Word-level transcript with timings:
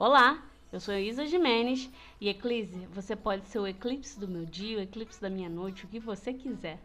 Olá, 0.00 0.42
eu 0.72 0.80
sou 0.80 0.94
a 0.94 0.98
Isa 0.98 1.26
Jimenez 1.26 1.90
e 2.18 2.30
Eclise, 2.30 2.86
você 2.86 3.14
pode 3.14 3.46
ser 3.48 3.58
o 3.58 3.66
eclipse 3.66 4.18
do 4.18 4.26
meu 4.26 4.46
dia, 4.46 4.78
o 4.78 4.80
eclipse 4.80 5.20
da 5.20 5.28
minha 5.28 5.50
noite, 5.50 5.84
o 5.84 5.88
que 5.88 6.00
você 6.00 6.32
quiser. 6.32 6.78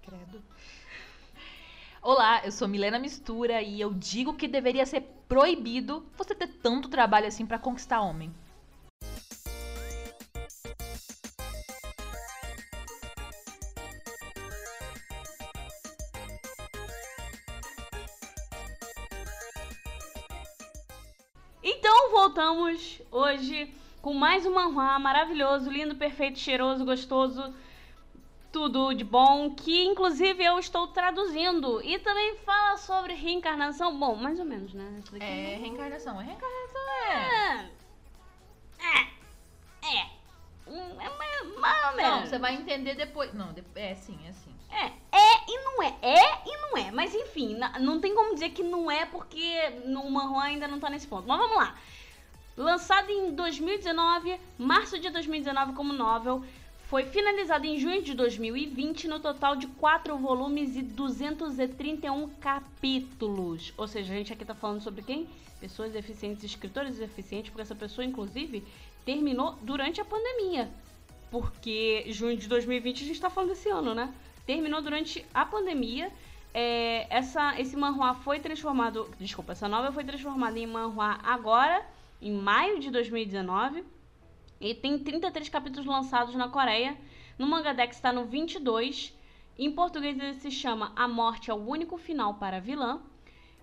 Credo. 0.00 0.42
Olá, 2.00 2.40
eu 2.42 2.50
sou 2.50 2.66
Milena 2.66 2.98
Mistura 2.98 3.60
e 3.60 3.78
eu 3.78 3.92
digo 3.92 4.32
que 4.32 4.48
deveria 4.48 4.86
ser 4.86 5.02
proibido 5.28 6.06
você 6.16 6.34
ter 6.34 6.46
tanto 6.46 6.88
trabalho 6.88 7.26
assim 7.26 7.44
pra 7.44 7.58
conquistar 7.58 8.00
homem. 8.00 8.32
Hoje 23.36 23.74
com 24.00 24.14
mais 24.14 24.46
um 24.46 24.54
manhua 24.54 24.98
maravilhoso, 24.98 25.70
lindo, 25.70 25.94
perfeito, 25.94 26.38
cheiroso, 26.38 26.84
gostoso, 26.84 27.54
tudo 28.50 28.94
de 28.94 29.04
bom, 29.04 29.54
que 29.54 29.84
inclusive 29.84 30.42
eu 30.42 30.58
estou 30.58 30.86
traduzindo. 30.88 31.82
E 31.82 31.98
também 31.98 32.36
fala 32.38 32.76
sobre 32.78 33.12
reencarnação. 33.14 33.98
Bom, 33.98 34.14
mais 34.14 34.38
ou 34.38 34.46
menos, 34.46 34.72
né? 34.72 35.02
É, 35.20 35.56
reencarnação. 35.60 36.20
É 36.20 36.24
reencarnação, 36.24 36.80
é. 37.10 37.70
É. 38.78 39.98
É. 39.98 40.06
Hum, 40.66 41.00
É 41.00 41.10
mais, 41.18 41.86
ou 41.90 41.96
menos. 41.96 42.12
Não, 42.12 42.26
você 42.26 42.38
vai 42.38 42.54
entender 42.54 42.94
depois. 42.94 43.34
Não, 43.34 43.54
é 43.74 43.94
sim, 43.94 44.18
é 44.26 44.32
sim. 44.32 44.54
É, 44.70 44.86
é 44.86 45.44
e 45.48 45.64
não 45.64 45.82
é. 45.82 45.94
É 46.02 46.42
e 46.46 46.56
não 46.62 46.76
é. 46.78 46.90
Mas 46.90 47.14
enfim, 47.14 47.58
não 47.80 48.00
tem 48.00 48.14
como 48.14 48.34
dizer 48.34 48.50
que 48.50 48.62
não 48.62 48.90
é 48.90 49.04
porque 49.04 49.70
no 49.84 50.10
manhua 50.10 50.44
ainda 50.44 50.66
não 50.66 50.80
tá 50.80 50.88
nesse 50.88 51.06
ponto. 51.06 51.26
Mas 51.28 51.38
vamos 51.38 51.56
lá. 51.56 51.76
Lançado 52.56 53.10
em 53.10 53.32
2019, 53.32 54.40
março 54.56 54.98
de 54.98 55.10
2019 55.10 55.74
como 55.74 55.92
novel, 55.92 56.42
foi 56.88 57.04
finalizado 57.04 57.66
em 57.66 57.78
junho 57.78 58.00
de 58.00 58.14
2020 58.14 59.08
no 59.08 59.20
total 59.20 59.56
de 59.56 59.66
4 59.66 60.16
volumes 60.16 60.74
e 60.74 60.80
231 60.80 62.28
capítulos. 62.40 63.74
Ou 63.76 63.86
seja, 63.86 64.10
a 64.14 64.16
gente 64.16 64.32
aqui 64.32 64.42
tá 64.42 64.54
falando 64.54 64.80
sobre 64.80 65.02
quem? 65.02 65.28
Pessoas 65.60 65.92
deficientes, 65.92 66.44
escritores 66.44 66.96
deficientes, 66.96 67.50
porque 67.50 67.60
essa 67.60 67.74
pessoa, 67.74 68.06
inclusive, 68.06 68.64
terminou 69.04 69.58
durante 69.60 70.00
a 70.00 70.04
pandemia. 70.04 70.70
Porque 71.30 72.06
junho 72.08 72.38
de 72.38 72.48
2020 72.48 73.04
a 73.04 73.06
gente 73.06 73.20
tá 73.20 73.28
falando 73.28 73.50
desse 73.50 73.68
ano, 73.68 73.94
né? 73.94 74.14
Terminou 74.46 74.80
durante 74.80 75.26
a 75.34 75.44
pandemia. 75.44 76.10
É, 76.54 77.06
essa, 77.14 77.60
esse 77.60 77.76
manhua 77.76 78.14
foi 78.14 78.40
transformado. 78.40 79.10
Desculpa, 79.20 79.52
essa 79.52 79.68
novela 79.68 79.92
foi 79.92 80.04
transformada 80.04 80.58
em 80.58 80.66
manhua 80.66 81.18
agora, 81.22 81.84
em 82.20 82.32
maio 82.32 82.80
de 82.80 82.90
2019. 82.90 83.84
E 84.60 84.74
tem 84.74 84.98
33 84.98 85.48
capítulos 85.48 85.86
lançados 85.86 86.34
na 86.34 86.48
Coreia. 86.48 86.96
No 87.38 87.46
Mangadex 87.46 87.96
está 87.96 88.12
no 88.12 88.24
22. 88.24 89.14
Em 89.58 89.70
português 89.72 90.18
ele 90.18 90.34
se 90.34 90.50
chama 90.50 90.92
A 90.96 91.06
Morte 91.06 91.50
é 91.50 91.54
o 91.54 91.56
Único 91.56 91.96
Final 91.96 92.34
para 92.34 92.58
a 92.58 92.60
Vilã. 92.60 93.00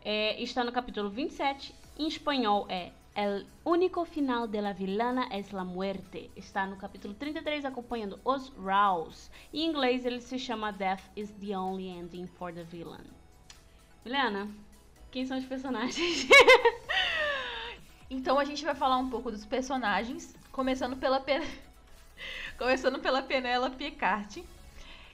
É, 0.03 0.41
está 0.41 0.63
no 0.63 0.71
capítulo 0.71 1.09
27. 1.09 1.73
Em 1.97 2.07
espanhol 2.07 2.65
é 2.69 2.91
El 3.15 3.45
único 3.63 4.05
final 4.05 4.47
de 4.47 4.59
la 4.59 4.73
vilana 4.73 5.27
es 5.31 5.51
la 5.53 5.63
muerte. 5.63 6.31
Está 6.35 6.65
no 6.65 6.77
capítulo 6.77 7.13
33, 7.13 7.63
acompanhando 7.63 8.19
os 8.23 8.51
Raus. 8.57 9.29
Em 9.53 9.67
inglês 9.67 10.03
ele 10.03 10.19
se 10.19 10.39
chama 10.39 10.71
Death 10.71 11.03
is 11.15 11.31
the 11.39 11.55
only 11.55 11.89
ending 11.89 12.25
for 12.25 12.51
the 12.51 12.63
villain. 12.63 13.05
Milena, 14.03 14.49
quem 15.11 15.27
são 15.27 15.37
os 15.37 15.45
personagens? 15.45 16.27
Então 18.13 18.37
a 18.37 18.45
gente 18.45 18.63
vai 18.63 18.75
falar 18.75 18.97
um 18.97 19.09
pouco 19.09 19.31
dos 19.31 19.43
personagens, 19.43 20.35
começando 20.51 20.95
pela 20.95 21.19
Pe... 21.19 21.41
começando 22.59 22.99
pela 22.99 23.23
Penelope 23.23 23.89
Carte. 23.89 24.45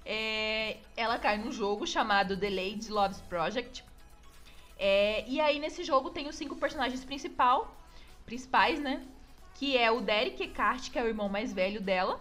É, 0.05 0.80
ela 0.97 1.17
cai 1.17 1.37
num 1.37 1.49
jogo 1.49 1.87
chamado 1.87 2.36
The 2.36 2.49
Lady 2.49 2.89
Loves 2.89 3.21
Project. 3.21 3.86
É, 4.77 5.23
e 5.30 5.39
aí 5.39 5.60
nesse 5.60 5.82
jogo 5.86 6.10
tem 6.10 6.27
os 6.27 6.36
cinco 6.36 6.58
personagens 6.58 7.05
principal, 7.05 7.73
principais, 8.26 8.82
né? 8.82 9.02
Que 9.55 9.77
é 9.77 9.89
o 9.89 10.02
Derek 10.02 10.43
Eckhart, 10.43 10.92
que 10.92 10.99
é 10.99 11.04
o 11.04 11.08
irmão 11.08 11.30
mais 11.30 11.54
velho 11.54 11.80
dela. 11.80 12.20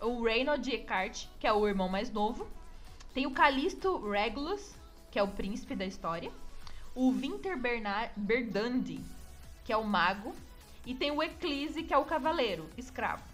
O 0.00 0.24
Reynold 0.24 0.68
Eckhart, 0.74 1.26
que 1.38 1.46
é 1.46 1.52
o 1.52 1.68
irmão 1.68 1.88
mais 1.88 2.10
novo. 2.10 2.48
Tem 3.14 3.26
o 3.26 3.30
Calisto 3.30 3.96
Regulus, 4.10 4.74
que 5.08 5.20
é 5.20 5.22
o 5.22 5.28
príncipe 5.28 5.76
da 5.76 5.86
história. 5.86 6.32
O 6.96 7.12
Winter 7.12 7.56
Bernard 7.56 8.10
Verdandi, 8.16 9.00
que 9.66 9.72
é 9.72 9.76
o 9.76 9.84
mago. 9.84 10.34
E 10.86 10.94
tem 10.94 11.10
o 11.10 11.20
Eclise, 11.20 11.82
que 11.82 11.92
é 11.92 11.98
o 11.98 12.04
cavaleiro, 12.04 12.70
escravo. 12.78 13.24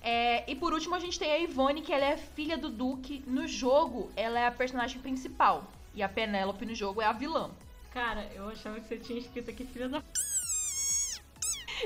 É, 0.00 0.48
e 0.48 0.54
por 0.54 0.72
último 0.72 0.94
a 0.94 1.00
gente 1.00 1.18
tem 1.18 1.32
a 1.32 1.38
Ivone, 1.38 1.82
que 1.82 1.92
ela 1.92 2.04
é 2.04 2.16
filha 2.16 2.56
do 2.56 2.70
Duque. 2.70 3.24
No 3.26 3.48
jogo, 3.48 4.10
ela 4.14 4.38
é 4.38 4.46
a 4.46 4.52
personagem 4.52 5.00
principal. 5.00 5.64
E 5.92 6.02
a 6.02 6.08
Penélope 6.08 6.64
no 6.64 6.74
jogo 6.74 7.02
é 7.02 7.06
a 7.06 7.12
vilã. 7.12 7.50
Cara, 7.92 8.30
eu 8.32 8.48
achava 8.48 8.78
que 8.78 8.86
você 8.86 8.98
tinha 8.98 9.18
escrito 9.18 9.50
aqui 9.50 9.66
filha 9.66 9.88
da. 9.88 10.00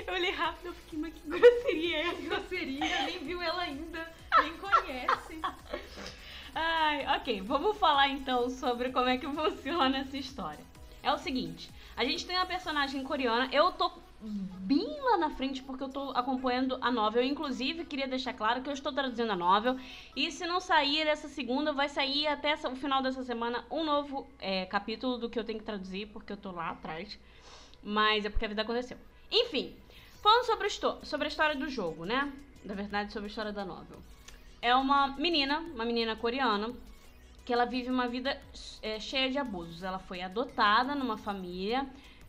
Eu 0.06 0.15
olhei 0.15 0.31
rápido 0.31 0.72
e 0.72 0.75
fiquei, 0.75 0.98
mas 0.98 1.12
que 1.12 1.28
grosseria 1.28 1.97
é 1.98 2.06
essa? 2.06 2.22
Grosseria, 2.22 3.03
nem 3.04 3.19
viu 3.19 3.42
ela 3.42 3.62
ainda, 3.62 4.10
nem 4.38 4.56
conhece. 4.56 5.38
Ai, 6.54 7.06
ok, 7.16 7.42
vamos 7.42 7.76
falar 7.76 8.09
então 8.09 8.48
sobre 8.48 8.91
como 8.91 9.09
é 9.09 9.19
que 9.19 9.26
funciona 9.26 9.98
essa 9.98 10.16
história. 10.16 10.65
É 11.03 11.12
o 11.12 11.19
seguinte, 11.19 11.71
a 12.02 12.04
gente 12.04 12.26
tem 12.26 12.36
uma 12.36 12.46
personagem 12.46 13.04
coreana, 13.04 13.48
eu 13.52 13.70
tô 13.70 13.92
bem 14.20 15.00
lá 15.00 15.16
na 15.16 15.30
frente 15.30 15.62
porque 15.62 15.84
eu 15.84 15.88
tô 15.88 16.10
acompanhando 16.10 16.76
a 16.80 16.90
novel, 16.90 17.22
inclusive 17.22 17.84
queria 17.84 18.08
deixar 18.08 18.32
claro 18.32 18.60
que 18.60 18.68
eu 18.68 18.72
estou 18.72 18.92
traduzindo 18.92 19.30
a 19.30 19.36
novel, 19.36 19.78
e 20.16 20.30
se 20.32 20.44
não 20.44 20.60
sair 20.60 21.06
essa 21.06 21.28
segunda, 21.28 21.72
vai 21.72 21.88
sair 21.88 22.26
até 22.26 22.54
o 22.54 22.74
final 22.74 23.02
dessa 23.02 23.22
semana 23.22 23.64
um 23.70 23.84
novo 23.84 24.26
é, 24.41 24.66
capítulo 24.66 25.16
do 25.16 25.30
que 25.30 25.38
eu 25.38 25.44
tenho 25.44 25.60
que 25.60 25.64
traduzir, 25.64 26.06
porque 26.08 26.32
eu 26.32 26.36
tô 26.36 26.50
lá 26.50 26.70
atrás, 26.70 27.18
mas 27.82 28.24
é 28.24 28.30
porque 28.30 28.44
a 28.44 28.48
vida 28.48 28.62
aconteceu. 28.62 28.98
Enfim, 29.30 29.76
falando 30.20 30.44
sobre, 30.44 30.68
sobre 31.04 31.26
a 31.26 31.28
história 31.28 31.54
do 31.54 31.68
jogo, 31.68 32.04
né? 32.04 32.32
Na 32.64 32.74
verdade, 32.74 33.12
sobre 33.12 33.26
a 33.26 33.30
história 33.30 33.52
da 33.52 33.64
novel. 33.64 33.98
É 34.60 34.74
uma 34.74 35.08
menina, 35.16 35.60
uma 35.60 35.84
menina 35.84 36.16
coreana, 36.16 36.72
que 37.44 37.53
ela 37.53 37.64
vive 37.64 37.91
uma 37.91 38.06
vida 38.08 38.41
é, 38.82 38.98
cheia 39.00 39.30
de 39.30 39.38
abusos. 39.38 39.82
Ela 39.82 39.98
foi 39.98 40.22
adotada 40.22 40.94
numa 40.94 41.16
família. 41.16 41.86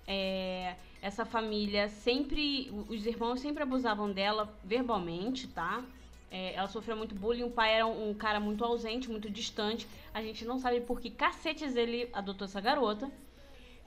é, 0.07 0.75
essa 1.01 1.25
família 1.25 1.89
sempre. 1.89 2.71
Os 2.89 3.05
irmãos 3.05 3.39
sempre 3.41 3.63
abusavam 3.63 4.11
dela 4.11 4.53
verbalmente, 4.63 5.47
tá? 5.47 5.83
É, 6.31 6.53
ela 6.55 6.67
sofreu 6.67 6.95
muito 6.97 7.13
bullying. 7.13 7.43
O 7.43 7.51
pai 7.51 7.73
era 7.73 7.85
um, 7.85 8.09
um 8.09 8.13
cara 8.13 8.39
muito 8.39 8.63
ausente, 8.65 9.09
muito 9.09 9.29
distante. 9.29 9.87
A 10.13 10.21
gente 10.21 10.45
não 10.45 10.57
sabe 10.57 10.81
por 10.81 10.99
que 10.99 11.09
cacetes 11.11 11.75
ele 11.75 12.09
adotou 12.13 12.45
essa 12.45 12.59
garota. 12.61 13.11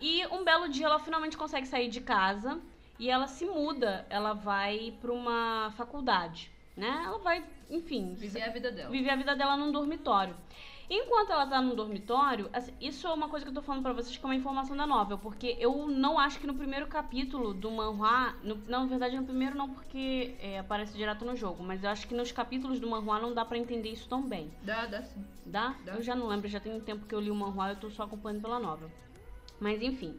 E 0.01 0.27
um 0.29 0.45
belo 0.45 0.69
dia 0.69 0.87
ela 0.87 0.99
finalmente 0.99 1.37
consegue 1.37 1.67
sair 1.67 1.89
de 1.89 2.01
casa 2.03 2.61
e 2.99 3.11
ela 3.11 3.27
se 3.27 3.47
muda. 3.47 4.07
Ela 4.11 4.33
vai 4.35 4.95
pra 5.01 5.11
uma 5.13 5.73
faculdade, 5.77 6.51
né? 6.77 7.03
Ela 7.07 7.19
vai, 7.19 7.43
enfim, 7.71 8.15
Viver 8.15 8.43
a 8.43 8.51
vida 8.51 8.71
dela. 8.71 8.91
viver 8.91 9.11
a 9.11 9.17
vida 9.17 9.35
dela 9.35 9.57
num 9.57 9.73
dormitório. 9.73 10.37
Enquanto 10.89 11.33
ela 11.33 11.47
tá 11.47 11.61
no 11.61 11.75
dormitório, 11.75 12.49
assim, 12.53 12.73
isso 12.81 13.07
é 13.09 13.13
uma 13.13 13.29
coisa 13.29 13.45
que 13.45 13.51
eu 13.51 13.55
tô 13.55 13.61
falando 13.61 13.83
pra 13.83 13.93
vocês 13.93 14.17
que 14.17 14.25
é 14.25 14.29
uma 14.29 14.37
informação 14.37 14.77
da 14.77 14.87
novel, 14.87 15.19
porque 15.19 15.57
eu 15.59 15.89
não 15.89 16.17
acho 16.17 16.39
que 16.39 16.47
no 16.47 16.55
primeiro 16.55 16.87
capítulo 16.87 17.53
do 17.53 17.71
manhua, 17.71 18.35
no, 18.43 18.55
não, 18.69 18.83
na 18.83 18.87
verdade 18.87 19.17
no 19.17 19.25
primeiro 19.25 19.57
não 19.57 19.69
porque 19.69 20.37
é, 20.39 20.61
aparece 20.61 20.97
direto 20.97 21.25
no 21.25 21.35
jogo, 21.35 21.63
mas 21.65 21.83
eu 21.83 21.91
acho 21.91 22.07
que 22.07 22.15
nos 22.15 22.31
capítulos 22.31 22.79
do 22.79 22.89
manhua 22.89 23.19
não 23.19 23.35
dá 23.35 23.45
pra 23.45 23.59
entender 23.59 23.91
isso 23.91 24.09
tão 24.09 24.23
bem. 24.23 24.49
Dá, 24.63 24.87
dá 24.87 25.03
sim. 25.03 25.25
Dá? 25.45 25.75
Dá. 25.85 25.95
Eu 25.95 26.03
já 26.03 26.15
não 26.15 26.29
lembro, 26.29 26.47
já 26.49 26.61
tem 26.61 26.73
um 26.73 26.81
tempo 26.81 27.05
que 27.05 27.15
eu 27.15 27.21
li 27.21 27.33
o 27.33 27.35
manhua, 27.35 27.71
eu 27.71 27.77
tô 27.77 27.91
só 27.91 28.05
acompanhando 28.05 28.43
pela 28.43 28.61
novel. 28.61 28.91
Mas 29.59 29.83
enfim, 29.83 30.17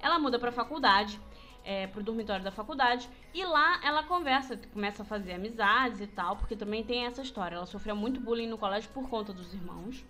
ela 0.00 0.18
muda 0.18 0.40
pra 0.40 0.50
faculdade, 0.50 1.20
é, 1.64 1.86
pro 1.86 2.02
dormitório 2.02 2.44
da 2.44 2.50
faculdade, 2.50 3.08
e 3.32 3.44
lá 3.44 3.80
ela 3.84 4.02
conversa, 4.02 4.56
começa 4.72 5.02
a 5.02 5.06
fazer 5.06 5.32
amizades 5.32 6.00
e 6.00 6.06
tal, 6.06 6.36
porque 6.36 6.56
também 6.56 6.84
tem 6.84 7.06
essa 7.06 7.22
história. 7.22 7.56
Ela 7.56 7.66
sofreu 7.66 7.96
muito 7.96 8.20
bullying 8.20 8.48
no 8.48 8.58
colégio 8.58 8.90
por 8.90 9.08
conta 9.08 9.32
dos 9.32 9.52
irmãos. 9.54 10.04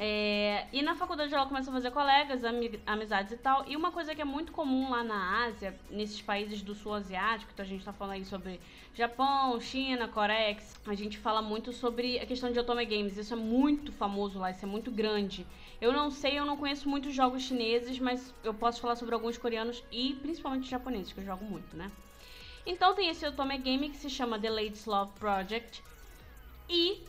É, 0.00 0.68
e 0.72 0.80
na 0.80 0.94
faculdade 0.94 1.34
ela 1.34 1.44
começa 1.44 1.70
a 1.70 1.72
fazer 1.72 1.90
colegas, 1.90 2.44
ami- 2.44 2.80
amizades 2.86 3.32
e 3.32 3.36
tal. 3.36 3.64
E 3.66 3.76
uma 3.76 3.90
coisa 3.90 4.14
que 4.14 4.22
é 4.22 4.24
muito 4.24 4.52
comum 4.52 4.90
lá 4.90 5.02
na 5.02 5.44
Ásia, 5.46 5.76
nesses 5.90 6.22
países 6.22 6.62
do 6.62 6.72
sul 6.72 6.94
asiático, 6.94 7.50
então 7.52 7.66
a 7.66 7.68
gente 7.68 7.84
tá 7.84 7.92
falando 7.92 8.14
aí 8.14 8.24
sobre 8.24 8.60
Japão, 8.94 9.60
China, 9.60 10.06
Coreia, 10.06 10.56
a 10.86 10.94
gente 10.94 11.18
fala 11.18 11.42
muito 11.42 11.72
sobre 11.72 12.16
a 12.20 12.26
questão 12.26 12.52
de 12.52 12.60
Otome 12.60 12.86
Games. 12.86 13.16
Isso 13.16 13.34
é 13.34 13.36
muito 13.36 13.90
famoso 13.90 14.38
lá, 14.38 14.52
isso 14.52 14.64
é 14.64 14.68
muito 14.68 14.88
grande. 14.92 15.44
Eu 15.80 15.92
não 15.92 16.12
sei, 16.12 16.38
eu 16.38 16.44
não 16.44 16.56
conheço 16.56 16.88
muitos 16.88 17.12
jogos 17.12 17.42
chineses, 17.42 17.98
mas 17.98 18.32
eu 18.44 18.54
posso 18.54 18.80
falar 18.80 18.94
sobre 18.94 19.16
alguns 19.16 19.36
coreanos 19.36 19.82
e 19.90 20.14
principalmente 20.22 20.70
japoneses, 20.70 21.12
que 21.12 21.18
eu 21.18 21.24
jogo 21.24 21.44
muito, 21.44 21.76
né? 21.76 21.90
Então 22.64 22.94
tem 22.94 23.08
esse 23.08 23.26
Otome 23.26 23.58
Game 23.58 23.88
que 23.88 23.96
se 23.96 24.08
chama 24.08 24.38
The 24.38 24.50
Ladies 24.50 24.84
Love 24.86 25.10
Project. 25.18 25.82
E 26.68 27.02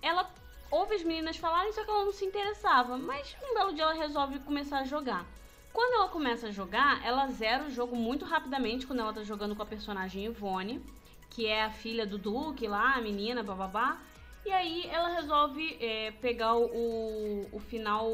ela 0.00 0.28
ouve 0.72 0.94
as 0.94 1.04
meninas 1.04 1.36
falarem, 1.36 1.72
só 1.72 1.84
que 1.84 1.90
ela 1.90 2.06
não 2.06 2.12
se 2.12 2.24
interessava. 2.24 2.96
Mas 2.96 3.36
um 3.42 3.54
belo 3.54 3.74
dia 3.74 3.84
ela 3.84 3.92
resolve 3.92 4.40
começar 4.40 4.78
a 4.78 4.84
jogar. 4.84 5.24
Quando 5.72 5.94
ela 5.94 6.08
começa 6.08 6.48
a 6.48 6.50
jogar, 6.50 7.04
ela 7.04 7.28
zera 7.28 7.64
o 7.64 7.70
jogo 7.70 7.94
muito 7.94 8.24
rapidamente 8.24 8.86
quando 8.86 9.00
ela 9.00 9.12
tá 9.12 9.22
jogando 9.22 9.54
com 9.54 9.62
a 9.62 9.66
personagem 9.66 10.24
Ivone, 10.24 10.84
que 11.30 11.46
é 11.46 11.64
a 11.64 11.70
filha 11.70 12.06
do 12.06 12.18
Duke 12.18 12.66
lá, 12.66 12.94
a 12.94 13.00
menina, 13.00 13.42
bababá. 13.42 13.98
E 14.44 14.50
aí 14.50 14.86
ela 14.88 15.08
resolve 15.08 15.78
é, 15.80 16.10
pegar 16.20 16.56
o, 16.56 17.46
o 17.52 17.60
final. 17.60 18.10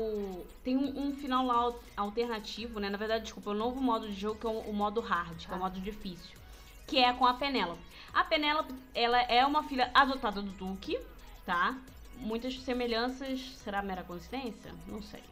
Tem 0.63 0.77
um, 0.77 1.09
um, 1.09 1.15
final 1.15 1.47
lá 1.47 1.75
alternativo, 1.97 2.79
né? 2.79 2.91
Na 2.91 2.99
verdade, 2.99 3.25
desculpa, 3.25 3.51
o 3.51 3.55
novo 3.55 3.81
modo 3.81 4.07
de 4.07 4.15
jogo 4.15 4.39
que 4.39 4.47
é 4.47 4.51
o, 4.51 4.59
o 4.61 4.73
modo 4.75 5.01
hard, 5.01 5.39
que 5.39 5.51
é 5.51 5.57
o 5.57 5.59
modo 5.59 5.81
difícil. 5.81 6.37
Que 6.87 6.99
é 6.99 7.13
com 7.15 7.27
a 7.27 7.35
Penélope. 7.35 7.81
A 8.13 8.25
Penélope, 8.25 8.75
ela 8.95 9.21
é 9.23 9.45
uma 9.47 9.63
filha 9.63 9.91
adotada 9.95 10.43
do 10.43 10.51
Duque, 10.51 10.99
tá? 11.47 11.79
Muitas 12.21 12.61
semelhanças. 12.61 13.41
Será 13.57 13.83
mera 13.83 14.03
coincidência? 14.03 14.73
Não 14.87 15.03
sei. 15.03 15.23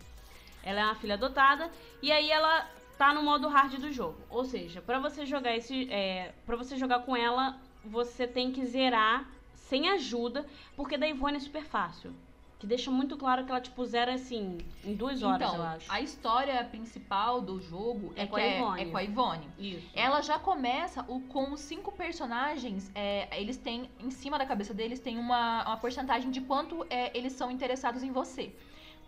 Ela 0.62 0.80
é 0.80 0.84
uma 0.84 0.94
filha 0.94 1.14
adotada. 1.14 1.70
E 2.02 2.10
aí 2.10 2.30
ela 2.30 2.68
tá 2.98 3.12
no 3.12 3.22
modo 3.22 3.48
hard 3.48 3.74
do 3.78 3.92
jogo. 3.92 4.18
Ou 4.30 4.44
seja, 4.44 4.80
para 4.80 4.98
você 4.98 5.24
jogar 5.26 5.56
esse. 5.56 5.90
É, 5.92 6.32
para 6.44 6.56
você 6.56 6.76
jogar 6.76 7.00
com 7.00 7.16
ela, 7.16 7.58
você 7.84 8.26
tem 8.26 8.50
que 8.50 8.64
zerar 8.64 9.28
sem 9.54 9.88
ajuda, 9.90 10.46
porque 10.76 10.96
da 10.96 11.08
Ivone 11.08 11.36
é 11.36 11.40
super 11.40 11.64
fácil. 11.64 12.14
Que 12.58 12.66
deixa 12.66 12.90
muito 12.90 13.18
claro 13.18 13.44
que 13.44 13.50
ela, 13.50 13.60
tipo, 13.60 13.84
zera 13.84 14.14
assim, 14.14 14.58
em 14.82 14.94
duas 14.94 15.22
horas, 15.22 15.48
então, 15.48 15.56
eu 15.56 15.62
acho. 15.62 15.92
A 15.92 16.00
história 16.00 16.64
principal 16.64 17.42
do 17.42 17.60
jogo 17.60 18.14
é, 18.16 18.22
é 18.22 18.26
com, 18.26 18.36
a 18.36 18.46
Ivone. 18.46 18.80
É, 18.80 18.82
é 18.82 18.90
com 18.90 18.96
a 18.96 19.02
Ivone. 19.04 19.48
Isso. 19.58 19.90
Ela 19.94 20.22
já 20.22 20.38
começa 20.38 21.04
o, 21.06 21.20
com 21.20 21.52
os 21.52 21.60
cinco 21.60 21.92
personagens. 21.92 22.90
É, 22.94 23.28
eles 23.38 23.58
têm, 23.58 23.90
em 24.00 24.10
cima 24.10 24.38
da 24.38 24.46
cabeça 24.46 24.72
deles, 24.72 24.98
tem 25.00 25.18
uma, 25.18 25.64
uma 25.66 25.76
porcentagem 25.76 26.30
de 26.30 26.40
quanto 26.40 26.86
é, 26.88 27.16
eles 27.16 27.34
são 27.34 27.50
interessados 27.50 28.02
em 28.02 28.10
você. 28.10 28.54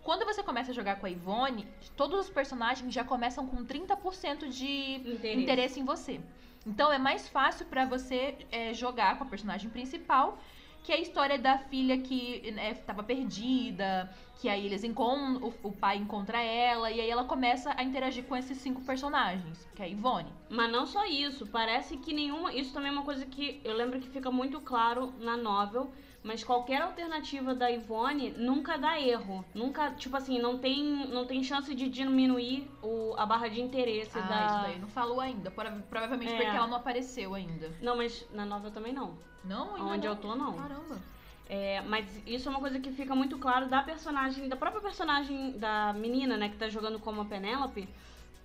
Quando 0.03 0.25
você 0.25 0.43
começa 0.43 0.71
a 0.71 0.73
jogar 0.73 0.97
com 0.97 1.07
a 1.07 1.09
Ivone, 1.09 1.67
todos 1.97 2.19
os 2.19 2.29
personagens 2.29 2.93
já 2.93 3.03
começam 3.03 3.47
com 3.47 3.65
30% 3.65 4.47
de 4.47 4.95
interesse. 4.95 5.41
interesse 5.41 5.79
em 5.79 5.83
você. 5.83 6.21
Então 6.65 6.91
é 6.91 6.97
mais 6.97 7.27
fácil 7.27 7.65
para 7.65 7.85
você 7.85 8.35
é, 8.51 8.73
jogar 8.73 9.17
com 9.17 9.23
a 9.23 9.27
personagem 9.27 9.69
principal, 9.69 10.37
que 10.83 10.91
é 10.91 10.95
a 10.95 10.99
história 10.99 11.37
da 11.37 11.57
filha 11.57 11.97
que 11.97 12.41
estava 12.71 13.01
né, 13.01 13.07
perdida, 13.07 14.09
que 14.39 14.47
aí 14.47 14.65
eles 14.65 14.83
encontram, 14.83 15.49
o, 15.49 15.67
o, 15.67 15.71
pai 15.71 15.97
encontra 15.97 16.41
ela, 16.41 16.89
e 16.89 17.01
aí 17.01 17.09
ela 17.09 17.25
começa 17.25 17.73
a 17.75 17.83
interagir 17.83 18.23
com 18.23 18.35
esses 18.35 18.57
cinco 18.57 18.81
personagens, 18.81 19.67
que 19.75 19.81
é 19.81 19.85
a 19.85 19.89
Ivone. 19.89 20.31
Mas 20.49 20.71
não 20.71 20.85
só 20.85 21.05
isso, 21.05 21.45
parece 21.45 21.97
que 21.97 22.13
nenhuma. 22.13 22.53
Isso 22.53 22.73
também 22.73 22.89
é 22.89 22.93
uma 22.93 23.03
coisa 23.03 23.25
que 23.25 23.59
eu 23.63 23.75
lembro 23.75 23.99
que 23.99 24.07
fica 24.07 24.31
muito 24.31 24.61
claro 24.61 25.13
na 25.19 25.35
novel 25.35 25.91
mas 26.21 26.43
qualquer 26.43 26.81
alternativa 26.81 27.55
da 27.55 27.71
Ivone 27.71 28.31
nunca 28.31 28.77
dá 28.77 28.99
erro. 28.99 29.43
Nunca, 29.53 29.91
tipo 29.91 30.15
assim, 30.17 30.37
não 30.37 30.57
tem, 30.57 31.07
não 31.07 31.25
tem 31.25 31.43
chance 31.43 31.73
de 31.73 31.87
diminuir 31.87 32.69
o, 32.83 33.13
a 33.17 33.25
barra 33.25 33.47
de 33.47 33.61
interesse 33.61 34.17
ah, 34.19 34.21
da. 34.21 34.45
Isso 34.45 34.61
daí 34.63 34.79
não 34.79 34.87
falou 34.89 35.21
ainda. 35.21 35.49
Provavelmente 35.49 36.33
é. 36.33 36.35
porque 36.35 36.57
ela 36.57 36.67
não 36.67 36.77
apareceu 36.77 37.33
ainda. 37.33 37.71
Não, 37.81 37.95
mas 37.95 38.27
na 38.33 38.45
novela 38.45 38.73
também 38.73 38.91
não. 38.91 39.17
Não, 39.45 39.75
ainda 39.75 39.85
Onde 39.85 40.07
não. 40.07 40.13
eu 40.13 40.19
tô, 40.19 40.35
não. 40.35 40.53
Caramba. 40.53 40.99
É, 41.49 41.81
mas 41.81 42.05
isso 42.27 42.47
é 42.47 42.51
uma 42.51 42.59
coisa 42.59 42.79
que 42.79 42.91
fica 42.91 43.15
muito 43.15 43.37
claro 43.39 43.67
da 43.67 43.81
personagem, 43.81 44.47
da 44.47 44.55
própria 44.55 44.81
personagem 44.81 45.57
da 45.57 45.91
menina, 45.93 46.37
né, 46.37 46.47
que 46.47 46.57
tá 46.57 46.69
jogando 46.69 46.99
como 46.99 47.21
a 47.21 47.25
Penélope 47.25 47.89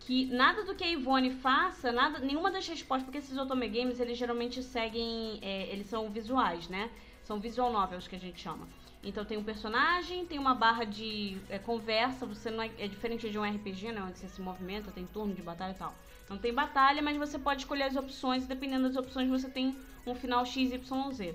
que 0.06 0.26
nada 0.26 0.64
do 0.64 0.74
que 0.74 0.84
a 0.84 0.88
Ivone 0.88 1.30
faça, 1.30 1.90
nada, 1.90 2.18
nenhuma 2.18 2.50
das 2.50 2.68
respostas, 2.68 3.04
porque 3.04 3.18
esses 3.18 3.36
Otome 3.36 3.68
Games, 3.68 3.98
eles 3.98 4.18
geralmente 4.18 4.62
seguem, 4.62 5.38
é, 5.40 5.72
eles 5.72 5.86
são 5.86 6.10
visuais, 6.10 6.68
né? 6.68 6.90
São 7.24 7.40
visual 7.40 7.72
novels 7.72 8.06
que 8.06 8.14
a 8.14 8.18
gente 8.18 8.40
chama. 8.40 8.68
Então 9.02 9.24
tem 9.24 9.38
um 9.38 9.44
personagem, 9.44 10.26
tem 10.26 10.38
uma 10.38 10.54
barra 10.54 10.84
de 10.84 11.38
é, 11.48 11.58
conversa, 11.58 12.26
você 12.26 12.50
não 12.50 12.62
é, 12.62 12.70
é, 12.78 12.86
diferente 12.86 13.30
de 13.30 13.38
um 13.38 13.42
RPG, 13.42 13.92
né? 13.92 14.02
Onde 14.02 14.18
você 14.18 14.28
se 14.28 14.42
movimenta, 14.42 14.90
tem 14.90 15.06
turno 15.06 15.34
de 15.34 15.42
batalha 15.42 15.72
e 15.72 15.78
tal. 15.78 15.94
Não 16.28 16.36
tem 16.36 16.52
batalha, 16.52 17.00
mas 17.00 17.16
você 17.16 17.38
pode 17.38 17.62
escolher 17.62 17.84
as 17.84 17.96
opções 17.96 18.44
e 18.44 18.46
dependendo 18.46 18.88
das 18.88 18.96
opções 18.96 19.28
você 19.28 19.48
tem 19.48 19.74
um 20.06 20.14
final 20.14 20.44
XYZ. 20.44 21.34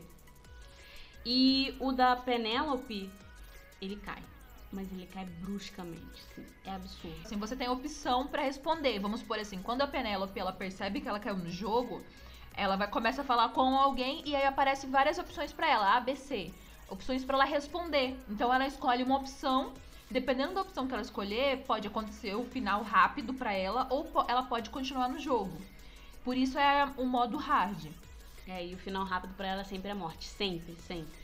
E 1.26 1.76
o 1.80 1.92
da 1.92 2.16
Penélope, 2.16 3.12
ele 3.82 3.96
cai. 3.98 4.22
Mas 4.72 4.92
ele 4.92 5.08
cai 5.08 5.26
bruscamente, 5.26 6.22
assim, 6.32 6.46
é 6.64 6.72
absurdo. 6.72 7.20
Assim, 7.26 7.38
você 7.38 7.56
tem 7.56 7.68
opção 7.68 8.28
para 8.28 8.44
responder. 8.44 9.00
Vamos 9.00 9.24
por 9.24 9.40
assim, 9.40 9.62
quando 9.62 9.82
a 9.82 9.88
Penélope 9.88 10.40
ela 10.40 10.54
percebe 10.54 11.02
que 11.02 11.08
ela 11.08 11.20
caiu 11.20 11.38
no 11.38 11.50
jogo, 11.50 12.04
ela 12.54 12.76
vai 12.76 12.88
começa 12.88 13.22
a 13.22 13.26
falar 13.26 13.50
com 13.50 13.76
alguém 13.76 14.22
e 14.26 14.36
aí 14.36 14.46
aparecem 14.46 14.90
várias 14.90 15.18
opções 15.18 15.52
para 15.52 15.68
ela, 15.68 15.98
A, 15.98 16.00
B, 16.00 16.16
C. 16.16 16.54
Opções 16.88 17.24
para 17.24 17.36
ela 17.38 17.46
responder. 17.46 18.16
Então 18.30 18.54
ela 18.54 18.68
escolhe 18.68 19.04
uma 19.04 19.18
opção. 19.18 19.74
Dependendo 20.12 20.56
da 20.56 20.62
opção 20.62 20.88
que 20.88 20.94
ela 20.94 21.04
escolher, 21.04 21.64
pode 21.66 21.88
acontecer 21.88 22.36
o 22.36 22.44
final 22.44 22.82
rápido 22.82 23.34
para 23.34 23.54
ela 23.54 23.88
ou 23.92 24.08
ela 24.28 24.44
pode 24.44 24.70
continuar 24.72 25.08
no 25.08 25.20
jogo. 25.20 25.56
Por 26.24 26.36
isso 26.36 26.58
é 26.58 26.92
o 26.98 27.06
modo 27.06 27.38
hard. 27.38 27.92
É, 28.50 28.66
e 28.66 28.74
o 28.74 28.78
final 28.78 29.06
rápido 29.06 29.36
para 29.36 29.48
ela 29.48 29.64
sempre 29.64 29.92
é 29.92 29.94
morte, 29.94 30.26
sempre, 30.26 30.74
sempre. 30.76 31.20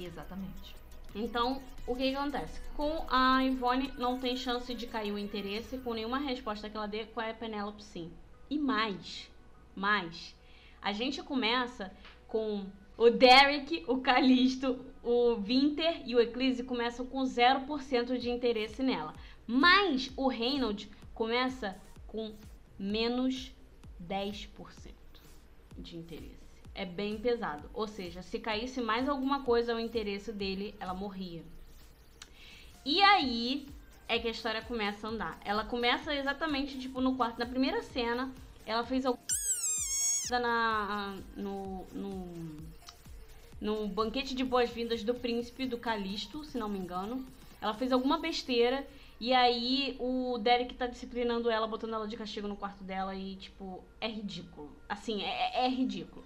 Exatamente. 0.00 0.74
Então, 1.14 1.60
o 1.86 1.94
que, 1.94 2.10
que, 2.10 2.16
acontece? 2.16 2.60
Com 2.74 3.04
a 3.10 3.44
Ivone 3.44 3.92
não 3.98 4.18
tem 4.18 4.34
chance 4.36 4.74
de 4.74 4.86
cair 4.86 5.12
o 5.12 5.18
interesse 5.18 5.76
com 5.78 5.92
nenhuma 5.92 6.18
resposta 6.18 6.70
que 6.70 6.76
ela 6.76 6.86
dê 6.88 7.04
com 7.04 7.20
a 7.20 7.34
Penélope 7.34 7.84
sim. 7.84 8.10
E 8.48 8.58
mais, 8.58 9.30
mais, 9.76 10.34
a 10.80 10.92
gente 10.92 11.22
começa 11.22 11.92
com 12.26 12.64
o 12.96 13.10
Derek, 13.10 13.84
o 13.86 13.98
Calisto, 13.98 14.80
o 15.02 15.36
Winter 15.36 16.02
e 16.06 16.16
o 16.16 16.20
Eclipse 16.20 16.64
começam 16.64 17.04
com 17.04 17.22
0% 17.22 18.16
de 18.16 18.30
interesse 18.30 18.82
nela. 18.82 19.12
Mas 19.46 20.10
o 20.16 20.26
Reynolds 20.26 20.88
começa 21.12 21.76
com 22.06 22.34
menos 22.78 23.52
10% 24.08 24.48
de 25.76 25.96
interesse. 25.98 26.41
É 26.74 26.84
bem 26.84 27.18
pesado. 27.18 27.68
Ou 27.74 27.86
seja, 27.86 28.22
se 28.22 28.38
caísse 28.38 28.80
mais 28.80 29.08
alguma 29.08 29.42
coisa 29.42 29.72
ao 29.72 29.80
interesse 29.80 30.32
dele, 30.32 30.74
ela 30.80 30.94
morria. 30.94 31.42
E 32.84 33.00
aí 33.02 33.68
é 34.08 34.18
que 34.18 34.28
a 34.28 34.30
história 34.30 34.62
começa 34.62 35.06
a 35.06 35.10
andar. 35.10 35.40
Ela 35.44 35.64
começa 35.64 36.14
exatamente 36.14 36.78
tipo 36.78 37.00
no 37.00 37.16
quarto, 37.16 37.38
na 37.38 37.46
primeira 37.46 37.82
cena, 37.82 38.32
ela 38.66 38.84
fez 38.84 39.06
algum 39.06 39.20
na, 40.30 41.16
no, 41.36 41.84
no, 41.92 42.56
no 43.60 43.88
banquete 43.88 44.34
de 44.34 44.44
boas-vindas 44.44 45.02
do 45.02 45.14
príncipe 45.14 45.66
do 45.66 45.78
Calisto, 45.78 46.44
se 46.44 46.58
não 46.58 46.68
me 46.68 46.78
engano. 46.78 47.24
Ela 47.60 47.74
fez 47.74 47.92
alguma 47.92 48.18
besteira 48.18 48.86
e 49.20 49.32
aí 49.32 49.96
o 50.00 50.36
Derek 50.38 50.74
tá 50.74 50.86
disciplinando 50.86 51.48
ela, 51.48 51.66
botando 51.68 51.94
ela 51.94 52.08
de 52.08 52.16
castigo 52.16 52.48
no 52.48 52.56
quarto 52.56 52.82
dela 52.82 53.14
e, 53.14 53.36
tipo, 53.36 53.84
é 54.00 54.08
ridículo. 54.08 54.70
Assim, 54.88 55.22
é, 55.22 55.64
é 55.64 55.68
ridículo. 55.68 56.24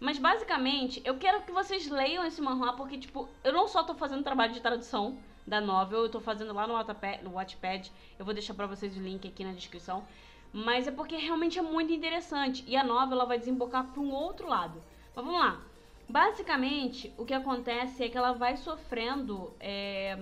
Mas 0.00 0.18
basicamente, 0.18 1.02
eu 1.04 1.18
quero 1.18 1.42
que 1.42 1.50
vocês 1.50 1.88
leiam 1.88 2.24
esse 2.24 2.40
manhwa 2.40 2.74
porque, 2.74 2.98
tipo, 2.98 3.28
eu 3.42 3.52
não 3.52 3.66
só 3.66 3.82
tô 3.82 3.94
fazendo 3.94 4.22
trabalho 4.22 4.52
de 4.52 4.60
tradução 4.60 5.18
da 5.46 5.60
novel, 5.60 6.02
eu 6.02 6.08
tô 6.08 6.20
fazendo 6.20 6.52
lá 6.52 6.66
no 6.66 6.74
Wattpad, 6.74 7.24
no 7.24 7.32
Wattpad. 7.32 7.90
Eu 8.18 8.24
vou 8.24 8.34
deixar 8.34 8.54
pra 8.54 8.66
vocês 8.66 8.96
o 8.96 9.00
link 9.00 9.26
aqui 9.26 9.44
na 9.44 9.52
descrição. 9.52 10.04
Mas 10.52 10.86
é 10.86 10.90
porque 10.90 11.16
realmente 11.16 11.58
é 11.58 11.62
muito 11.62 11.92
interessante. 11.92 12.64
E 12.66 12.76
a 12.76 12.84
novela 12.84 13.26
vai 13.26 13.38
desembocar 13.38 13.84
para 13.86 14.00
um 14.00 14.12
outro 14.12 14.48
lado. 14.48 14.82
Mas 15.14 15.24
vamos 15.24 15.40
lá. 15.40 15.60
Basicamente, 16.08 17.12
o 17.18 17.24
que 17.24 17.34
acontece 17.34 18.04
é 18.04 18.08
que 18.08 18.16
ela 18.16 18.32
vai 18.32 18.56
sofrendo 18.56 19.52
é, 19.60 20.18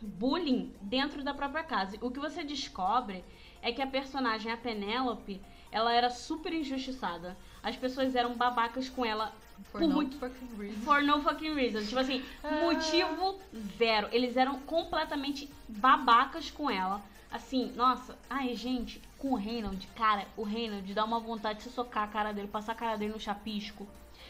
bullying 0.00 0.74
dentro 0.80 1.22
da 1.22 1.34
própria 1.34 1.64
casa. 1.64 1.98
O 2.00 2.10
que 2.10 2.20
você 2.20 2.42
descobre 2.42 3.24
é 3.60 3.72
que 3.72 3.82
a 3.82 3.86
personagem, 3.86 4.50
a 4.50 4.56
Penélope, 4.56 5.40
ela 5.70 5.92
era 5.92 6.08
super 6.08 6.52
injustiçada. 6.52 7.36
As 7.62 7.76
pessoas 7.76 8.14
eram 8.14 8.34
babacas 8.34 8.88
com 8.88 9.04
ela 9.04 9.32
For 9.70 9.80
por 9.80 9.88
no 9.88 9.94
muito 9.94 10.18
fucking 10.18 10.56
reason. 10.58 10.80
For 10.80 11.02
no 11.02 11.22
fucking 11.22 11.54
reason. 11.54 11.84
Tipo 11.84 12.00
assim, 12.00 12.24
ah. 12.42 12.60
motivo 12.62 13.38
zero. 13.78 14.08
Eles 14.10 14.36
eram 14.36 14.58
completamente 14.60 15.48
babacas 15.68 16.50
com 16.50 16.70
ela. 16.70 17.00
Assim, 17.30 17.72
nossa, 17.74 18.18
ai 18.28 18.54
gente, 18.54 19.00
com 19.18 19.32
o 19.32 19.36
Reynolds, 19.36 19.88
cara, 19.96 20.26
o 20.36 20.42
Reynolds 20.42 20.94
dá 20.94 21.02
uma 21.02 21.18
vontade 21.18 21.58
de 21.58 21.64
você 21.64 21.70
socar 21.70 22.04
a 22.04 22.08
cara 22.08 22.32
dele, 22.32 22.48
passar 22.48 22.72
a 22.72 22.74
cara 22.74 22.96
dele 22.96 23.12
no 23.12 23.20
chapisco. 23.20 23.88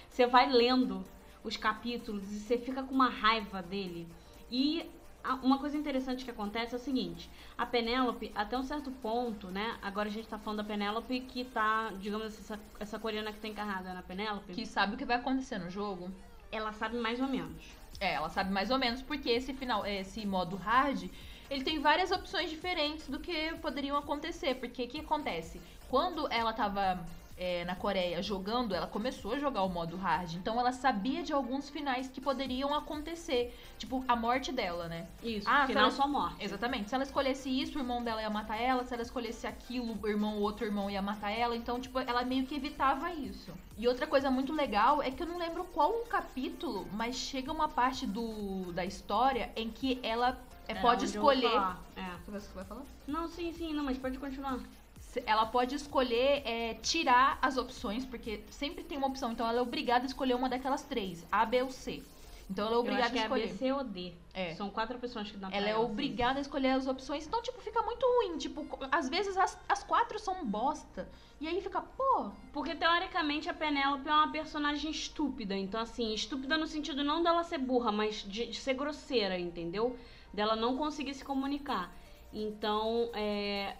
Você 0.09 0.25
vai 0.27 0.49
lendo 0.49 1.05
os 1.43 1.57
capítulos 1.57 2.31
e 2.31 2.39
você 2.39 2.57
fica 2.59 2.83
com 2.83 2.95
uma 2.95 3.09
raiva 3.09 3.61
dele. 3.61 4.07
E 4.51 4.89
uma 5.43 5.59
coisa 5.59 5.77
interessante 5.77 6.25
que 6.25 6.31
acontece 6.31 6.75
é 6.75 6.77
o 6.77 6.81
seguinte: 6.81 7.31
a 7.57 7.67
Penélope, 7.67 8.33
até 8.35 8.57
um 8.57 8.63
certo 8.63 8.91
ponto, 8.91 9.49
né? 9.49 9.77
Agora 9.83 10.09
a 10.09 10.13
gente 10.13 10.29
tá 10.29 10.39
falando 10.39 10.59
da 10.59 10.65
Penélope 10.65 11.21
que 11.21 11.45
tá, 11.45 11.93
digamos 12.01 12.27
assim, 12.27 12.41
essa, 12.41 12.61
essa 12.81 12.99
coreana 12.99 13.33
que 13.33 13.41
tá 13.41 13.49
encarnada 13.49 13.93
na 13.95 14.03
Penélope. 14.03 14.53
Que 14.53 14.67
sabe 14.67 14.95
o 14.95 14.99
que 14.99 15.05
vai 15.05 15.17
acontecer 15.17 15.59
no 15.59 15.71
jogo. 15.71 16.11
Ela 16.51 16.73
sabe 16.73 16.97
mais 16.99 17.21
ou 17.21 17.29
menos. 17.29 17.65
É, 18.01 18.15
ela 18.15 18.29
sabe 18.29 18.51
mais 18.51 18.71
ou 18.71 18.79
menos, 18.79 19.01
porque 19.01 19.31
esse 19.31 19.55
final, 19.55 19.87
esse 19.87 20.27
modo 20.27 20.57
hard 20.57 21.09
ele 21.53 21.65
tem 21.65 21.81
várias 21.81 22.11
opções 22.11 22.49
diferentes 22.49 23.07
do 23.09 23.21
que 23.21 23.55
poderiam 23.57 23.99
acontecer. 23.99 24.55
Porque 24.55 24.85
o 24.85 24.89
que 24.89 25.01
acontece? 25.01 25.61
Quando 25.91 26.27
ela 26.33 26.55
tava 26.55 27.05
é, 27.43 27.65
na 27.65 27.75
Coreia 27.75 28.23
jogando, 28.23 28.73
ela 28.73 28.87
começou 28.87 29.33
a 29.33 29.39
jogar 29.39 29.65
o 29.65 29.69
modo 29.69 29.97
hard. 29.97 30.35
Então 30.35 30.61
ela 30.61 30.71
sabia 30.71 31.25
de 31.25 31.33
alguns 31.33 31.69
finais 31.69 32.07
que 32.09 32.21
poderiam 32.21 32.73
acontecer. 32.73 33.53
Tipo, 33.77 34.05
a 34.07 34.15
morte 34.15 34.53
dela, 34.53 34.87
né? 34.87 35.09
Isso, 35.21 35.51
Ah, 35.51 35.67
final 35.67 35.91
se 35.91 35.97
só 35.97 36.07
morte. 36.07 36.37
Exatamente. 36.39 36.89
Se 36.89 36.95
ela 36.95 37.03
escolhesse 37.03 37.49
isso, 37.51 37.77
o 37.77 37.81
irmão 37.81 38.01
dela 38.01 38.23
ia 38.23 38.31
matar 38.31 38.61
ela. 38.61 38.85
Se 38.85 38.95
ela 38.95 39.03
escolhesse 39.03 39.45
aquilo, 39.45 39.99
o 40.01 40.07
irmão, 40.09 40.37
o 40.39 40.41
outro 40.41 40.65
irmão 40.65 40.89
ia 40.89 41.03
matar 41.03 41.33
ela. 41.33 41.57
Então, 41.57 41.81
tipo, 41.81 41.99
ela 41.99 42.25
meio 42.25 42.47
que 42.47 42.55
evitava 42.55 43.11
isso. 43.13 43.53
E 43.77 43.89
outra 43.89 44.07
coisa 44.07 44.31
muito 44.31 44.53
legal 44.53 45.03
é 45.03 45.11
que 45.11 45.21
eu 45.21 45.27
não 45.27 45.37
lembro 45.37 45.65
qual 45.65 45.91
um 45.91 46.05
capítulo, 46.05 46.87
mas 46.93 47.17
chega 47.17 47.51
uma 47.51 47.69
parte 47.69 48.07
do, 48.07 48.71
da 48.73 48.85
história 48.85 49.51
em 49.57 49.69
que 49.69 49.99
ela 50.05 50.39
é, 50.69 50.75
pode 50.77 51.07
eu 51.07 51.21
vou 51.21 51.33
escolher. 51.33 51.61
É. 51.97 52.13
Você 52.31 52.55
vai 52.55 52.65
falar? 52.65 52.83
Não, 53.09 53.27
sim, 53.27 53.53
sim, 53.53 53.75
não, 53.75 53.83
mas 53.83 53.99
pode 53.99 54.17
continuar. 54.17 54.61
Ela 55.27 55.47
pode 55.47 55.75
escolher 55.75 56.43
é, 56.45 56.75
tirar 56.75 57.39
as 57.43 57.57
opções, 57.57 58.05
porque 58.05 58.43
sempre 58.51 58.83
tem 58.85 58.99
uma 58.99 59.09
opção. 59.09 59.33
Então 59.33 59.49
ela 59.49 59.59
é 59.59 59.63
obrigada 59.63 60.05
a 60.05 60.07
escolher 60.07 60.35
uma 60.35 60.49
daquelas 60.49 60.83
três, 60.83 61.27
A, 61.31 61.45
B 61.45 61.63
ou 61.63 61.71
C. 61.71 62.03
Então 62.51 62.67
ela 62.67 62.77
é 62.77 62.79
obrigada 62.79 63.15
a 63.15 63.19
é 63.19 63.23
escolher. 63.23 63.49
B, 63.49 63.55
C 63.55 63.73
ou 63.73 63.85
D. 63.85 64.13
É. 64.35 64.55
São 64.55 64.71
quatro 64.71 64.97
opções 64.97 65.31
que 65.31 65.37
dá 65.37 65.49
pra 65.49 65.57
Ela 65.57 65.69
é 65.69 65.73
assim. 65.73 65.83
obrigada 65.83 66.39
a 66.39 66.43
escolher 66.43 66.71
as 66.71 66.87
opções, 66.87 67.27
então, 67.27 67.43
tipo, 67.43 67.61
fica 67.61 67.83
muito 67.83 68.05
ruim. 68.07 68.37
Tipo, 68.37 68.67
às 68.91 69.09
vezes 69.09 69.37
as, 69.37 69.59
as 69.69 69.83
quatro 69.83 70.19
são 70.19 70.45
bosta. 70.45 71.09
E 71.41 71.49
aí 71.49 71.61
fica, 71.61 71.81
pô, 71.81 72.31
Porque 72.53 72.75
teoricamente 72.75 73.49
a 73.49 73.55
Penélope 73.55 74.09
é 74.09 74.13
uma 74.13 74.31
personagem 74.31 74.91
estúpida. 74.91 75.57
Então, 75.57 75.81
assim, 75.81 76.13
estúpida 76.15 76.57
no 76.57 76.67
sentido 76.67 77.03
não 77.03 77.23
dela 77.23 77.43
ser 77.43 77.59
burra, 77.59 77.91
mas 77.91 78.23
de, 78.23 78.47
de 78.47 78.57
ser 78.57 78.75
grosseira, 78.75 79.39
entendeu? 79.39 79.97
Dela 80.33 80.55
não 80.55 80.77
conseguir 80.77 81.15
se 81.15 81.25
comunicar. 81.25 81.93
Então, 82.33 83.11
é. 83.15 83.77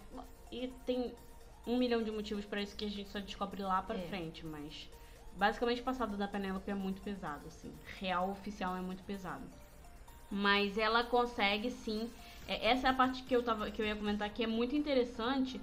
E 0.53 0.67
tem 0.85 1.11
um 1.65 1.77
milhão 1.77 2.03
de 2.03 2.11
motivos 2.11 2.45
pra 2.45 2.61
isso 2.61 2.75
que 2.75 2.85
a 2.85 2.89
gente 2.89 3.09
só 3.09 3.19
descobre 3.19 3.61
lá 3.63 3.81
pra 3.81 3.97
É. 3.97 4.01
frente, 4.07 4.45
mas. 4.45 4.87
Basicamente, 5.35 5.81
o 5.81 5.83
passado 5.83 6.15
da 6.15 6.27
Penélope 6.27 6.69
é 6.69 6.75
muito 6.75 7.01
pesado, 7.01 7.47
assim. 7.47 7.73
Real 7.99 8.29
oficial 8.29 8.75
é 8.77 8.81
muito 8.81 9.01
pesado. 9.03 9.43
Mas 10.29 10.77
ela 10.77 11.03
consegue 11.03 11.71
sim. 11.71 12.07
é, 12.47 12.69
Essa 12.69 12.87
é 12.87 12.89
a 12.91 12.93
parte 12.93 13.23
que 13.23 13.35
eu, 13.35 13.41
tava, 13.41 13.71
que 13.71 13.81
eu 13.81 13.85
ia 13.85 13.95
comentar 13.95 14.29
que 14.29 14.43
é 14.43 14.47
muito 14.47 14.75
interessante. 14.75 15.59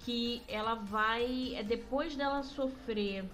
Que 0.00 0.40
ela 0.46 0.74
vai. 0.74 1.54
É 1.56 1.64
depois 1.64 2.14
dela 2.14 2.44
sofrer. 2.44 3.24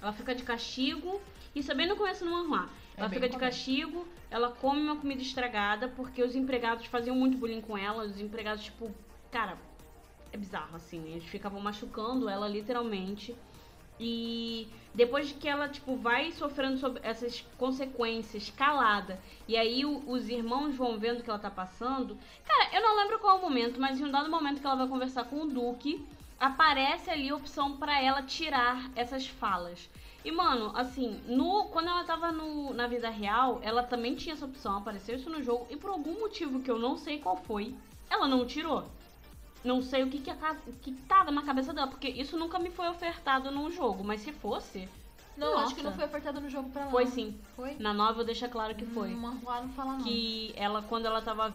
Ela 0.00 0.12
fica 0.14 0.34
de 0.34 0.42
castigo. 0.42 1.20
Isso 1.54 1.70
é 1.70 1.74
bem 1.74 1.86
no 1.86 1.96
começo 1.96 2.24
do 2.24 2.30
manhua. 2.30 2.70
É 2.96 3.00
Ela 3.00 3.08
bem 3.10 3.18
fica 3.18 3.28
de 3.30 3.36
castigo, 3.38 4.06
ela 4.30 4.50
come 4.50 4.80
uma 4.80 4.96
comida 4.96 5.20
estragada, 5.20 5.88
porque 5.88 6.22
os 6.22 6.34
empregados 6.34 6.86
faziam 6.86 7.14
muito 7.14 7.36
bullying 7.36 7.60
com 7.60 7.76
ela. 7.76 8.04
Os 8.04 8.18
empregados, 8.18 8.64
tipo, 8.64 8.90
cara, 9.30 9.58
é 10.36 10.38
bizarro, 10.38 10.76
assim. 10.76 11.02
Eles 11.10 11.24
ficavam 11.24 11.60
machucando 11.60 12.28
ela 12.28 12.46
literalmente. 12.46 13.34
E 13.98 14.68
depois 14.94 15.28
de 15.28 15.34
que 15.34 15.48
ela, 15.48 15.68
tipo, 15.68 15.96
vai 15.96 16.30
sofrendo 16.32 16.98
essas 17.02 17.40
consequências 17.56 18.50
calada, 18.50 19.18
e 19.48 19.56
aí 19.56 19.84
o- 19.86 20.02
os 20.06 20.28
irmãos 20.28 20.74
vão 20.76 20.98
vendo 20.98 21.22
que 21.22 21.30
ela 21.30 21.38
tá 21.38 21.50
passando. 21.50 22.16
Cara, 22.44 22.76
eu 22.76 22.82
não 22.82 22.96
lembro 22.96 23.18
qual 23.18 23.36
é 23.36 23.40
o 23.40 23.42
momento, 23.42 23.80
mas 23.80 23.98
em 23.98 24.04
um 24.04 24.10
dado 24.10 24.30
momento 24.30 24.60
que 24.60 24.66
ela 24.66 24.76
vai 24.76 24.86
conversar 24.86 25.24
com 25.24 25.42
o 25.42 25.46
Duque, 25.46 26.06
aparece 26.38 27.08
ali 27.10 27.30
a 27.30 27.36
opção 27.36 27.78
pra 27.78 28.00
ela 28.02 28.22
tirar 28.22 28.90
essas 28.94 29.26
falas. 29.26 29.88
E, 30.22 30.30
mano, 30.30 30.72
assim, 30.76 31.18
no, 31.26 31.64
quando 31.70 31.88
ela 31.88 32.04
tava 32.04 32.30
no, 32.32 32.74
na 32.74 32.86
vida 32.86 33.08
real, 33.08 33.60
ela 33.62 33.82
também 33.82 34.14
tinha 34.14 34.34
essa 34.34 34.44
opção, 34.44 34.76
apareceu 34.76 35.16
isso 35.16 35.30
no 35.30 35.42
jogo, 35.42 35.66
e 35.70 35.76
por 35.76 35.88
algum 35.88 36.20
motivo 36.20 36.60
que 36.60 36.70
eu 36.70 36.78
não 36.78 36.98
sei 36.98 37.18
qual 37.18 37.36
foi, 37.38 37.74
ela 38.10 38.28
não 38.28 38.44
tirou. 38.44 38.84
Não 39.66 39.82
sei 39.82 40.04
o 40.04 40.08
que 40.08 40.20
que, 40.20 40.30
a 40.30 40.56
o 40.66 40.72
que 40.74 40.92
tava 40.92 41.30
na 41.32 41.42
cabeça 41.42 41.74
dela, 41.74 41.88
porque 41.88 42.08
isso 42.08 42.38
nunca 42.38 42.58
me 42.58 42.70
foi 42.70 42.88
ofertado 42.88 43.50
num 43.50 43.70
jogo, 43.70 44.04
mas 44.04 44.20
se 44.20 44.32
fosse, 44.32 44.88
não, 45.36 45.52
Nossa. 45.52 45.64
acho 45.64 45.74
que 45.74 45.82
não 45.82 45.92
foi 45.92 46.04
ofertado 46.04 46.40
no 46.40 46.48
jogo 46.48 46.70
pra 46.70 46.82
ela. 46.82 46.90
foi 46.90 47.06
sim. 47.06 47.38
Foi? 47.54 47.74
Na 47.78 47.92
novel 47.92 48.24
deixa 48.24 48.48
claro 48.48 48.74
que 48.74 48.86
foi. 48.86 49.12
Hum, 49.12 49.16
manhua 49.16 49.60
não 49.62 49.68
fala 49.70 49.92
não. 49.94 50.04
que 50.04 50.54
ela 50.56 50.82
quando 50.82 51.06
ela 51.06 51.20
tava 51.20 51.54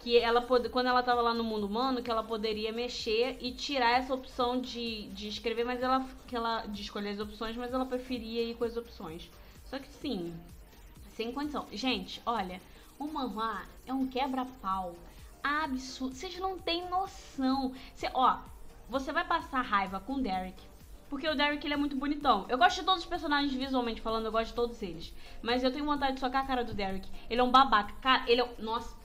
que 0.00 0.18
ela 0.18 0.42
pode, 0.42 0.68
quando 0.68 0.88
ela 0.88 1.02
tava 1.02 1.22
lá 1.22 1.32
no 1.32 1.44
mundo 1.44 1.66
humano 1.66 2.02
que 2.02 2.10
ela 2.10 2.24
poderia 2.24 2.72
mexer 2.72 3.38
e 3.40 3.52
tirar 3.52 3.98
essa 3.98 4.12
opção 4.12 4.60
de, 4.60 5.08
de 5.10 5.28
escrever 5.28 5.64
mas 5.64 5.80
ela 5.80 6.04
que 6.26 6.34
ela 6.34 6.66
de 6.66 6.82
escolher 6.82 7.10
as 7.10 7.20
opções 7.20 7.56
mas 7.56 7.72
ela 7.72 7.86
preferia 7.86 8.42
ir 8.42 8.54
com 8.54 8.64
as 8.64 8.76
opções 8.76 9.30
só 9.70 9.78
que 9.78 9.86
sim 10.00 10.34
sem 11.16 11.30
condição 11.30 11.68
gente 11.72 12.20
olha 12.26 12.60
o 12.98 13.06
manhwa 13.06 13.62
é 13.86 13.92
um 13.92 14.08
quebra-pau 14.08 14.96
absurdo 15.42 16.14
vocês 16.14 16.38
não 16.38 16.58
têm 16.58 16.88
noção 16.88 17.72
Cê, 17.94 18.10
ó 18.14 18.38
você 18.88 19.12
vai 19.12 19.24
passar 19.24 19.62
raiva 19.62 20.00
com 20.00 20.14
o 20.14 20.20
Derek 20.22 20.62
porque 21.08 21.28
o 21.28 21.34
Derek 21.34 21.66
ele 21.66 21.74
é 21.74 21.76
muito 21.76 21.94
bonitão. 21.94 22.46
Eu 22.48 22.56
gosto 22.56 22.80
de 22.80 22.86
todos 22.86 23.02
os 23.02 23.06
personagens 23.08 23.52
visualmente 23.52 24.00
falando, 24.00 24.24
eu 24.24 24.32
gosto 24.32 24.46
de 24.48 24.54
todos 24.54 24.80
eles. 24.82 25.12
Mas 25.42 25.62
eu 25.62 25.70
tenho 25.70 25.84
vontade 25.84 26.14
de 26.14 26.20
socar 26.20 26.42
a 26.42 26.46
cara 26.46 26.64
do 26.64 26.72
Derek. 26.72 27.06
Ele 27.28 27.38
é 27.38 27.44
um 27.44 27.50
babaca. 27.50 27.92
Cara, 28.00 28.24
ele 28.30 28.40
é. 28.40 28.44
um- 28.44 28.54
Nossa, 28.64 28.96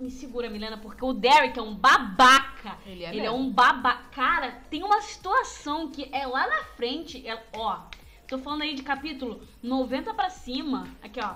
me 0.00 0.10
segura, 0.10 0.50
Milena, 0.50 0.76
porque 0.76 1.04
o 1.04 1.12
Derek 1.12 1.56
é 1.56 1.62
um 1.62 1.72
babaca. 1.72 2.76
Ele 2.84 3.04
é 3.04 3.10
Ele 3.10 3.20
é 3.20 3.30
mesmo. 3.30 3.36
um 3.36 3.52
babaca. 3.52 4.08
Cara, 4.10 4.60
tem 4.68 4.82
uma 4.82 5.00
situação 5.02 5.88
que 5.88 6.08
é 6.12 6.26
lá 6.26 6.48
na 6.48 6.64
frente. 6.74 7.24
É, 7.28 7.40
ó, 7.54 7.78
tô 8.26 8.38
falando 8.38 8.62
aí 8.62 8.74
de 8.74 8.82
capítulo 8.82 9.40
90 9.62 10.12
pra 10.14 10.28
cima. 10.30 10.88
Aqui, 11.00 11.20
ó. 11.22 11.34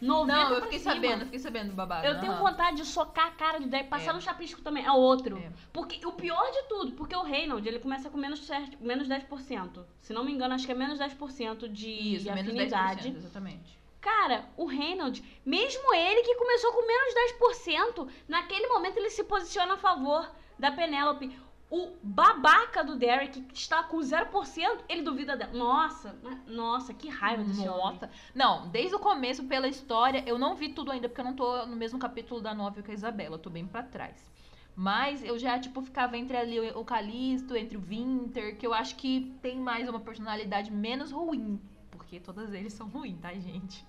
90 0.00 0.32
Não, 0.32 0.54
eu 0.54 0.62
fiquei 0.62 0.78
cima. 0.78 0.94
sabendo, 0.94 1.20
eu 1.20 1.24
fiquei 1.26 1.38
sabendo 1.38 1.68
do 1.70 1.74
babado. 1.74 2.06
Eu 2.06 2.18
tenho 2.20 2.32
aham. 2.32 2.42
vontade 2.50 2.76
de 2.78 2.84
socar 2.86 3.26
a 3.26 3.30
cara 3.32 3.60
do 3.60 3.66
Derek, 3.68 3.88
passar 3.90 4.10
É. 4.10 4.12
no 4.14 4.20
chapisco 4.20 4.62
também. 4.62 4.84
É 4.84 4.90
outro. 4.92 5.36
É. 5.38 5.50
Porque 5.72 6.04
o 6.06 6.12
pior 6.12 6.50
de 6.50 6.62
tudo, 6.68 6.92
porque 6.92 7.14
o 7.14 7.22
Reynolds, 7.22 7.66
ele 7.66 7.78
começa 7.78 8.08
com 8.08 8.16
menos, 8.18 8.48
menos 8.80 9.08
10%. 9.08 9.84
Se 10.00 10.12
não 10.12 10.24
me 10.24 10.32
engano, 10.32 10.54
acho 10.54 10.64
que 10.66 10.72
é 10.72 10.74
menos 10.74 10.98
10% 10.98 11.68
de 11.68 11.90
Isso, 12.16 12.24
menos 12.32 12.52
afinidade. 12.52 13.10
10%, 13.10 13.16
exatamente. 13.16 13.78
Cara, 14.00 14.46
o 14.56 14.64
Reynolds, 14.64 15.22
mesmo 15.44 15.94
ele 15.94 16.22
que 16.22 16.34
começou 16.36 16.72
com 16.72 16.86
menos 16.86 17.14
10%, 17.14 18.08
naquele 18.26 18.66
momento 18.68 18.96
ele 18.96 19.10
se 19.10 19.22
posiciona 19.24 19.74
a 19.74 19.76
favor 19.76 20.30
da 20.58 20.72
Penélope. 20.72 21.30
O 21.70 21.92
babaca 22.02 22.82
do 22.82 22.96
Derek, 22.96 23.42
que 23.42 23.54
está 23.56 23.84
com 23.84 23.98
0%, 23.98 24.80
ele 24.88 25.02
duvida 25.02 25.36
dela. 25.36 25.52
Nossa, 25.52 26.16
nossa, 26.46 26.92
que 26.92 27.08
raiva 27.08 27.44
desse 27.44 27.60
homem. 27.60 27.70
Nossa. 27.94 28.10
Não, 28.34 28.68
desde 28.68 28.96
o 28.96 28.98
começo, 28.98 29.44
pela 29.44 29.68
história, 29.68 30.24
eu 30.26 30.36
não 30.36 30.56
vi 30.56 30.70
tudo 30.70 30.90
ainda, 30.90 31.08
porque 31.08 31.20
eu 31.20 31.24
não 31.24 31.34
tô 31.34 31.64
no 31.66 31.76
mesmo 31.76 31.98
capítulo 31.98 32.40
da 32.40 32.52
novel 32.52 32.82
que 32.82 32.90
a 32.90 32.94
Isabela, 32.94 33.36
eu 33.36 33.38
tô 33.38 33.48
bem 33.50 33.66
pra 33.66 33.84
trás. 33.84 34.28
Mas 34.74 35.22
eu 35.22 35.38
já, 35.38 35.58
tipo, 35.60 35.80
ficava 35.82 36.16
entre 36.16 36.36
ali 36.36 36.58
o 36.72 36.84
Calisto, 36.84 37.54
entre 37.56 37.76
o 37.76 37.80
Winter, 37.80 38.56
que 38.58 38.66
eu 38.66 38.74
acho 38.74 38.96
que 38.96 39.32
tem 39.40 39.56
mais 39.58 39.88
uma 39.88 40.00
personalidade 40.00 40.72
menos 40.72 41.12
ruim. 41.12 41.60
Porque 41.90 42.18
todas 42.18 42.52
eles 42.52 42.72
são 42.72 42.88
ruins, 42.88 43.18
tá, 43.20 43.32
gente? 43.34 43.84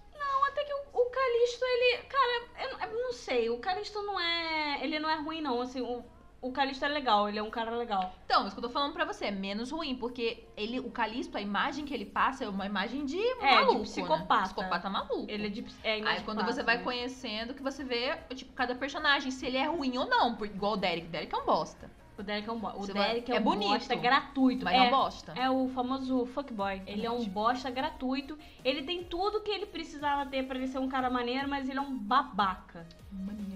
Até 0.47 0.65
que 0.65 0.73
o, 0.73 1.01
o 1.01 1.05
Calisto, 1.09 1.63
ele. 1.65 2.03
Cara, 2.03 2.65
eu, 2.65 2.71
não- 2.73 2.79
eu 2.85 3.03
não 3.05 3.13
sei. 3.13 3.49
O 3.49 3.59
Calisto 3.59 4.01
não 4.01 4.19
é. 4.19 4.83
Ele 4.83 4.99
não 4.99 5.09
é 5.09 5.15
ruim, 5.15 5.39
não. 5.39 5.61
Assim, 5.61 5.79
o, 5.81 6.03
o 6.41 6.51
Calisto 6.51 6.83
é 6.83 6.87
legal. 6.87 7.29
Ele 7.29 7.37
é 7.37 7.43
um 7.43 7.49
cara 7.49 7.71
legal. 7.71 8.13
Então, 8.25 8.47
isso 8.47 8.55
que 8.55 8.59
eu 8.59 8.67
tô 8.67 8.69
falando 8.69 8.93
pra 8.93 9.05
você, 9.05 9.25
é 9.25 9.31
menos 9.31 9.69
ruim, 9.69 9.95
porque 9.95 10.43
ele, 10.57 10.79
o 10.79 10.89
Calisto, 10.89 11.37
a 11.37 11.41
imagem 11.41 11.85
que 11.85 11.93
ele 11.93 12.05
passa 12.05 12.43
é 12.43 12.49
uma 12.49 12.65
imagem 12.65 13.05
de 13.05 13.19
maluco, 13.35 13.79
né? 13.79 13.83
psicopata. 13.83 14.43
Psicopata 14.43 14.89
maluco. 14.89 15.25
Ele 15.27 15.47
é 15.47 15.49
de. 15.49 15.65
É, 15.83 15.93
Aí 15.93 15.99
imagem 15.99 16.25
quando 16.25 16.43
você 16.43 16.63
vai 16.63 16.77
né? 16.77 16.83
conhecendo, 16.83 17.53
que 17.53 17.61
você 17.61 17.83
vê, 17.83 18.17
tipo, 18.33 18.51
cada 18.53 18.73
personagem, 18.73 19.29
se 19.29 19.45
ele 19.45 19.57
é 19.57 19.67
ruim 19.67 19.97
ou 19.97 20.07
não. 20.07 20.37
Igual 20.43 20.73
o 20.73 20.77
Derek. 20.77 21.07
Derek 21.07 21.33
é 21.33 21.37
um 21.37 21.45
bosta. 21.45 21.89
O 22.21 22.23
Derek 22.23 22.47
é 22.47 22.51
um 22.51 22.59
bosta. 22.59 22.77
O 22.77 22.81
Você 22.81 22.93
vai- 22.93 23.07
Derek 23.09 23.31
é, 23.31 23.35
é 23.35 23.39
um 23.39 23.43
bonito, 23.43 23.69
bosta 23.69 23.95
gratuito. 23.95 24.63
Mas 24.63 24.73
é, 24.73 24.77
é, 24.77 24.81
um 24.81 24.89
bosta. 24.89 25.33
é 25.35 25.49
o 25.49 25.69
famoso 25.69 26.25
fuckboy. 26.27 26.81
Ele 26.85 27.05
é 27.05 27.11
um 27.11 27.25
bosta 27.25 27.69
gratuito. 27.69 28.37
Ele 28.63 28.83
tem 28.83 29.03
tudo 29.03 29.41
que 29.41 29.51
ele 29.51 29.65
precisava 29.65 30.25
ter 30.29 30.43
pra 30.47 30.57
ele 30.57 30.67
ser 30.67 30.79
um 30.79 30.87
cara 30.87 31.09
maneiro, 31.09 31.49
mas 31.49 31.67
ele 31.67 31.77
é 31.79 31.81
um 31.81 31.97
babaca. 31.97 32.85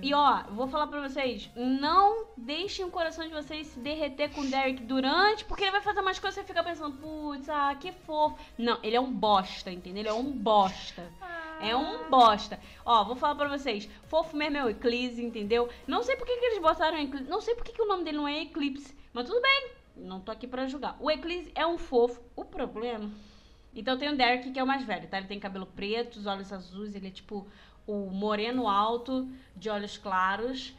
E 0.01 0.13
ó, 0.13 0.43
vou 0.51 0.67
falar 0.67 0.87
pra 0.87 0.99
vocês, 1.07 1.49
não 1.55 2.25
deixem 2.35 2.83
o 2.85 2.89
coração 2.91 3.25
de 3.25 3.33
vocês 3.33 3.67
se 3.67 3.79
derreter 3.79 4.29
com 4.31 4.41
o 4.41 4.45
Derek 4.49 4.83
durante, 4.83 5.45
porque 5.45 5.63
ele 5.63 5.71
vai 5.71 5.81
fazer 5.81 6.01
umas 6.01 6.19
coisas 6.19 6.37
e 6.37 6.41
você 6.41 6.47
fica 6.47 6.61
pensando, 6.63 6.97
putz, 6.97 7.47
ah, 7.49 7.73
que 7.79 7.91
fofo. 7.91 8.35
Não, 8.57 8.77
ele 8.83 8.95
é 8.97 8.99
um 9.01 9.11
bosta, 9.11 9.71
entendeu? 9.71 10.01
Ele 10.01 10.09
é 10.09 10.13
um 10.13 10.31
bosta. 10.31 11.03
É 11.59 11.75
um 11.75 12.09
bosta. 12.09 12.59
Ó, 12.85 13.03
vou 13.03 13.15
falar 13.15 13.35
pra 13.35 13.57
vocês. 13.57 13.89
Fofo 14.07 14.35
mesmo 14.35 14.57
é 14.57 14.65
o 14.65 14.69
Eclipse, 14.69 15.23
entendeu? 15.23 15.69
Não 15.87 16.03
sei 16.03 16.15
por 16.15 16.25
que, 16.25 16.37
que 16.37 16.45
eles 16.45 16.61
botaram 16.61 16.97
Eclipse. 16.97 17.29
Não 17.29 17.41
sei 17.41 17.55
por 17.55 17.63
que, 17.63 17.73
que 17.73 17.81
o 17.81 17.87
nome 17.87 18.03
dele 18.03 18.17
não 18.17 18.27
é 18.27 18.41
Eclipse. 18.41 18.95
Mas 19.13 19.27
tudo 19.27 19.41
bem. 19.41 19.71
Não 19.95 20.19
tô 20.19 20.31
aqui 20.31 20.47
pra 20.47 20.67
julgar. 20.67 20.97
O 20.99 21.09
Eclipse 21.09 21.51
é 21.55 21.65
um 21.65 21.77
fofo. 21.77 22.21
O 22.35 22.43
problema. 22.43 23.09
Então 23.73 23.97
tem 23.97 24.09
o 24.09 24.17
Derek, 24.17 24.51
que 24.51 24.59
é 24.59 24.63
o 24.63 24.67
mais 24.67 24.83
velho, 24.83 25.07
tá? 25.07 25.17
Ele 25.17 25.27
tem 25.27 25.39
cabelo 25.39 25.65
preto, 25.65 26.17
os 26.17 26.25
olhos 26.25 26.51
azuis. 26.51 26.95
Ele 26.95 27.07
é 27.07 27.11
tipo 27.11 27.47
o 27.87 28.09
moreno 28.09 28.67
alto, 28.67 29.29
de 29.55 29.69
olhos 29.69 29.97
claros. 29.97 30.73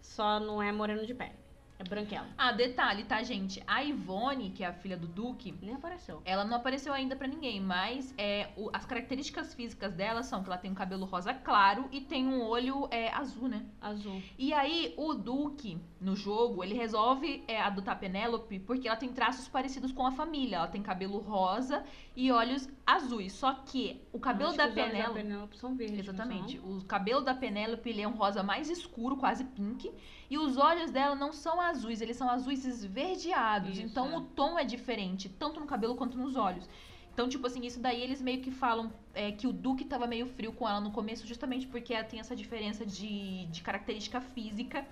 Só 0.00 0.40
não 0.40 0.62
é 0.62 0.72
moreno 0.72 1.06
de 1.06 1.14
pele. 1.14 1.41
É 1.84 1.88
branquelo. 1.88 2.26
Ah, 2.38 2.52
detalhe, 2.52 3.02
tá, 3.02 3.20
gente? 3.24 3.60
A 3.66 3.82
Ivone, 3.82 4.50
que 4.50 4.62
é 4.62 4.68
a 4.68 4.72
filha 4.72 4.96
do 4.96 5.08
Duque, 5.08 5.52
Nem 5.60 5.74
apareceu. 5.74 6.22
ela 6.24 6.44
não 6.44 6.56
apareceu 6.56 6.92
ainda 6.92 7.16
pra 7.16 7.26
ninguém, 7.26 7.60
mas 7.60 8.14
é, 8.16 8.50
o- 8.56 8.70
as 8.72 8.86
características 8.86 9.52
físicas 9.52 9.92
dela 9.92 10.22
são 10.22 10.42
que 10.44 10.48
ela 10.48 10.58
tem 10.58 10.70
um 10.70 10.74
cabelo 10.74 11.04
rosa 11.04 11.34
claro 11.34 11.88
e 11.90 12.00
tem 12.00 12.24
um 12.26 12.40
olho 12.42 12.86
é, 12.92 13.12
azul, 13.12 13.48
né? 13.48 13.64
Azul. 13.80 14.22
E 14.38 14.52
aí, 14.52 14.94
o 14.96 15.12
Duque, 15.14 15.76
no 16.02 16.16
jogo, 16.16 16.64
ele 16.64 16.74
resolve 16.74 17.44
é, 17.46 17.60
adotar 17.60 17.98
Penélope 17.98 18.58
porque 18.58 18.88
ela 18.88 18.96
tem 18.96 19.12
traços 19.12 19.46
parecidos 19.48 19.92
com 19.92 20.04
a 20.04 20.10
família. 20.10 20.56
Ela 20.56 20.66
tem 20.66 20.82
cabelo 20.82 21.18
rosa 21.18 21.84
e 22.16 22.32
olhos 22.32 22.68
azuis. 22.84 23.32
Só 23.32 23.54
que 23.54 24.00
o 24.12 24.18
cabelo 24.18 24.48
Acho 24.48 24.58
da 24.58 24.68
Penélope. 24.68 25.14
Penélope 25.14 25.56
são 25.56 25.76
verdes. 25.76 26.00
Exatamente. 26.00 26.58
são? 26.58 26.76
O 26.78 26.84
cabelo 26.84 27.20
da 27.20 27.34
Penélope 27.34 27.88
ele 27.88 28.02
é 28.02 28.08
um 28.08 28.16
rosa 28.16 28.42
mais 28.42 28.68
escuro, 28.68 29.16
quase 29.16 29.44
pink. 29.44 29.92
E 30.28 30.36
os 30.36 30.56
olhos 30.56 30.90
dela 30.90 31.14
não 31.14 31.32
são 31.32 31.60
azuis, 31.60 32.00
eles 32.00 32.16
são 32.16 32.28
azuis 32.28 32.64
esverdeados. 32.64 33.78
Isso, 33.78 33.82
então 33.82 34.12
é. 34.12 34.16
o 34.16 34.22
tom 34.22 34.58
é 34.58 34.64
diferente, 34.64 35.28
tanto 35.28 35.60
no 35.60 35.66
cabelo 35.66 35.94
quanto 35.94 36.18
nos 36.18 36.36
olhos. 36.36 36.68
Então, 37.12 37.28
tipo 37.28 37.46
assim, 37.46 37.64
isso 37.64 37.78
daí 37.78 38.00
eles 38.00 38.22
meio 38.22 38.40
que 38.40 38.50
falam 38.50 38.90
é, 39.14 39.30
que 39.32 39.46
o 39.46 39.52
Duque 39.52 39.84
tava 39.84 40.06
meio 40.06 40.26
frio 40.26 40.52
com 40.52 40.66
ela 40.66 40.80
no 40.80 40.90
começo, 40.90 41.26
justamente 41.26 41.66
porque 41.66 41.92
ela 41.92 42.04
tem 42.04 42.18
essa 42.18 42.34
diferença 42.34 42.86
de, 42.86 43.44
de 43.46 43.62
característica 43.62 44.20
física. 44.20 44.86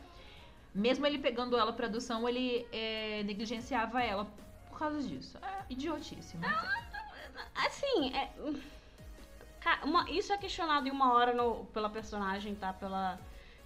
Mesmo 0.75 1.07
ele 1.07 1.19
pegando 1.19 1.57
ela 1.57 1.73
pra 1.73 1.87
adoção, 1.87 2.29
ele 2.29 2.67
é, 2.73 3.23
negligenciava 3.25 4.03
ela 4.03 4.27
por 4.69 4.79
causa 4.79 5.03
disso. 5.03 5.37
É 5.43 5.65
idiotice, 5.73 6.37
mas 6.37 6.51
é. 6.53 7.67
Assim, 7.67 8.15
é... 8.15 8.31
Uma- 9.85 10.09
isso 10.11 10.33
é 10.33 10.39
questionado 10.39 10.89
em 10.89 10.91
uma 10.91 11.13
hora 11.13 11.35
no- 11.35 11.65
pela 11.67 11.89
personagem, 11.91 12.55
tá? 12.55 12.73
Pela, 12.73 13.19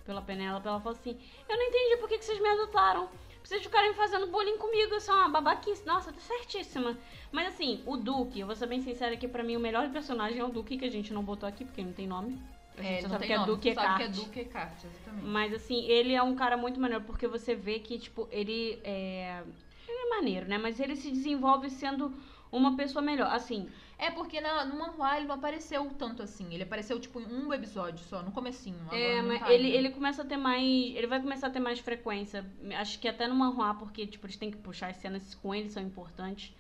pela 0.05 0.21
Penélope. 0.21 0.67
Ela 0.67 0.81
falou 0.81 0.99
assim: 0.99 1.19
Eu 1.49 1.57
não 1.57 1.63
entendi 1.65 1.97
por 1.99 2.09
que, 2.09 2.19
que 2.19 2.25
vocês 2.25 2.41
me 2.41 2.49
adotaram. 2.49 3.09
Vocês 3.43 3.63
ficarem 3.63 3.93
fazendo 3.95 4.27
bullying 4.29 4.57
comigo, 4.57 4.95
isso 4.97 5.11
é 5.11 5.15
uma 5.15 5.29
babaquice. 5.29 5.85
Nossa, 5.87 6.11
tá 6.13 6.19
certíssima. 6.21 6.97
Mas 7.31 7.49
assim, 7.49 7.83
o 7.87 7.97
Duque, 7.97 8.41
eu 8.41 8.47
vou 8.47 8.57
ser 8.57 8.67
bem 8.67 8.81
sincera 8.81 9.15
aqui, 9.15 9.29
pra 9.29 9.43
mim 9.45 9.55
o 9.57 9.61
melhor 9.61 9.89
personagem 9.91 10.39
é 10.39 10.45
o 10.45 10.49
Duque, 10.49 10.79
que 10.79 10.85
a 10.87 10.91
gente 10.91 11.13
não 11.13 11.23
botou 11.23 11.47
aqui, 11.49 11.65
porque 11.65 11.83
não 11.83 11.93
tem 11.93 12.07
nome. 12.07 12.43
A 12.77 12.83
gente 12.83 12.93
É, 12.95 12.97
só 13.03 13.09
não 13.09 13.11
sabe 13.19 13.25
é 13.25 13.27
e 13.71 13.75
sabe 13.75 13.97
que 13.97 14.03
é. 14.03 14.09
Duque 14.09 14.41
e 14.41 14.45
Cart, 14.47 14.85
exatamente. 14.85 15.25
Mas 15.27 15.53
assim, 15.55 15.85
ele 15.87 16.13
é 16.15 16.23
um 16.23 16.35
cara 16.35 16.57
muito 16.57 16.81
maneiro, 16.81 17.05
porque 17.05 17.27
você 17.27 17.55
vê 17.55 17.79
que, 17.79 17.99
tipo, 17.99 18.29
ele 18.31 18.81
é. 18.85 19.43
Ele 19.89 19.99
é 19.99 20.11
maneiro, 20.11 20.47
né? 20.49 20.59
Mas 20.59 20.81
ele 20.81 20.97
se 20.97 21.11
desenvolve 21.11 21.71
sendo 21.71 22.13
uma 22.51 22.77
pessoa 22.77 23.03
melhor. 23.03 23.31
Assim, 23.33 23.69
É 23.97 24.11
porque 24.11 24.41
na, 24.41 24.65
no 24.65 24.77
manhwa 24.79 25.17
ele 25.17 25.27
não 25.27 25.37
apareceu 25.37 25.89
tanto 25.97 26.23
assim. 26.23 26.53
Ele 26.53 26.65
apareceu, 26.65 26.99
tipo, 26.99 27.21
em 27.21 27.27
um 27.27 27.53
episódio 27.53 28.05
só, 28.05 28.23
no 28.23 28.33
comecinho. 28.33 28.81
Agora 28.91 28.97
É, 28.97 29.23
mas 29.23 29.45
tá 29.45 29.53
ele, 29.53 29.67
ainda. 29.67 29.77
ele 29.77 29.91
começa 29.91 30.23
a 30.23 30.25
ter 30.25 30.37
mais. 30.37 30.63
Ele 30.97 31.07
vai 31.07 31.21
começar 31.21 31.47
a 31.47 31.51
ter 31.51 31.61
mais 31.61 31.79
frequência. 31.79 32.45
Acho 32.77 32.99
que 32.99 33.07
até 33.09 33.27
no 33.29 33.35
manhwa, 33.37 33.75
porque, 33.75 34.07
tipo, 34.07 34.27
eles 34.27 34.37
têm 34.37 34.51
que 34.51 34.57
puxar 34.59 34.89
as 34.91 34.97
cenas 34.97 35.35
com 35.37 35.55
ele, 35.55 35.71
são 35.71 35.83
importantes. 35.83 36.53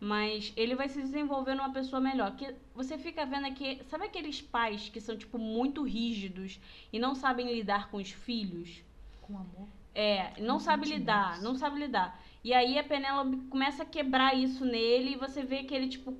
Mas 0.00 0.52
ele 0.56 0.76
vai 0.76 0.88
se 0.88 1.00
desenvolvendo 1.00 1.58
uma 1.60 1.72
pessoa 1.72 2.00
melhor. 2.00 2.36
Que 2.36 2.54
você 2.74 2.96
fica 2.98 3.26
vendo 3.26 3.46
aqui. 3.46 3.82
Sabe 3.84 4.04
aqueles 4.06 4.40
pais 4.40 4.88
que 4.88 5.00
são, 5.00 5.16
tipo, 5.16 5.38
muito 5.38 5.82
rígidos 5.82 6.60
e 6.92 6.98
não 6.98 7.14
sabem 7.14 7.52
lidar 7.52 7.90
com 7.90 7.96
os 7.98 8.10
filhos? 8.12 8.82
Com 9.20 9.36
amor. 9.38 9.68
É, 9.94 10.40
não 10.40 10.54
Com 10.54 10.60
sabe 10.60 10.86
lidar, 10.88 11.42
não 11.42 11.56
sabe 11.56 11.78
lidar. 11.80 12.20
E 12.44 12.54
aí 12.54 12.78
a 12.78 12.84
Penélope 12.84 13.36
começa 13.48 13.82
a 13.82 13.86
quebrar 13.86 14.36
isso 14.36 14.64
nele 14.64 15.12
e 15.12 15.16
você 15.16 15.42
vê 15.42 15.64
que 15.64 15.74
ele, 15.74 15.88
tipo, 15.88 16.16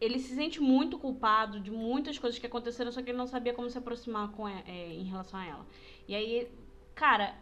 ele 0.00 0.18
se 0.18 0.34
sente 0.34 0.60
muito 0.60 0.98
culpado 0.98 1.58
de 1.60 1.70
muitas 1.70 2.18
coisas 2.18 2.38
que 2.38 2.46
aconteceram, 2.46 2.92
só 2.92 3.02
que 3.02 3.10
ele 3.10 3.18
não 3.18 3.26
sabia 3.26 3.52
como 3.54 3.68
se 3.68 3.78
aproximar 3.78 4.30
com 4.30 4.48
e- 4.48 4.62
é, 4.66 4.92
em 4.94 5.04
relação 5.04 5.40
a 5.40 5.44
ela. 5.46 5.66
E 6.06 6.14
aí, 6.14 6.48
cara, 6.94 7.34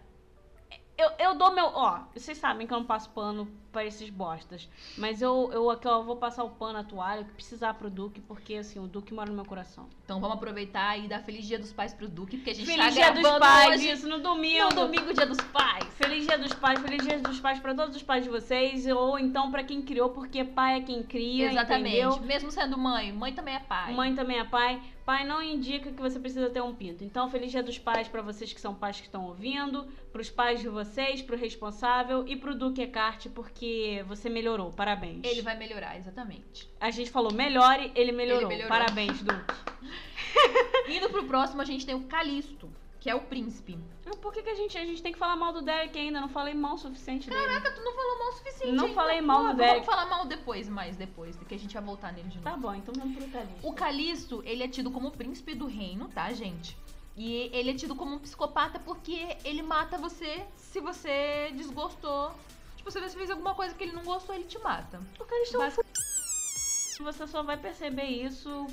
eu, 0.96 1.10
eu 1.18 1.34
dou 1.34 1.52
meu. 1.52 1.66
Ó, 1.66 2.00
vocês 2.14 2.38
sabem 2.38 2.66
que 2.66 2.72
eu 2.72 2.78
não 2.78 2.86
passo 2.86 3.10
pano 3.10 3.48
pra 3.72 3.84
esses 3.84 4.08
bostas. 4.08 4.68
Mas 4.96 5.20
eu, 5.20 5.50
eu 5.52 5.68
aqui, 5.68 5.88
ó, 5.88 6.00
vou 6.02 6.16
passar 6.16 6.44
o 6.44 6.50
pano, 6.50 6.78
a 6.78 6.84
toalha, 6.84 7.24
que 7.24 7.32
precisar 7.32 7.74
pro 7.74 7.90
Duque, 7.90 8.20
porque 8.20 8.54
assim, 8.54 8.78
o 8.78 8.86
Duque 8.86 9.12
mora 9.12 9.28
no 9.28 9.34
meu 9.34 9.44
coração. 9.44 9.88
Então 10.04 10.20
vamos 10.20 10.36
aproveitar 10.36 10.96
e 10.96 11.08
dar 11.08 11.18
Feliz 11.20 11.44
Dia 11.44 11.58
dos 11.58 11.72
Pais 11.72 11.92
pro 11.92 12.08
Duque, 12.08 12.36
porque 12.36 12.50
a 12.50 12.54
gente 12.54 12.66
Feliz 12.66 12.84
tá 12.84 12.90
Dia 12.90 13.10
dos 13.12 13.38
Pais, 13.38 13.80
hoje. 13.80 13.90
isso 13.90 14.08
no 14.08 14.20
domingo. 14.20 14.64
No 14.66 14.82
domingo, 14.82 15.12
Dia 15.12 15.26
dos 15.26 15.40
Pais. 15.40 15.84
Feliz 15.94 16.24
Dia 16.24 16.38
dos 16.38 16.54
Pais, 16.54 16.78
feliz 16.80 17.04
Dia 17.04 17.18
dos 17.18 17.40
Pais 17.40 17.58
pra 17.58 17.74
todos 17.74 17.96
os 17.96 18.02
pais 18.02 18.22
de 18.22 18.30
vocês, 18.30 18.86
ou 18.86 19.18
então 19.18 19.50
pra 19.50 19.64
quem 19.64 19.82
criou, 19.82 20.10
porque 20.10 20.44
pai 20.44 20.78
é 20.78 20.80
quem 20.80 21.02
cria, 21.02 21.50
Exatamente. 21.50 21.96
entendeu? 21.96 22.20
Mesmo 22.20 22.52
sendo 22.52 22.78
mãe, 22.78 23.12
mãe 23.12 23.32
também 23.32 23.56
é 23.56 23.60
pai. 23.60 23.92
Mãe 23.92 24.14
também 24.14 24.38
é 24.38 24.44
pai. 24.44 24.80
Pai 25.04 25.22
não 25.24 25.42
indica 25.42 25.92
que 25.92 26.00
você 26.00 26.18
precisa 26.18 26.48
ter 26.48 26.62
um 26.62 26.74
pinto. 26.74 27.04
Então, 27.04 27.30
feliz 27.30 27.50
Dia 27.50 27.62
dos 27.62 27.78
Pais 27.78 28.08
pra 28.08 28.22
vocês 28.22 28.52
que 28.52 28.60
são 28.60 28.74
pais 28.74 28.98
que 28.98 29.06
estão 29.06 29.26
ouvindo, 29.26 29.86
pros 30.10 30.30
pais 30.30 30.60
de 30.60 30.68
vocês, 30.68 31.20
pro 31.20 31.36
responsável 31.36 32.26
e 32.26 32.36
pro 32.36 32.54
Duque 32.54 32.80
Ecarte, 32.80 33.28
porque 33.28 34.02
você 34.08 34.30
melhorou. 34.30 34.70
Parabéns. 34.70 35.20
Ele 35.22 35.42
vai 35.42 35.58
melhorar, 35.58 35.98
exatamente. 35.98 36.70
A 36.80 36.90
gente 36.90 37.10
falou 37.10 37.32
melhore, 37.32 37.92
ele 37.94 38.12
melhorou. 38.12 38.48
melhorou. 38.48 38.68
Parabéns, 38.68 39.22
Duque. 39.22 39.54
Indo 40.88 41.10
pro 41.10 41.24
próximo, 41.24 41.60
a 41.60 41.66
gente 41.66 41.84
tem 41.84 41.94
o 41.94 42.04
Calisto, 42.04 42.70
que 42.98 43.10
é 43.10 43.14
o 43.14 43.20
príncipe. 43.20 43.78
Por 44.20 44.32
que, 44.32 44.42
que 44.42 44.50
a 44.50 44.54
gente 44.54 44.76
a 44.76 44.84
gente 44.84 45.02
tem 45.02 45.12
que 45.12 45.18
falar 45.18 45.36
mal 45.36 45.52
do 45.52 45.62
Derek 45.62 45.98
ainda? 45.98 46.20
Não 46.20 46.28
falei 46.28 46.52
mal 46.54 46.74
o 46.74 46.78
suficiente 46.78 47.28
dele. 47.30 47.42
Caraca, 47.42 47.70
tu 47.72 47.82
não 47.82 47.94
falou 47.94 48.18
mal 48.18 48.28
o 48.28 48.32
suficiente. 48.32 48.72
Não 48.72 48.84
ainda. 48.84 48.94
falei 48.94 49.20
mal 49.20 49.42
Pô, 49.44 49.50
do 49.50 49.56
Derek. 49.56 49.72
Vamos 49.74 49.86
falar 49.86 50.06
mal 50.06 50.26
depois, 50.26 50.68
mais 50.68 50.96
depois, 50.96 51.36
que 51.36 51.54
a 51.54 51.58
gente 51.58 51.72
vai 51.72 51.82
voltar 51.82 52.12
nele 52.12 52.28
de 52.28 52.36
novo. 52.36 52.50
Tá 52.50 52.56
bom, 52.56 52.74
então 52.74 52.92
vamos 52.94 53.16
pro 53.16 53.28
Calixto. 53.28 53.66
O 53.66 53.72
Calisto, 53.72 54.42
ele 54.44 54.62
é 54.62 54.68
tido 54.68 54.90
como 54.90 55.10
príncipe 55.10 55.54
do 55.54 55.66
reino, 55.66 56.08
tá, 56.08 56.30
gente? 56.32 56.76
E 57.16 57.48
ele 57.52 57.70
é 57.70 57.74
tido 57.74 57.94
como 57.94 58.16
um 58.16 58.18
psicopata 58.18 58.78
porque 58.78 59.36
ele 59.44 59.62
mata 59.62 59.96
você 59.96 60.44
se 60.56 60.80
você 60.80 61.52
desgostou. 61.54 62.32
Tipo, 62.76 62.90
se 62.90 63.00
você 63.00 63.16
fez 63.16 63.30
alguma 63.30 63.54
coisa 63.54 63.74
que 63.74 63.84
ele 63.84 63.92
não 63.92 64.04
gostou, 64.04 64.34
ele 64.34 64.44
te 64.44 64.58
mata. 64.58 65.00
O 65.18 65.24
Calixto 65.24 65.56
é 65.56 65.66
um 65.66 65.70
f... 65.70 65.80
Você 67.00 67.26
só 67.26 67.42
vai 67.42 67.56
perceber 67.56 68.04
isso 68.04 68.66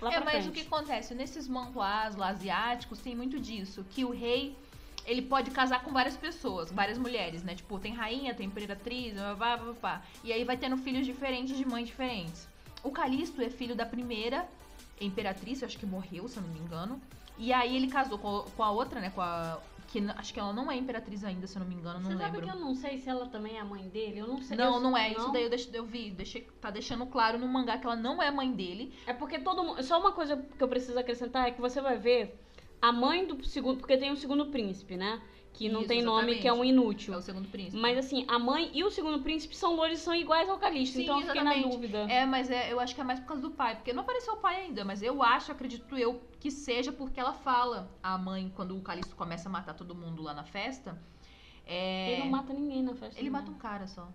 lá 0.00 0.12
é, 0.12 0.20
mas 0.20 0.44
frente. 0.44 0.48
o 0.48 0.52
que 0.52 0.60
acontece? 0.60 1.14
Nesses 1.14 1.48
manhuás 1.48 2.16
lá 2.16 2.28
asiáticos 2.28 3.00
tem 3.00 3.14
muito 3.14 3.38
disso. 3.38 3.84
Que 3.90 4.04
o 4.04 4.10
rei, 4.10 4.56
ele 5.04 5.22
pode 5.22 5.50
casar 5.50 5.82
com 5.82 5.92
várias 5.92 6.16
pessoas, 6.16 6.70
várias 6.70 6.98
mulheres, 6.98 7.42
né? 7.42 7.54
Tipo, 7.54 7.78
tem 7.78 7.94
rainha, 7.94 8.34
tem 8.34 8.46
imperatriz, 8.46 9.14
blá, 9.14 9.34
blá, 9.34 9.56
blá, 9.56 9.72
blá. 9.72 10.02
E 10.22 10.32
aí 10.32 10.44
vai 10.44 10.56
tendo 10.56 10.76
filhos 10.76 11.06
diferentes 11.06 11.56
de 11.56 11.66
mães 11.66 11.86
diferentes. 11.86 12.48
O 12.82 12.90
Calisto 12.90 13.40
é 13.40 13.50
filho 13.50 13.74
da 13.74 13.86
primeira 13.86 14.46
imperatriz, 15.00 15.60
eu 15.60 15.66
acho 15.66 15.78
que 15.78 15.86
morreu, 15.86 16.28
se 16.28 16.36
eu 16.36 16.42
não 16.42 16.50
me 16.50 16.60
engano. 16.60 17.00
E 17.38 17.52
aí 17.52 17.76
ele 17.76 17.88
casou 17.88 18.18
com, 18.18 18.42
com 18.56 18.62
a 18.62 18.70
outra, 18.70 19.00
né? 19.00 19.10
Com 19.10 19.20
a. 19.20 19.58
Que 19.88 20.00
n- 20.00 20.12
acho 20.16 20.34
que 20.34 20.40
ela 20.40 20.52
não 20.52 20.70
é 20.70 20.76
imperatriz 20.76 21.22
ainda, 21.24 21.46
se 21.46 21.56
eu 21.56 21.60
não 21.60 21.68
me 21.68 21.74
engano, 21.76 22.00
não 22.00 22.10
Você 22.10 22.16
sabe 22.16 22.38
lembro. 22.38 22.42
que 22.42 22.56
eu 22.56 22.60
não 22.60 22.74
sei 22.74 22.98
se 22.98 23.08
ela 23.08 23.26
também 23.28 23.56
é 23.56 23.60
a 23.60 23.64
mãe 23.64 23.88
dele? 23.88 24.18
Eu 24.18 24.26
não 24.26 24.42
sei. 24.42 24.56
Não, 24.56 24.74
eu- 24.74 24.80
não 24.80 24.96
é. 24.96 25.12
Isso 25.12 25.30
daí 25.32 25.44
eu, 25.44 25.50
deixei, 25.50 25.70
eu 25.78 25.84
vi. 25.86 26.10
Deixei, 26.10 26.42
tá 26.60 26.70
deixando 26.70 27.06
claro 27.06 27.38
no 27.38 27.46
mangá 27.46 27.78
que 27.78 27.86
ela 27.86 27.94
não 27.96 28.20
é 28.22 28.30
mãe 28.30 28.50
dele. 28.52 28.92
É 29.06 29.12
porque 29.12 29.38
todo 29.38 29.62
mundo. 29.62 29.82
Só 29.84 30.00
uma 30.00 30.12
coisa 30.12 30.36
que 30.36 30.62
eu 30.62 30.68
preciso 30.68 30.98
acrescentar 30.98 31.46
é 31.46 31.50
que 31.52 31.60
você 31.60 31.80
vai 31.80 31.96
ver 31.98 32.36
a 32.82 32.90
mãe 32.92 33.26
do 33.26 33.44
segundo. 33.44 33.78
Porque 33.78 33.96
tem 33.96 34.10
o 34.10 34.16
segundo 34.16 34.46
príncipe, 34.46 34.96
né? 34.96 35.20
Que 35.56 35.70
não 35.70 35.80
Isso, 35.80 35.88
tem 35.88 36.02
nome, 36.02 36.18
exatamente. 36.32 36.42
que 36.42 36.48
é 36.48 36.52
um 36.52 36.62
inútil. 36.62 37.14
É 37.14 37.16
o 37.16 37.22
segundo 37.22 37.48
príncipe. 37.48 37.78
Mas 37.80 37.96
assim, 37.96 38.26
a 38.28 38.38
mãe 38.38 38.70
e 38.74 38.84
o 38.84 38.90
segundo 38.90 39.22
príncipe 39.22 39.56
são 39.56 39.74
loiros 39.74 39.98
e 39.98 40.02
são 40.02 40.14
iguais 40.14 40.48
ao 40.50 40.58
Calixto. 40.58 40.96
Sim, 40.98 41.04
então 41.04 41.18
eu 41.18 41.26
fiquei 41.26 41.42
na 41.42 41.54
dúvida. 41.54 41.98
É, 42.10 42.26
mas 42.26 42.50
é, 42.50 42.70
eu 42.70 42.78
acho 42.78 42.94
que 42.94 43.00
é 43.00 43.04
mais 43.04 43.18
por 43.20 43.26
causa 43.28 43.40
do 43.42 43.50
pai, 43.50 43.74
porque 43.76 43.90
não 43.94 44.02
apareceu 44.02 44.34
o 44.34 44.36
pai 44.36 44.56
ainda, 44.64 44.84
mas 44.84 45.00
eu 45.02 45.22
acho, 45.22 45.50
acredito 45.50 45.96
eu, 45.96 46.20
que 46.38 46.50
seja 46.50 46.92
porque 46.92 47.18
ela 47.18 47.32
fala, 47.32 47.90
a 48.02 48.18
mãe, 48.18 48.52
quando 48.54 48.76
o 48.76 48.82
Calixto 48.82 49.16
começa 49.16 49.48
a 49.48 49.52
matar 49.52 49.72
todo 49.72 49.94
mundo 49.94 50.22
lá 50.22 50.34
na 50.34 50.44
festa, 50.44 51.00
é, 51.66 52.12
Ele 52.12 52.24
não 52.24 52.30
mata 52.30 52.52
ninguém 52.52 52.82
na 52.82 52.94
festa. 52.94 53.18
ele 53.18 53.30
não. 53.30 53.38
mata 53.40 53.50
um 53.50 53.54
cara 53.54 53.86
só. 53.86 54.06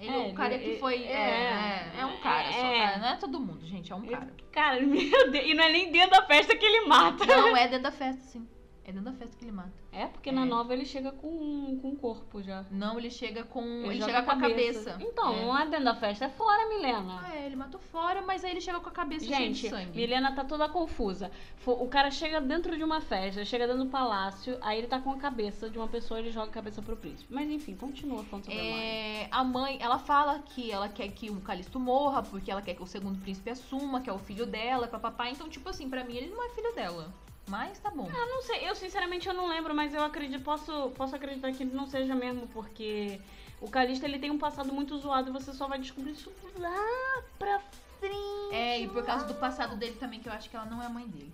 Ele, 0.00 0.08
É, 0.10 0.26
o 0.30 0.34
cara 0.34 0.54
ele- 0.54 0.72
que 0.74 0.80
foi. 0.80 1.04
é, 1.04 1.12
É, 1.12 1.92
é, 1.96 2.00
é 2.00 2.06
um 2.06 2.16
cara 2.20 2.50
só, 2.50 2.66
é. 2.66 2.78
cara. 2.78 2.98
Não 2.98 3.08
é 3.08 3.16
todo 3.16 3.38
mundo, 3.38 3.64
gente, 3.66 3.92
é 3.92 3.94
um 3.94 4.06
cara. 4.06 4.32
Cara, 4.50 4.80
meu 4.82 5.30
Deus. 5.30 5.44
E 5.46 5.54
não 5.54 5.64
é 5.64 5.70
nem 5.70 5.92
dentro 5.92 6.10
da 6.18 6.22
festa 6.26 6.56
que 6.56 6.64
ele 6.64 6.86
mata. 6.86 7.24
Não, 7.26 7.54
é 7.56 7.68
dentro 7.68 7.82
da 7.84 7.92
festa, 7.92 8.22
sim. 8.22 8.48
É 8.86 8.92
dentro 8.92 9.10
da 9.10 9.12
festa 9.14 9.34
que 9.38 9.44
ele 9.44 9.52
mata. 9.52 9.72
É, 9.90 10.06
porque 10.06 10.30
na 10.30 10.42
É. 10.42 10.44
nova 10.44 10.74
ele 10.74 10.84
chega 10.84 11.10
com, 11.10 11.78
com 11.80 11.88
o 11.90 11.96
corpo 11.96 12.42
já. 12.42 12.66
Não, 12.70 12.98
ele 12.98 13.10
chega 13.10 13.42
com. 13.42 13.62
Ele, 13.62 13.94
joga 13.98 14.12
chega 14.12 14.22
com 14.22 14.30
a 14.32 14.36
cabeça. 14.36 14.96
Então, 15.00 15.32
É. 15.34 15.42
não 15.42 15.58
é 15.58 15.66
dentro 15.66 15.84
da 15.86 15.94
festa, 15.94 16.26
é 16.26 16.28
fora, 16.28 16.68
Milena. 16.68 17.20
Ah, 17.24 17.34
é, 17.34 17.46
ele 17.46 17.56
matou 17.56 17.80
fora, 17.80 18.20
mas 18.20 18.44
aí 18.44 18.50
ele 18.50 18.60
chega 18.60 18.78
com 18.80 18.88
a 18.88 18.92
cabeça 18.92 19.24
cheia 19.24 19.38
de 19.48 19.54
Gente, 19.54 19.70
sangue. 19.70 19.96
Milena 19.96 20.34
tá 20.34 20.44
toda 20.44 20.68
confusa. 20.68 21.30
O 21.66 21.88
cara 21.88 22.10
chega 22.10 22.40
dentro 22.42 22.76
de 22.76 22.84
uma 22.84 23.00
festa, 23.00 23.42
chega 23.44 23.66
dentro 23.66 23.84
do 23.84 23.90
palácio, 23.90 24.58
aí 24.60 24.78
ele 24.78 24.86
tá 24.86 24.98
com 25.00 25.10
a 25.12 25.16
cabeça 25.16 25.70
de 25.70 25.78
uma 25.78 25.88
pessoa 25.88 26.20
e 26.20 26.24
ele 26.24 26.30
joga 26.30 26.48
a 26.48 26.52
cabeça 26.52 26.82
pro 26.82 26.94
príncipe. 26.96 27.32
Mas 27.32 27.48
enfim, 27.48 27.74
continua 27.74 28.22
falando 28.24 28.44
sobre 28.44 28.60
a 28.60 28.62
mãe. 28.62 28.80
É, 28.84 29.28
a 29.30 29.42
mãe, 29.42 29.78
ela 29.80 29.98
fala 29.98 30.40
que 30.40 30.70
ela 30.70 30.90
quer 30.90 31.08
que 31.08 31.30
o 31.30 31.40
Calisto 31.40 31.80
morra, 31.80 32.22
porque 32.22 32.50
ela 32.50 32.60
quer 32.60 32.74
que 32.74 32.82
o 32.82 32.86
segundo 32.86 33.18
príncipe 33.20 33.48
assuma, 33.48 34.02
que 34.02 34.10
é 34.10 34.12
o 34.12 34.18
filho 34.18 34.44
dela, 34.44 34.86
papapá. 34.88 35.30
Então, 35.30 35.48
tipo 35.48 35.68
assim, 35.70 35.88
pra 35.88 36.04
mim 36.04 36.16
ele 36.16 36.28
não 36.28 36.44
é 36.44 36.50
filho 36.50 36.74
dela. 36.74 37.10
Mas 37.46 37.78
tá 37.78 37.90
bom. 37.90 38.08
Eu 38.08 38.26
não 38.26 38.42
sei, 38.42 38.68
eu 38.68 38.74
sinceramente 38.74 39.28
eu 39.28 39.34
não 39.34 39.46
lembro, 39.46 39.74
mas 39.74 39.92
eu 39.94 40.02
acredito, 40.02 40.42
posso, 40.42 40.90
posso 40.96 41.14
acreditar 41.14 41.52
que 41.52 41.64
não 41.64 41.86
seja 41.86 42.14
mesmo, 42.14 42.46
porque 42.48 43.20
o 43.60 43.70
Calista 43.70 44.06
ele 44.06 44.18
tem 44.18 44.30
um 44.30 44.38
passado 44.38 44.72
muito 44.72 44.96
zoado 44.98 45.28
e 45.28 45.32
você 45.32 45.52
só 45.52 45.68
vai 45.68 45.78
descobrir 45.78 46.12
isso 46.12 46.32
lá 46.58 47.22
pra 47.38 47.60
frente. 48.00 48.54
É, 48.54 48.80
e 48.80 48.88
por 48.88 49.04
causa 49.04 49.26
do 49.26 49.34
passado 49.34 49.76
dele 49.76 49.96
também, 50.00 50.20
que 50.20 50.28
eu 50.28 50.32
acho 50.32 50.48
que 50.48 50.56
ela 50.56 50.66
não 50.66 50.82
é 50.82 50.86
a 50.86 50.90
mãe 50.90 51.06
dele. 51.06 51.32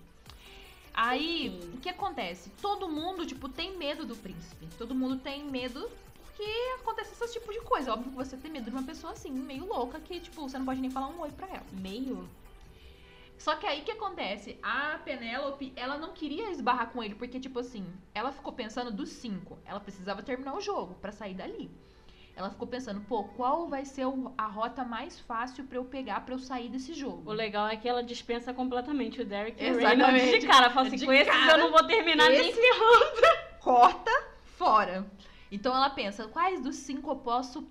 Aí, 0.92 1.58
Sim. 1.60 1.74
o 1.74 1.76
que 1.78 1.88
acontece? 1.88 2.50
Todo 2.60 2.88
mundo, 2.88 3.24
tipo, 3.24 3.48
tem 3.48 3.76
medo 3.76 4.04
do 4.04 4.16
príncipe. 4.16 4.66
Todo 4.76 4.94
mundo 4.94 5.16
tem 5.16 5.44
medo 5.44 5.88
porque 6.40 6.50
acontece 6.80 7.12
esse 7.12 7.32
tipo 7.38 7.52
de 7.52 7.60
coisa. 7.60 7.92
Óbvio 7.92 8.10
que 8.10 8.16
você 8.16 8.36
tem 8.36 8.50
medo 8.50 8.64
de 8.64 8.70
uma 8.70 8.82
pessoa 8.82 9.12
assim, 9.12 9.30
meio 9.30 9.66
louca, 9.66 10.00
que, 10.00 10.18
tipo, 10.20 10.48
você 10.48 10.58
não 10.58 10.64
pode 10.64 10.80
nem 10.80 10.90
falar 10.90 11.08
um 11.08 11.20
oi 11.20 11.30
pra 11.30 11.46
ela. 11.46 11.66
Meio? 11.72 12.28
Só 13.40 13.56
que 13.56 13.66
aí 13.66 13.80
que 13.80 13.90
acontece? 13.92 14.58
A 14.62 14.98
Penélope, 15.02 15.72
ela 15.74 15.96
não 15.96 16.12
queria 16.12 16.50
esbarrar 16.50 16.90
com 16.90 17.02
ele, 17.02 17.14
porque, 17.14 17.40
tipo 17.40 17.58
assim, 17.58 17.86
ela 18.14 18.30
ficou 18.32 18.52
pensando 18.52 18.90
dos 18.92 19.08
cinco. 19.08 19.58
Ela 19.64 19.80
precisava 19.80 20.22
terminar 20.22 20.54
o 20.54 20.60
jogo 20.60 20.94
pra 21.00 21.10
sair 21.10 21.32
dali. 21.32 21.70
Ela 22.36 22.50
ficou 22.50 22.68
pensando, 22.68 23.00
pô, 23.00 23.24
qual 23.24 23.66
vai 23.66 23.86
ser 23.86 24.06
o- 24.06 24.32
a 24.36 24.46
rota 24.46 24.84
mais 24.84 25.18
fácil 25.20 25.64
pra 25.64 25.78
eu 25.78 25.84
pegar 25.86 26.20
pra 26.24 26.34
eu 26.34 26.38
sair 26.38 26.68
desse 26.68 26.92
O 26.92 26.94
jogo? 26.94 27.32
legal 27.32 27.66
é 27.68 27.76
que 27.76 27.88
ela 27.88 28.02
dispensa 28.02 28.52
completamente 28.52 29.22
o 29.22 29.24
Derek 29.24 29.62
e 29.62 29.70
o 29.70 29.78
Exatamente. 29.80 30.38
De 30.40 30.46
cara. 30.46 30.68
Fala 30.70 30.86
assim, 30.88 30.96
De 30.96 31.06
com 31.06 31.12
esses 31.12 31.26
cara, 31.32 31.52
eu 31.52 31.58
não 31.64 31.70
vou 31.70 31.86
terminar 31.86 32.28
nem 32.28 32.50
esse- 32.50 32.60
ferrando. 32.60 33.40
Corta 33.60 34.12
fora. 34.44 35.06
Então 35.50 35.74
ela 35.74 35.88
pensa, 35.90 36.28
quais 36.28 36.60
dos 36.60 36.76
cinco 36.76 37.10
eu 37.10 37.16
posso 37.16 37.66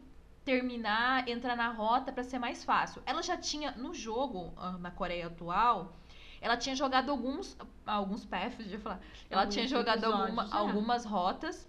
terminar, 0.46 1.28
entrar 1.28 1.56
na 1.56 1.70
rota 1.72 2.12
pra 2.12 2.24
ser 2.24 2.40
mais 2.40 2.64
fácil? 2.64 3.02
Ela 3.06 3.22
já 3.22 3.38
tinha 3.38 3.72
no 3.72 3.94
jogo 3.94 4.54
ah, 4.58 4.72
na 4.78 4.92
Coreia 4.92 5.28
atual, 5.28 5.96
ela 6.42 6.58
tinha 6.58 6.76
jogado 6.76 7.10
alguns 7.12 7.58
alguns 7.86 8.26
paths, 8.26 8.66
já 8.70 8.80
falar. 8.80 9.00
Ela 9.30 9.42
Alguns 9.42 9.54
tinha 9.56 9.68
jogado 9.68 10.04
alguma- 10.06 10.44
é. 10.44 10.54
algumas 10.58 11.06
rotas. 11.06 11.68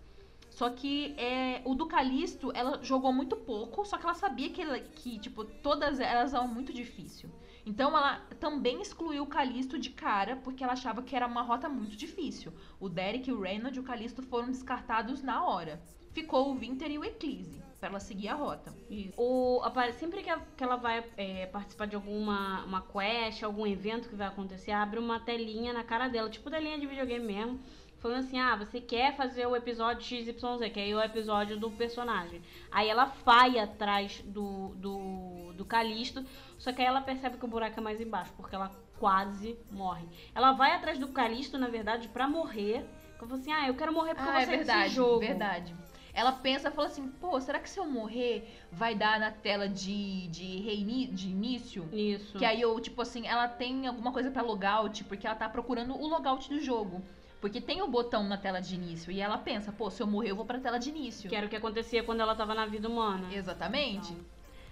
Só 0.51 0.69
que 0.69 1.15
é, 1.17 1.63
o 1.65 1.75
do 1.75 1.87
Calisto, 1.87 2.51
ela 2.55 2.83
jogou 2.83 3.13
muito 3.13 3.37
pouco, 3.37 3.85
só 3.85 3.97
que 3.97 4.05
ela 4.05 4.15
sabia 4.15 4.51
que, 4.51 4.61
ela- 4.61 4.81
que 4.81 5.19
tipo, 5.19 5.45
todas 5.45 6.01
elas 6.01 6.35
eram 6.35 6.49
muito 6.49 6.73
difícil. 6.73 7.31
Então 7.65 7.97
ela 7.97 8.17
também 8.41 8.83
excluiu 8.83 9.23
o 9.23 9.27
Calisto 9.27 9.79
de 9.79 9.91
cara, 9.91 10.37
porque 10.37 10.63
ela 10.65 10.73
achava 10.73 11.03
que 11.03 11.15
era 11.15 11.27
uma 11.27 11.43
rota 11.43 11.69
muito 11.69 11.97
difícil. 11.97 12.53
O 12.81 12.89
Derek, 12.89 13.31
o 13.33 13.41
Reynolds 13.41 13.77
e 13.77 13.81
o 13.81 13.85
Calisto 13.85 14.23
foram 14.23 14.49
descartados 14.51 15.23
na 15.23 15.45
hora. 15.45 15.81
Ficou 16.13 16.51
o 16.51 16.59
Winter 16.59 16.91
e 16.91 16.99
o 16.99 17.05
Eclipse, 17.05 17.63
pra 17.81 17.89
ela 17.89 17.99
seguir 18.01 18.29
a 18.29 18.35
rota. 18.35 18.73
O, 19.17 19.61
apare- 19.65 19.95
sempre 19.95 20.23
que, 20.23 20.29
a- 20.31 20.41
que 20.57 20.63
ela 20.63 20.77
vai 20.77 21.03
é, 21.17 21.47
participar 21.47 21.87
de 21.87 21.97
alguma 21.97 22.63
uma 22.65 22.83
quest, 22.83 23.43
algum 23.43 23.67
evento 23.67 24.09
que 24.09 24.15
vai 24.15 24.29
acontecer, 24.29 24.71
abre 24.71 24.99
uma 24.99 25.19
telinha 25.19 25.73
na 25.73 25.83
cara 25.83 26.07
dela, 26.09 26.29
tipo 26.29 26.51
telinha 26.51 26.79
de 26.79 26.87
videogame 26.87 27.25
mesmo, 27.25 27.59
falando 27.99 28.19
assim: 28.19 28.39
ah, 28.39 28.55
você 28.55 28.81
quer 28.81 29.17
fazer 29.17 29.47
o 29.47 29.57
episódio 29.57 30.03
XYZ, 30.03 30.71
que 30.73 30.79
aí 30.79 30.91
é 30.91 30.95
o 30.97 31.01
episódio 31.03 31.59
do 31.59 31.71
personagem. 31.71 32.43
Aí 32.71 32.87
ela 32.89 33.07
vai 33.25 33.59
atrás 33.59 34.21
do, 34.27 34.75
do, 34.77 35.53
do 35.55 35.65
Calisto, 35.65 36.23
só 36.59 36.73
que 36.73 36.83
aí 36.83 36.87
ela 36.87 37.01
percebe 37.01 37.39
que 37.39 37.45
o 37.45 37.49
buraco 37.49 37.81
é 37.81 37.83
mais 37.83 37.99
embaixo, 38.01 38.33
porque 38.37 38.55
ela 38.55 38.71
quase 38.99 39.59
morre. 39.71 40.07
Ela 40.35 40.53
vai 40.53 40.73
atrás 40.73 40.99
do 40.99 41.09
Calisto, 41.09 41.57
na 41.57 41.69
verdade, 41.69 42.09
pra 42.09 42.29
morrer. 42.29 42.85
Eu 43.19 43.27
falo 43.27 43.41
assim: 43.41 43.53
ah, 43.53 43.67
eu 43.67 43.75
quero 43.75 43.93
morrer 43.93 44.15
porque 44.15 44.29
eu 44.29 44.33
Ah, 44.33 44.33
vou 44.35 44.43
é 44.43 44.47
sair 44.47 44.57
verdade, 44.59 44.83
desse 44.85 44.95
jogo. 44.97 45.21
verdade. 45.21 45.75
Ela 46.21 46.33
pensa, 46.33 46.71
fala 46.71 46.89
assim, 46.89 47.09
pô, 47.09 47.41
será 47.41 47.59
que 47.59 47.71
se 47.71 47.81
eu 47.81 47.87
morrer 47.87 48.47
vai 48.71 48.95
dar 48.95 49.19
na 49.19 49.31
tela 49.31 49.67
de, 49.67 50.29
de, 50.29 50.59
reini 50.59 51.07
de 51.07 51.31
início? 51.31 51.89
Isso. 51.91 52.37
Que 52.37 52.45
aí 52.45 52.61
eu, 52.61 52.79
tipo 52.79 53.01
assim, 53.01 53.27
ela 53.27 53.49
tem 53.49 53.87
alguma 53.87 54.13
coisa 54.13 54.31
pra 54.31 54.43
logout, 54.43 55.03
porque 55.05 55.27
ela 55.27 55.35
tá 55.35 55.49
procurando 55.49 55.97
o 55.97 56.07
logout 56.07 56.47
do 56.51 56.61
jogo. 56.61 57.03
Porque 57.41 57.59
tem 57.59 57.81
o 57.81 57.89
botão 57.89 58.23
na 58.25 58.37
tela 58.37 58.61
de 58.61 58.75
início. 58.75 59.11
E 59.11 59.19
ela 59.19 59.39
pensa, 59.39 59.73
pô, 59.73 59.91
se 59.91 60.03
eu 60.03 60.07
morrer, 60.07 60.33
eu 60.33 60.37
vou 60.37 60.45
pra 60.45 60.59
tela 60.59 60.79
de 60.79 60.91
início. 60.91 61.31
Que 61.31 61.35
era 61.35 61.47
o 61.47 61.49
que 61.49 61.57
acontecia 61.57 62.03
quando 62.03 62.21
ela 62.21 62.35
tava 62.35 62.55
na 62.55 62.67
vida 62.67 62.87
humana. 62.87 63.33
Exatamente. 63.33 64.15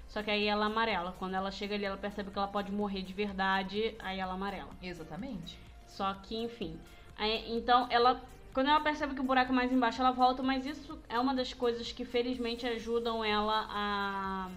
Só 0.07 0.23
que 0.23 0.31
aí 0.31 0.47
ela 0.47 0.67
amarela. 0.67 1.15
Quando 1.19 1.33
ela 1.33 1.51
chega 1.51 1.77
ali, 1.77 1.87
ela 1.87 1.97
percebe 1.97 2.31
que 2.31 2.37
ela 2.37 2.49
pode 2.49 2.71
morrer 2.71 3.01
de 3.01 3.15
verdade, 3.15 3.95
aí 4.01 4.21
ela 4.21 4.35
amarela. 4.35 4.69
Exatamente. 4.83 5.59
Só 5.87 6.13
que, 6.13 6.37
enfim. 6.37 6.79
Aí, 7.17 7.51
então, 7.57 7.87
ela. 7.89 8.23
Quando 8.59 8.71
ela 8.71 8.81
percebe 8.81 9.15
que 9.15 9.21
o 9.21 9.23
buraco 9.23 9.53
é 9.53 9.55
mais 9.55 9.71
embaixo, 9.71 10.01
ela 10.01 10.11
volta, 10.11 10.43
mas 10.43 10.67
isso 10.67 10.99
é 11.09 11.17
uma 11.17 11.33
das 11.33 11.55
coisas 11.55 11.93
que 11.93 12.05
felizmente 12.05 12.67
ajudam 12.67 13.25
ela 13.25 13.69
a, 13.71 14.49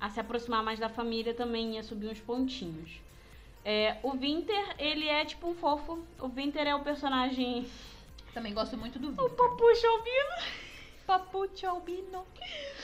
a 0.00 0.10
se 0.10 0.18
aproximar 0.18 0.60
mais 0.60 0.80
da 0.80 0.88
família 0.88 1.32
também 1.32 1.76
e 1.76 1.78
a 1.78 1.84
subir 1.84 2.08
uns 2.10 2.18
pontinhos. 2.18 3.00
É, 3.64 3.96
o 4.02 4.10
Winter, 4.10 4.74
ele 4.76 5.06
é 5.06 5.24
tipo 5.24 5.46
um 5.48 5.54
fofo. 5.54 6.04
O 6.18 6.26
Winter 6.26 6.66
é 6.66 6.74
o 6.74 6.80
personagem. 6.80 7.64
Também 8.34 8.52
gosto 8.52 8.76
muito 8.76 8.98
do 8.98 9.10
Victor. 9.10 9.56
Puxa, 9.56 9.88
ouvindo. 9.88 10.58
Papucho 11.06 11.64
albino. 11.68 12.26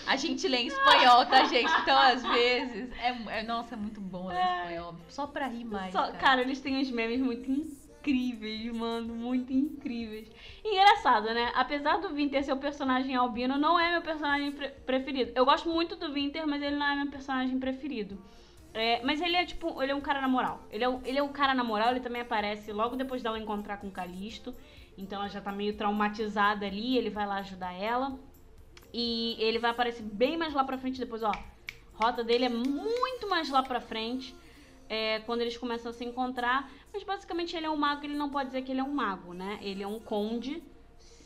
A 0.07 0.15
gente 0.15 0.47
lê 0.47 0.59
em 0.59 0.67
espanhol, 0.69 1.27
tá, 1.27 1.47
gente? 1.51 1.73
Então, 1.83 1.99
às 1.99 2.23
vezes. 2.23 2.93
É, 3.01 3.41
é- 3.41 3.43
nossa, 3.43 3.75
é 3.75 3.77
muito 3.77 4.01
bom 4.01 4.29
ler 4.29 4.37
É. 4.37 4.59
espanhol. 4.63 4.95
Só 5.09 5.27
pra 5.27 5.49
rir 5.49 5.65
mais. 5.65 5.93
Só- 5.93 6.03
cara. 6.03 6.17
cara, 6.19 6.41
eles 6.43 6.61
têm 6.61 6.79
uns 6.79 6.93
memes 6.93 7.19
muito 7.21 7.51
incríveis, 7.51 7.84
mano. 8.73 9.15
Muito 9.15 9.53
incríveis. 9.53 10.31
Engraçado, 10.65 11.27
né? 11.33 11.51
Apesar 11.55 11.99
do 11.99 12.09
Winter 12.15 12.45
ser 12.45 12.53
o 12.53 12.57
personagem 12.59 13.15
albino, 13.15 13.57
não 13.57 13.79
é 13.79 13.93
meu 13.93 14.03
personagem 14.03 14.53
pre- 14.53 14.69
preferido. 14.69 15.33
Eu 15.35 15.45
gosto 15.45 15.69
muito 15.69 15.97
do 15.97 16.13
Winter, 16.13 16.47
mas 16.47 16.63
ele 16.63 16.77
não 16.77 16.87
é 16.87 16.97
meu 16.97 17.07
personagem 17.11 17.59
preferido. 17.59 18.19
É, 18.73 19.01
mas 19.05 19.21
ele 19.21 19.37
é 19.37 19.45
tipo, 19.45 19.81
ele 19.83 19.93
é 19.93 19.95
um 19.95 20.01
cara 20.01 20.21
na 20.21 20.29
moral. 20.29 20.61
Ele 20.71 20.83
é, 20.85 20.89
um- 20.89 21.01
ele 21.05 21.19
é 21.19 21.23
um 21.23 21.29
cara 21.29 21.55
na 21.55 21.63
moral, 21.63 21.91
ele 21.93 22.01
também 22.01 22.23
aparece 22.23 22.73
logo 22.73 22.97
depois 22.97 23.23
dela 23.23 23.39
encontrar 23.39 23.77
com 23.79 23.87
o 23.87 23.93
Calisto. 23.93 24.55
Então 24.99 25.21
ela 25.21 25.29
já 25.29 25.41
tá 25.41 25.53
meio 25.53 25.77
traumatizada 25.77 26.67
ali, 26.67 26.99
ele 26.99 27.09
vai 27.11 27.27
lá 27.27 27.37
ajudar 27.37 27.73
ela. 27.73 28.19
E 28.93 29.37
ele 29.39 29.59
vai 29.59 29.71
aparecer 29.71 30.03
bem 30.03 30.37
mais 30.37 30.53
lá 30.55 30.63
pra 30.65 30.79
frente 30.79 30.99
depois, 31.01 31.23
ó. 31.23 31.33
Rota 31.95 32.23
dele 32.25 32.45
é 32.47 32.49
muito 32.49 33.29
mais 33.29 33.49
lá 33.51 33.63
pra 33.63 33.81
frente. 33.81 34.35
É, 34.95 35.21
quando 35.27 35.41
eles 35.43 35.57
começam 35.57 35.91
a 35.91 35.93
se 35.93 36.05
encontrar. 36.05 36.71
Mas 36.93 37.03
basicamente 37.03 37.57
ele 37.57 37.67
é 37.67 37.71
um 37.71 37.77
mago, 37.77 38.05
ele 38.05 38.17
não 38.17 38.31
pode 38.31 38.47
dizer 38.51 38.63
que 38.63 38.71
ele 38.73 38.81
é 38.81 38.85
um 38.85 38.95
mago, 38.95 39.35
né? 39.35 39.59
Ele 39.61 39.83
é 39.83 39.87
um 39.87 39.99
conde. 39.99 40.63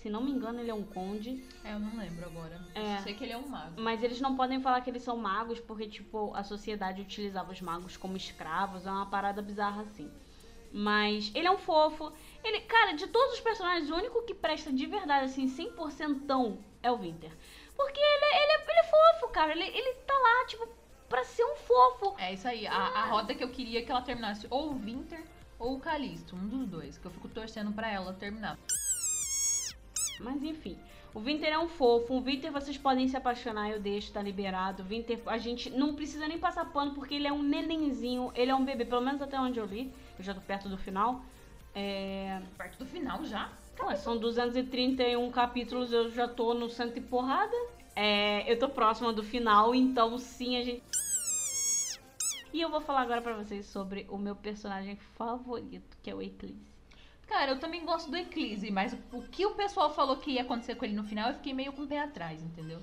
Se 0.00 0.08
não 0.08 0.22
me 0.22 0.30
engano, 0.30 0.60
ele 0.60 0.70
é 0.70 0.74
um 0.74 0.84
conde. 0.84 1.30
É, 1.64 1.74
eu 1.74 1.80
não 1.80 1.96
lembro 1.96 2.24
agora. 2.24 2.56
É. 2.74 2.98
Eu 2.98 3.02
sei 3.02 3.14
que 3.14 3.24
ele 3.24 3.32
é 3.32 3.36
um 3.36 3.48
mago. 3.48 3.80
Mas 3.80 4.02
eles 4.02 4.20
não 4.20 4.36
podem 4.36 4.60
falar 4.60 4.80
que 4.80 4.88
eles 4.88 5.02
são 5.02 5.16
magos, 5.16 5.58
porque, 5.60 5.86
tipo, 5.88 6.32
a 6.34 6.42
sociedade 6.44 7.02
utilizava 7.02 7.50
os 7.52 7.60
magos 7.60 7.96
como 7.96 8.16
escravos. 8.16 8.86
É 8.86 8.90
uma 8.90 9.06
parada 9.06 9.42
bizarra 9.42 9.82
assim. 9.82 10.08
Mas 10.72 11.30
ele 11.34 11.46
é 11.48 11.50
um 11.50 11.58
fofo. 11.58 12.12
Ele, 12.44 12.60
cara, 12.60 12.92
de 12.92 13.06
todos 13.08 13.34
os 13.34 13.40
personagens, 13.40 13.90
o 13.90 13.96
único 13.96 14.22
que 14.22 14.34
presta 14.34 14.72
de 14.72 14.86
verdade, 14.86 15.24
assim, 15.26 15.46
100% 15.48 16.58
é 16.82 16.90
o 16.92 16.96
Winter. 16.98 17.32
Porque 17.76 17.98
ele, 18.00 18.24
é- 18.24 18.42
ele, 18.44 18.52
é- 18.52 18.70
ele 18.70 18.80
é 18.80 18.84
fofo, 18.84 19.32
cara. 19.32 19.52
Ele, 19.52 19.64
ele 19.64 19.94
tá 20.06 20.14
lá, 20.14 20.46
tipo, 20.46 20.68
pra 21.08 21.24
ser 21.24 21.44
um 21.44 21.56
fofo. 21.56 22.14
É 22.18 22.32
isso 22.34 22.46
aí. 22.46 22.66
A, 22.66 22.76
a 22.76 23.04
rota 23.06 23.34
que 23.34 23.42
eu 23.42 23.50
queria 23.50 23.84
que 23.84 23.90
ela 23.90 24.02
terminasse 24.02 24.46
ou 24.50 24.70
o 24.70 24.78
Winter 24.78 25.22
ou 25.58 25.76
o 25.76 25.80
Calisto. 25.80 26.36
Um 26.36 26.46
dos 26.46 26.66
dois. 26.66 26.98
Que 26.98 27.06
eu 27.06 27.10
fico 27.10 27.28
torcendo 27.28 27.72
pra 27.72 27.90
ela 27.90 28.12
terminar. 28.12 28.58
Mas 30.20 30.42
enfim, 30.42 30.76
o 31.14 31.20
Winter 31.20 31.52
é 31.52 31.58
um 31.58 31.68
fofo. 31.68 32.14
O 32.14 32.20
Winter 32.20 32.52
vocês 32.52 32.76
podem 32.76 33.08
se 33.08 33.16
apaixonar, 33.16 33.70
eu 33.70 33.80
deixo, 33.80 34.12
tá 34.12 34.22
liberado. 34.22 34.82
O 34.82 34.86
Winter, 34.86 35.20
a 35.26 35.38
gente 35.38 35.70
não 35.70 35.94
precisa 35.94 36.26
nem 36.26 36.38
passar 36.38 36.64
pano 36.66 36.94
porque 36.94 37.14
ele 37.14 37.26
é 37.26 37.32
um 37.32 37.42
nenenzinho, 37.42 38.32
ele 38.34 38.50
é 38.50 38.54
um 38.54 38.64
bebê, 38.64 38.84
pelo 38.84 39.00
menos 39.00 39.22
até 39.22 39.38
onde 39.40 39.58
eu 39.58 39.66
li. 39.66 39.92
Eu 40.18 40.24
já 40.24 40.34
tô 40.34 40.40
perto 40.40 40.68
do 40.68 40.76
final. 40.76 41.22
É. 41.74 42.40
Perto 42.56 42.78
do 42.78 42.86
final 42.86 43.24
já. 43.24 43.50
Ué, 43.80 43.94
são 43.94 44.18
231 44.18 45.30
capítulos, 45.30 45.92
eu 45.92 46.10
já 46.10 46.26
tô 46.26 46.52
no 46.52 46.68
cento 46.68 46.96
e 46.96 47.00
porrada. 47.00 47.56
É, 48.00 48.44
eu 48.48 48.56
tô 48.56 48.68
próxima 48.68 49.12
do 49.12 49.24
final, 49.24 49.74
então 49.74 50.16
sim, 50.18 50.56
a 50.56 50.62
gente. 50.62 50.84
E 52.52 52.60
eu 52.60 52.70
vou 52.70 52.80
falar 52.80 53.00
agora 53.00 53.20
pra 53.20 53.34
vocês 53.34 53.66
sobre 53.66 54.06
o 54.08 54.16
meu 54.16 54.36
personagem 54.36 54.94
favorito, 55.16 55.98
que 56.00 56.08
é 56.08 56.14
o 56.14 56.22
Eclipse. 56.22 56.72
Cara, 57.26 57.50
eu 57.50 57.58
também 57.58 57.84
gosto 57.84 58.08
do 58.08 58.16
Eclipse, 58.16 58.70
mas 58.70 58.96
o 59.12 59.22
que 59.22 59.44
o 59.44 59.56
pessoal 59.56 59.92
falou 59.92 60.16
que 60.16 60.30
ia 60.30 60.42
acontecer 60.42 60.76
com 60.76 60.84
ele 60.84 60.94
no 60.94 61.02
final, 61.02 61.30
eu 61.30 61.34
fiquei 61.34 61.52
meio 61.52 61.72
com 61.72 61.82
o 61.82 61.88
pé 61.88 61.98
atrás, 61.98 62.40
entendeu? 62.40 62.80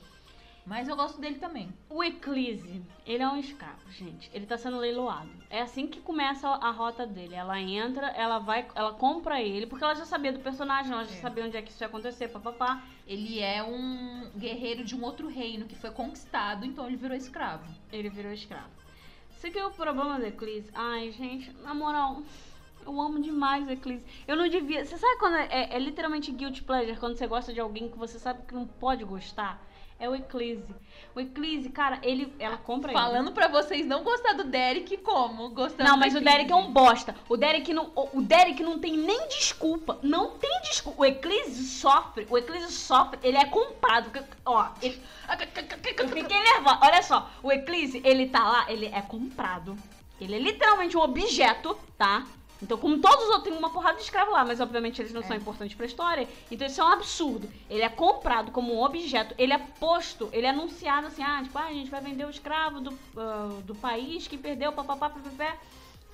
Mas 0.66 0.88
eu 0.88 0.96
gosto 0.96 1.22
dele 1.22 1.36
também. 1.36 1.70
O 1.88 2.04
Eclise, 2.04 2.82
ele 3.06 3.22
é 3.22 3.28
um 3.30 3.38
escravo, 3.38 3.88
gente. 3.92 4.32
Ele 4.34 4.48
tá 4.48 4.58
sendo 4.58 4.78
leiloado. 4.78 5.30
É 5.48 5.62
assim 5.62 5.86
que 5.86 6.02
começa 6.02 6.48
a 6.50 6.72
rota 6.72 7.06
dele. 7.06 7.36
Ela 7.36 7.60
entra, 7.62 8.08
ela 8.08 8.40
vai, 8.40 8.66
ela 8.74 8.92
compra 8.94 9.40
ele, 9.40 9.68
porque 9.68 9.84
ela 9.84 9.94
já 9.94 10.06
sabia 10.06 10.34
do 10.34 10.40
personagem, 10.40 10.92
ela 10.92 11.04
já 11.06 11.14
É. 11.16 11.22
sabia 11.22 11.46
onde 11.46 11.56
é 11.56 11.62
que 11.62 11.70
isso 11.70 11.84
ia 11.84 11.88
acontecer, 11.88 12.30
papapá. 12.30 12.82
Ele 13.06 13.40
é 13.40 13.62
um 13.64 14.32
guerreiro 14.36 14.84
de 14.84 14.96
um 14.96 15.04
outro 15.04 15.28
reino 15.28 15.66
que 15.68 15.76
foi 15.76 15.92
conquistado, 15.92 16.66
então 16.66 16.88
ele 16.88 16.96
virou 16.96 17.16
escravo. 17.16 17.64
Ele 17.92 18.10
virou 18.10 18.32
escravo. 18.34 18.70
Você 19.30 19.52
que 19.52 19.60
é 19.60 19.66
o 19.68 19.72
problema 19.72 20.18
do 20.18 20.26
Eclise? 20.26 20.72
Ai, 20.74 21.12
gente, 21.12 21.52
na 21.62 21.76
moral, 21.76 22.24
eu 22.84 23.00
amo 23.00 23.22
demais 23.22 23.68
o 23.68 23.72
Eclise. 23.72 24.04
Eu 24.28 24.36
não 24.36 24.48
devia. 24.50 24.84
Você 24.84 24.98
sabe 24.98 25.20
quando 25.20 25.36
é, 25.36 25.48
é- 25.52 25.76
é 25.76 25.80
literalmente 25.80 26.32
guilty 26.32 26.64
pleasure, 26.64 26.98
quando 26.98 27.16
você 27.16 27.28
gosta 27.28 27.54
de 27.54 27.60
alguém 27.60 27.88
que 27.88 27.98
você 28.00 28.18
sabe 28.18 28.42
que 28.48 28.56
não 28.56 28.66
pode 28.66 29.04
gostar? 29.04 29.62
É 29.98 30.10
o 30.10 30.16
Eclise. 30.16 30.76
O 31.16 31.20
Eclise, 31.22 31.70
cara, 31.70 32.00
ele, 32.04 32.34
ela 32.38 32.58
compra 32.58 32.92
ele. 32.92 33.00
Falando 33.00 33.32
pra 33.32 33.48
vocês 33.48 33.86
não 33.86 34.04
gostar 34.04 34.34
do 34.34 34.44
Derek 34.44 34.98
como? 34.98 35.50
Gostando 35.50 35.90
Não, 35.90 35.98
mas 35.98 36.14
o. 36.14 36.20
Derek 36.20 36.52
é 36.52 36.56
um 36.56 36.72
bosta. 36.72 37.16
O 37.30 37.38
Derek 37.38 37.74
não, 37.74 37.92
o 37.96 38.22
Derek 38.22 38.62
não 38.62 38.78
tem 38.78 38.98
nem 38.98 39.28
desculpa. 39.30 39.98
Não 40.04 40.32
tem 40.32 40.52
desculpa. 40.64 41.02
O 41.02 41.06
Eclise 41.06 41.64
sofre. 41.66 42.28
O 42.30 42.38
Eclise 42.38 42.72
sofre. 42.74 43.20
Ele 43.24 43.38
é 43.38 43.46
comprado. 43.46 44.12
Ó, 44.46 44.68
ele, 44.82 45.02
eu 45.98 46.10
fiquei 46.10 46.40
nervosa. 46.44 46.80
Olha 46.82 47.02
só. 47.02 47.30
O 47.42 47.50
Eclise, 47.50 48.02
ele 48.04 48.28
tá 48.28 48.44
lá, 48.44 48.66
ele 48.70 48.88
é 48.88 49.02
comprado. 49.02 49.78
Ele 50.20 50.36
é 50.36 50.40
literalmente 50.40 50.98
um 50.98 51.02
objeto, 51.02 51.78
tá? 51.98 52.26
Então, 52.62 52.78
como 52.78 53.00
todos 53.00 53.26
os 53.26 53.30
outros, 53.30 53.44
tem 53.44 53.58
uma 53.58 53.70
porrada 53.70 53.98
de 53.98 54.04
escravo 54.04 54.32
lá, 54.32 54.46
mas 54.46 54.60
obviamente 54.60 55.02
eles 55.02 55.14
não 55.14 55.22
são 55.22 55.36
importantes 55.36 55.76
pra 55.76 55.86
história. 55.86 56.28
Então, 56.50 56.66
isso 56.66 56.80
é 56.80 56.84
um 56.84 56.88
absurdo. 56.88 57.50
Ele 57.70 57.82
é 57.82 57.90
comprado 57.90 58.52
como 58.52 58.74
um 58.74 58.82
objeto, 58.82 59.36
ele 59.38 59.54
é 59.54 59.58
posto, 59.58 60.30
ele 60.32 60.48
é 60.48 60.50
anunciado 60.50 61.08
assim: 61.08 61.22
ah, 61.22 61.42
tipo, 61.44 61.58
ah, 61.58 61.66
a 61.66 61.74
gente 61.74 61.92
vai 61.92 62.02
vender 62.02 62.26
o 62.26 62.30
escravo 62.30 62.80
do, 62.80 62.98
ah, 63.18 63.60
do 63.64 63.76
país 63.76 64.28
que 64.28 64.38
perdeu, 64.38 64.72
papapá, 64.72 65.10
papapá. 65.10 65.58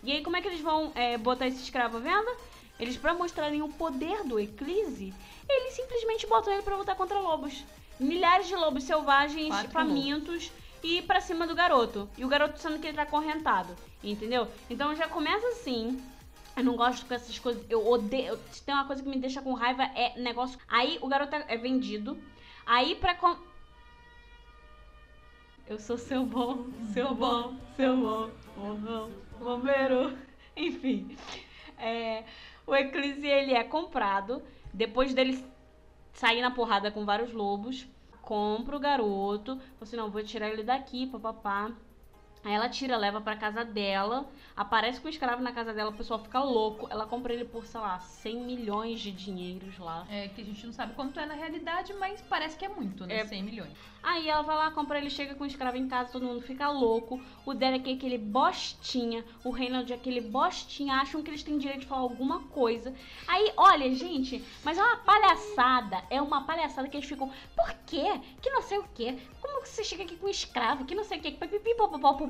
E 0.04 0.12
aí, 0.12 0.24
como 0.24 0.36
é 0.36 0.42
que 0.42 0.48
eles 0.48 0.62
vão 0.62 0.92
é, 0.96 1.18
botar 1.18 1.48
esse 1.48 1.62
escravo 1.62 1.98
à 1.98 2.00
venda? 2.00 2.32
Eles, 2.80 2.98
pra 2.98 3.14
mostrarem 3.14 3.62
o 3.62 3.70
poder 3.70 4.24
do 4.24 4.40
Eclise, 4.40 5.14
eles 5.48 5.74
simplesmente 5.74 6.26
botam 6.26 6.52
ele 6.52 6.64
pra 6.64 6.76
lutar 6.76 6.96
contra 6.96 7.20
lobos. 7.20 7.64
Milhares 8.00 8.48
de 8.48 8.56
lobos 8.56 8.84
selvagens, 8.84 9.50
Quatro 9.50 9.72
famintos, 9.72 10.52
e 10.84 11.04
pra 11.04 11.22
cima 11.22 11.46
do 11.46 11.54
garoto. 11.54 12.10
E 12.18 12.26
o 12.26 12.28
garoto 12.28 12.60
sendo 12.60 12.80
que 12.80 12.88
ele 12.88 12.96
tá 12.96 13.04
acorrentado, 13.04 13.76
entendeu? 14.04 14.48
Então 14.68 14.96
já 14.96 15.08
começa 15.08 15.48
assim. 15.50 16.02
Eu 16.56 16.64
não 16.64 16.76
gosto 16.76 17.06
com 17.06 17.14
essas 17.14 17.38
coisas. 17.40 17.64
Eu 17.70 17.88
odeio. 17.88 18.38
Se 18.52 18.64
tem 18.64 18.74
uma 18.74 18.86
coisa 18.86 19.02
que 19.02 19.10
me 19.10 19.18
deixa 19.18 19.42
com 19.42 19.54
raiva 19.54 19.84
é 19.84 20.20
negócio. 20.20 20.60
Aí 20.68 20.98
o 21.02 21.08
garoto 21.08 21.36
é 21.36 21.46
é 21.48 21.58
vendido. 21.58 22.18
Aí 22.66 22.96
pra. 22.96 23.16
Com... 23.16 23.36
Eu 25.68 25.80
sou 25.80 25.98
seu 25.98 26.26
bom, 26.26 26.66
seu 26.94 27.16
bom, 27.16 27.56
seu 27.78 27.96
bom, 27.96 28.30
morrão, 28.58 29.12
bombeiro. 29.40 30.18
Enfim. 30.56 31.16
É, 31.78 32.26
o 32.68 32.76
Eclise 32.76 33.26
ele 33.26 33.54
é 33.54 33.64
comprado. 33.64 34.44
Depois 34.74 35.14
dele 35.14 35.44
sair 36.14 36.42
na 36.42 36.52
porrada 36.52 36.92
com 36.92 37.06
vários 37.06 37.32
lobos. 37.32 37.88
Compra 38.22 38.76
o 38.76 38.80
garoto. 38.80 39.56
Fala 39.56 39.82
assim, 39.82 39.96
não, 39.96 40.12
vou 40.12 40.24
tirar 40.24 40.50
ele 40.50 40.64
daqui, 40.64 41.08
papapá. 41.08 41.72
Aí 42.44 42.54
ela 42.54 42.70
tira, 42.70 42.98
leva 42.98 43.22
pra 43.22 43.36
casa 43.36 43.64
dela. 43.64 44.26
Aparece 44.56 45.00
com 45.00 45.08
o 45.08 45.10
escravo 45.10 45.42
na 45.42 45.52
casa 45.52 45.74
dela, 45.74 45.92
o 45.92 45.94
pessoal 45.94 46.20
fica 46.20 46.40
louco. 46.42 46.88
Ela 46.90 47.06
compra 47.06 47.34
ele 47.34 47.46
por, 47.46 47.66
sei 47.66 47.80
lá, 47.80 48.00
100 48.00 48.42
milhões 48.42 49.00
de 49.00 49.12
dinheiros 49.12 49.78
lá. 49.78 50.06
É 50.10 50.28
que 50.28 50.42
a 50.42 50.44
gente 50.46 50.66
não 50.66 50.74
sabe 50.74 50.94
quanto 50.94 51.20
é 51.20 51.26
na 51.26 51.34
realidade, 51.34 51.94
mas 51.94 52.22
parece 52.22 52.58
que 52.58 52.66
é 52.66 52.70
muito, 52.70 53.06
né? 53.06 53.20
É. 53.20 53.26
100 53.26 53.44
milhões. 53.44 53.92
Aí 54.04 54.28
ela 54.28 54.42
vai 54.42 54.56
lá, 54.56 54.72
compra 54.72 54.98
ele, 54.98 55.12
chega 55.12 55.36
com 55.36 55.44
o 55.44 55.48
escravo 55.48 55.78
em 55.78 55.88
casa, 55.88 56.12
todo 56.12 56.26
mundo 56.26 56.42
fica 56.42 56.68
louco. 56.70 57.22
O 57.46 57.54
Derek 57.54 57.90
é 57.90 57.94
aquele 57.94 58.18
bostinha, 58.18 59.24
o 59.44 59.52
Reynolds 59.52 59.92
é 59.92 59.94
aquele 59.94 60.22
bostinha, 60.22 60.96
acham 60.96 61.22
que 61.22 61.30
eles 61.30 61.44
têm 61.44 61.58
direito 61.60 61.82
de 61.82 61.86
falar 61.86 62.02
alguma 62.02 62.40
coisa. 62.48 62.94
Aí, 63.28 63.54
olha, 63.56 63.94
gente, 63.94 64.44
mas 64.64 64.78
é 64.78 64.84
uma 64.84 64.98
palhaçada, 64.98 66.04
é 66.10 66.20
uma 66.20 66.44
palhaçada 66.46 66.88
que 66.90 66.98
eles 66.98 67.08
ficam, 67.08 67.32
por 67.56 67.72
quê? 67.86 68.20
Que 68.42 68.50
não 68.50 68.64
sei 68.64 68.80
o 68.80 68.86
quê? 68.96 69.20
Como 69.40 69.62
que 69.62 69.70
você 69.70 69.84
chega 69.84 70.04
aqui 70.04 70.16
com 70.16 70.26
um 70.26 70.30
escravo? 70.30 70.86
Que 70.86 70.96
não 70.96 71.04
sei 71.04 71.20
o 71.20 71.22
quê? 71.22 71.32
Pipipi, 71.32 71.76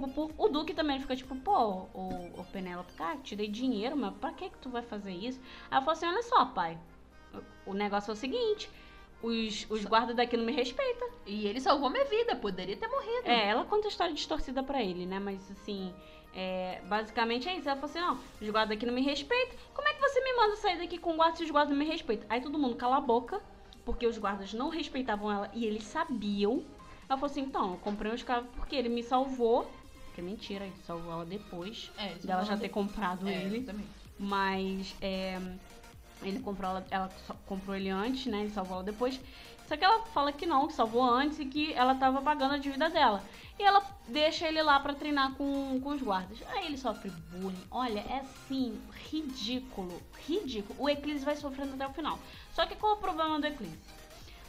popopó. 0.01 0.43
O 0.43 0.49
Duque 0.49 0.73
também 0.73 0.99
fica 0.99 1.15
tipo, 1.15 1.35
pô, 1.35 1.87
o, 1.93 2.31
o 2.37 2.45
Penélope, 2.51 2.93
cara, 2.93 3.17
te 3.17 3.35
dei 3.35 3.47
dinheiro, 3.47 3.95
mas 3.95 4.13
pra 4.15 4.33
que 4.33 4.49
que 4.49 4.57
tu 4.57 4.69
vai 4.69 4.81
fazer 4.81 5.13
isso? 5.13 5.39
Aí 5.69 5.77
ela 5.77 5.81
falou 5.81 5.93
assim, 5.93 6.07
olha 6.07 6.23
só, 6.23 6.45
pai, 6.45 6.77
o 7.65 7.73
negócio 7.73 8.11
é 8.11 8.13
o 8.13 8.17
seguinte... 8.17 8.69
Os, 9.23 9.67
os 9.69 9.85
guardas 9.85 10.15
daqui 10.15 10.35
não 10.35 10.43
me 10.43 10.51
respeitam. 10.51 11.07
E 11.27 11.45
ele 11.45 11.61
salvou 11.61 11.91
minha 11.91 12.05
vida, 12.05 12.35
poderia 12.35 12.75
ter 12.75 12.87
morrido. 12.87 13.27
É, 13.27 13.49
ela 13.49 13.63
conta 13.65 13.87
a 13.87 13.89
história 13.89 14.15
distorcida 14.15 14.63
pra 14.63 14.81
ele, 14.81 15.05
né? 15.05 15.19
Mas 15.19 15.39
assim, 15.51 15.93
é, 16.33 16.81
basicamente 16.85 17.47
é 17.47 17.55
isso. 17.55 17.69
Ela 17.69 17.79
falou 17.79 17.91
assim: 17.91 17.99
não, 17.99 18.19
os 18.41 18.49
guardas 18.49 18.75
aqui 18.75 18.83
não 18.83 18.95
me 18.95 19.03
respeitam. 19.03 19.59
Como 19.75 19.87
é 19.87 19.93
que 19.93 20.01
você 20.01 20.19
me 20.21 20.33
manda 20.33 20.55
sair 20.55 20.79
daqui 20.79 20.97
com 20.97 21.15
guardas 21.15 21.37
se 21.37 21.43
os 21.43 21.51
guardas 21.51 21.69
não 21.69 21.77
me 21.77 21.85
respeitam? 21.85 22.25
Aí 22.31 22.41
todo 22.41 22.57
mundo 22.57 22.75
cala 22.75 22.97
a 22.97 22.99
boca, 22.99 23.39
porque 23.85 24.07
os 24.07 24.17
guardas 24.17 24.55
não 24.55 24.69
respeitavam 24.69 25.31
ela 25.31 25.51
e 25.53 25.67
eles 25.67 25.83
sabiam. 25.83 26.65
Ela 27.07 27.15
falou 27.19 27.29
assim: 27.29 27.41
então, 27.41 27.73
eu 27.73 27.77
comprei 27.77 28.11
um 28.11 28.15
escravo 28.15 28.47
porque 28.55 28.75
ele 28.75 28.89
me 28.89 29.03
salvou. 29.03 29.69
Que 30.13 30.21
é 30.21 30.23
mentira, 30.23 30.65
ele 30.65 30.73
salvou 30.85 31.11
ela 31.13 31.25
depois 31.25 31.89
É, 31.97 32.13
dela 32.15 32.43
já 32.43 32.53
é- 32.53 32.57
ter 32.57 32.69
comprado 32.69 33.27
É, 33.27 33.33
ele. 33.43 33.57
exatamente. 33.57 33.89
Mas 34.19 34.95
é, 35.01 35.39
ele 36.21 36.39
comprou 36.39 36.69
ela, 36.69 36.85
ela 36.91 37.09
comprou 37.45 37.75
ele 37.75 37.89
antes, 37.89 38.25
né? 38.25 38.41
Ele 38.41 38.51
salvou 38.51 38.75
ela 38.77 38.83
depois. 38.83 39.19
Só 39.67 39.77
que 39.77 39.85
ela 39.85 40.05
fala 40.07 40.33
que 40.33 40.45
não, 40.45 40.67
que 40.67 40.73
salvou 40.73 41.01
antes 41.01 41.39
e 41.39 41.45
que 41.45 41.73
ela 41.73 41.95
tava 41.95 42.21
pagando 42.21 42.55
a 42.55 42.57
dívida 42.57 42.89
dela. 42.89 43.23
E 43.57 43.63
ela 43.63 43.81
deixa 44.07 44.45
ele 44.47 44.61
lá 44.61 44.79
pra 44.81 44.93
treinar 44.93 45.33
com, 45.35 45.79
com 45.81 45.89
os 45.91 46.01
guardas. 46.01 46.39
Aí 46.49 46.65
ele 46.65 46.77
sofre 46.77 47.09
bullying. 47.31 47.63
Olha, 47.71 47.99
é 48.01 48.19
assim, 48.19 48.77
ridículo. 49.09 50.01
Ridículo. 50.27 50.75
O 50.77 50.89
Eclipse 50.89 51.23
vai 51.23 51.37
sofrendo 51.37 51.75
até 51.75 51.87
o 51.87 51.93
final. 51.93 52.19
Só 52.53 52.65
que 52.65 52.75
qual 52.75 52.93
é 52.93 52.95
o 52.97 52.99
problema 52.99 53.39
do 53.39 53.47
Eclipse? 53.47 54.00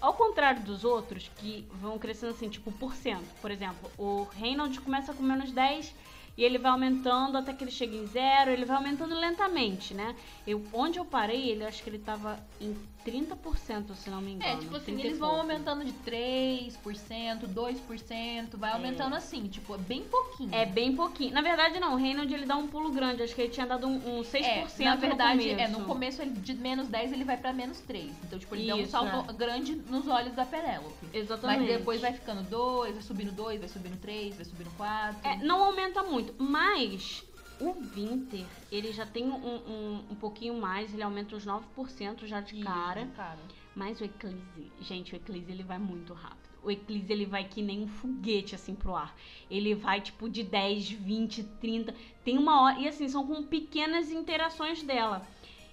Ao 0.03 0.15
contrário 0.15 0.65
dos 0.65 0.83
outros, 0.83 1.31
que 1.37 1.65
vão 1.81 1.97
crescendo 1.97 2.33
assim, 2.33 2.49
tipo, 2.49 2.73
por 2.73 2.93
cento. 2.93 3.25
Por 3.41 3.53
exemplo, 3.53 3.89
o 3.97 4.25
Reynolds 4.35 4.81
começa 4.81 5.15
com 5.15 5.23
menos 5.23 5.53
10 5.53 5.95
e 6.37 6.43
ele 6.43 6.59
vai 6.59 6.73
aumentando 6.73 7.39
até 7.39 7.53
que 7.53 7.63
ele 7.63 7.71
chega 7.71 7.95
em 7.95 8.05
zero. 8.09 8.51
Ele 8.51 8.65
vai 8.65 8.79
aumentando 8.79 9.15
lentamente, 9.15 9.95
né? 9.95 10.17
Eu, 10.45 10.61
onde 10.73 10.99
eu 10.99 11.05
parei, 11.05 11.51
ele 11.51 11.65
acho 11.65 11.85
que 11.85 11.89
ele 11.89 12.01
tava 12.01 12.37
em 12.61 12.77
30%, 13.05 13.95
se 13.95 14.11
não 14.11 14.21
me 14.21 14.33
engano. 14.33 14.53
É, 14.53 14.57
tipo 14.57 14.77
assim, 14.77 14.93
30 14.93 15.03
e 15.03 15.07
eles 15.07 15.19
vão 15.19 15.41
aumentando 15.41 15.85
de 15.85 15.93
3%, 15.93 17.49
2%, 17.49 18.57
vai 18.57 18.73
aumentando 18.73 19.15
assim, 19.15 19.47
tipo, 19.49 19.75
é 19.75 19.79
bem 19.79 20.03
pouquinho. 20.03 20.55
É 20.55 20.65
bem 20.67 20.95
pouquinho. 20.95 21.33
Na 21.35 21.43
verdade, 21.43 21.79
não. 21.81 21.95
O 21.95 21.97
Reynolds 21.97 22.33
ele 22.33 22.47
dá 22.47 22.57
um 22.57 22.67
pulo 22.67 22.91
grande. 22.93 23.23
Acho 23.23 23.35
que 23.35 23.43
ele 23.43 23.53
tinha 23.53 23.67
dado 23.67 23.87
um, 23.87 24.19
um 24.19 24.23
6% 24.23 24.43
É, 24.81 24.85
na 24.85 24.97
verdade, 24.97 25.39
no 25.39 25.51
começo. 25.51 25.61
é, 25.61 25.69
no 25.69 25.85
começo 25.85 26.23
ele, 26.23 26.31
de 26.33 26.55
menos 26.55 26.89
10 26.89 27.13
ele 27.13 27.25
vai 27.25 27.37
pra 27.37 27.53
menos 27.53 27.81
3. 27.81 28.11
Então, 28.25 28.39
tipo, 28.39 28.55
ele 28.55 28.67
dá 28.67 28.75
um 28.77 28.81
Isso, 28.81 28.91
salto 28.91 29.31
é. 29.31 29.33
grande 29.35 29.75
nos 29.75 30.07
olhos 30.09 30.35
da 30.35 30.45
Penélope. 30.45 30.93
Exatamente. 31.13 31.61
Mas 31.61 31.79
depois 31.79 32.01
vai 32.01 32.13
ficando 32.13 32.43
2, 32.49 32.95
vai 32.95 33.03
subindo 33.03 33.33
2, 33.33 33.61
vai 33.61 33.69
subindo 33.69 34.01
3, 34.01 34.37
vai 34.37 34.45
subindo 34.45 34.71
4. 34.77 35.17
É, 35.29 35.37
não 35.39 35.65
aumenta 35.65 36.03
muito, 36.03 36.35
mas 36.43 37.25
o 37.69 37.81
Winter, 37.81 38.47
ele 38.71 38.93
já 38.93 39.07
tem 39.07 39.25
um, 39.31 39.37
um, 39.37 40.05
um 40.11 40.15
pouquinho 40.15 40.55
mais, 40.61 40.93
ele 40.93 41.03
aumenta 41.03 41.37
uns 41.37 41.47
9% 41.47 42.27
já 42.27 42.41
de 42.41 42.63
cara. 42.63 43.07
cara. 43.17 43.39
Mas 43.75 44.01
o 44.01 44.05
Eclise, 44.05 44.73
gente, 44.81 45.15
o 45.15 45.17
Eclise 45.17 45.51
ele 45.51 45.63
vai 45.63 45.79
muito 45.79 46.13
rápido. 46.13 46.53
O 46.63 46.71
Eclise 46.71 47.13
ele 47.13 47.27
vai 47.27 47.45
que 47.45 47.61
nem 47.61 47.83
um 47.83 47.89
foguete 47.89 48.55
assim 48.55 48.75
pro 48.75 48.95
ar. 48.95 49.17
Ele 49.51 49.75
vai 49.75 50.01
tipo 50.01 50.29
de 50.29 50.45
10, 50.45 50.91
20, 50.91 51.43
30. 51.61 51.95
Tem 52.25 52.39
uma 52.39 52.63
hora. 52.63 52.79
E 52.79 52.87
assim, 52.87 53.09
são 53.09 53.27
com 53.27 53.43
pequenas 53.43 54.11
interações 54.13 54.83
dela. 54.83 55.27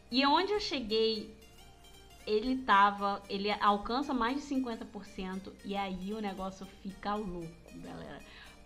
E 0.10 0.25
onde 0.25 0.52
eu 0.52 0.60
cheguei, 0.60 1.32
ele 2.25 2.58
tava. 2.58 3.21
Ele 3.30 3.52
alcança 3.52 4.13
mais 4.13 4.36
de 4.36 4.56
50%. 4.56 5.52
E 5.63 5.75
aí 5.75 6.12
o 6.13 6.19
negócio 6.19 6.65
fica 6.82 7.13
louco, 7.13 7.80
galera. 7.84 8.19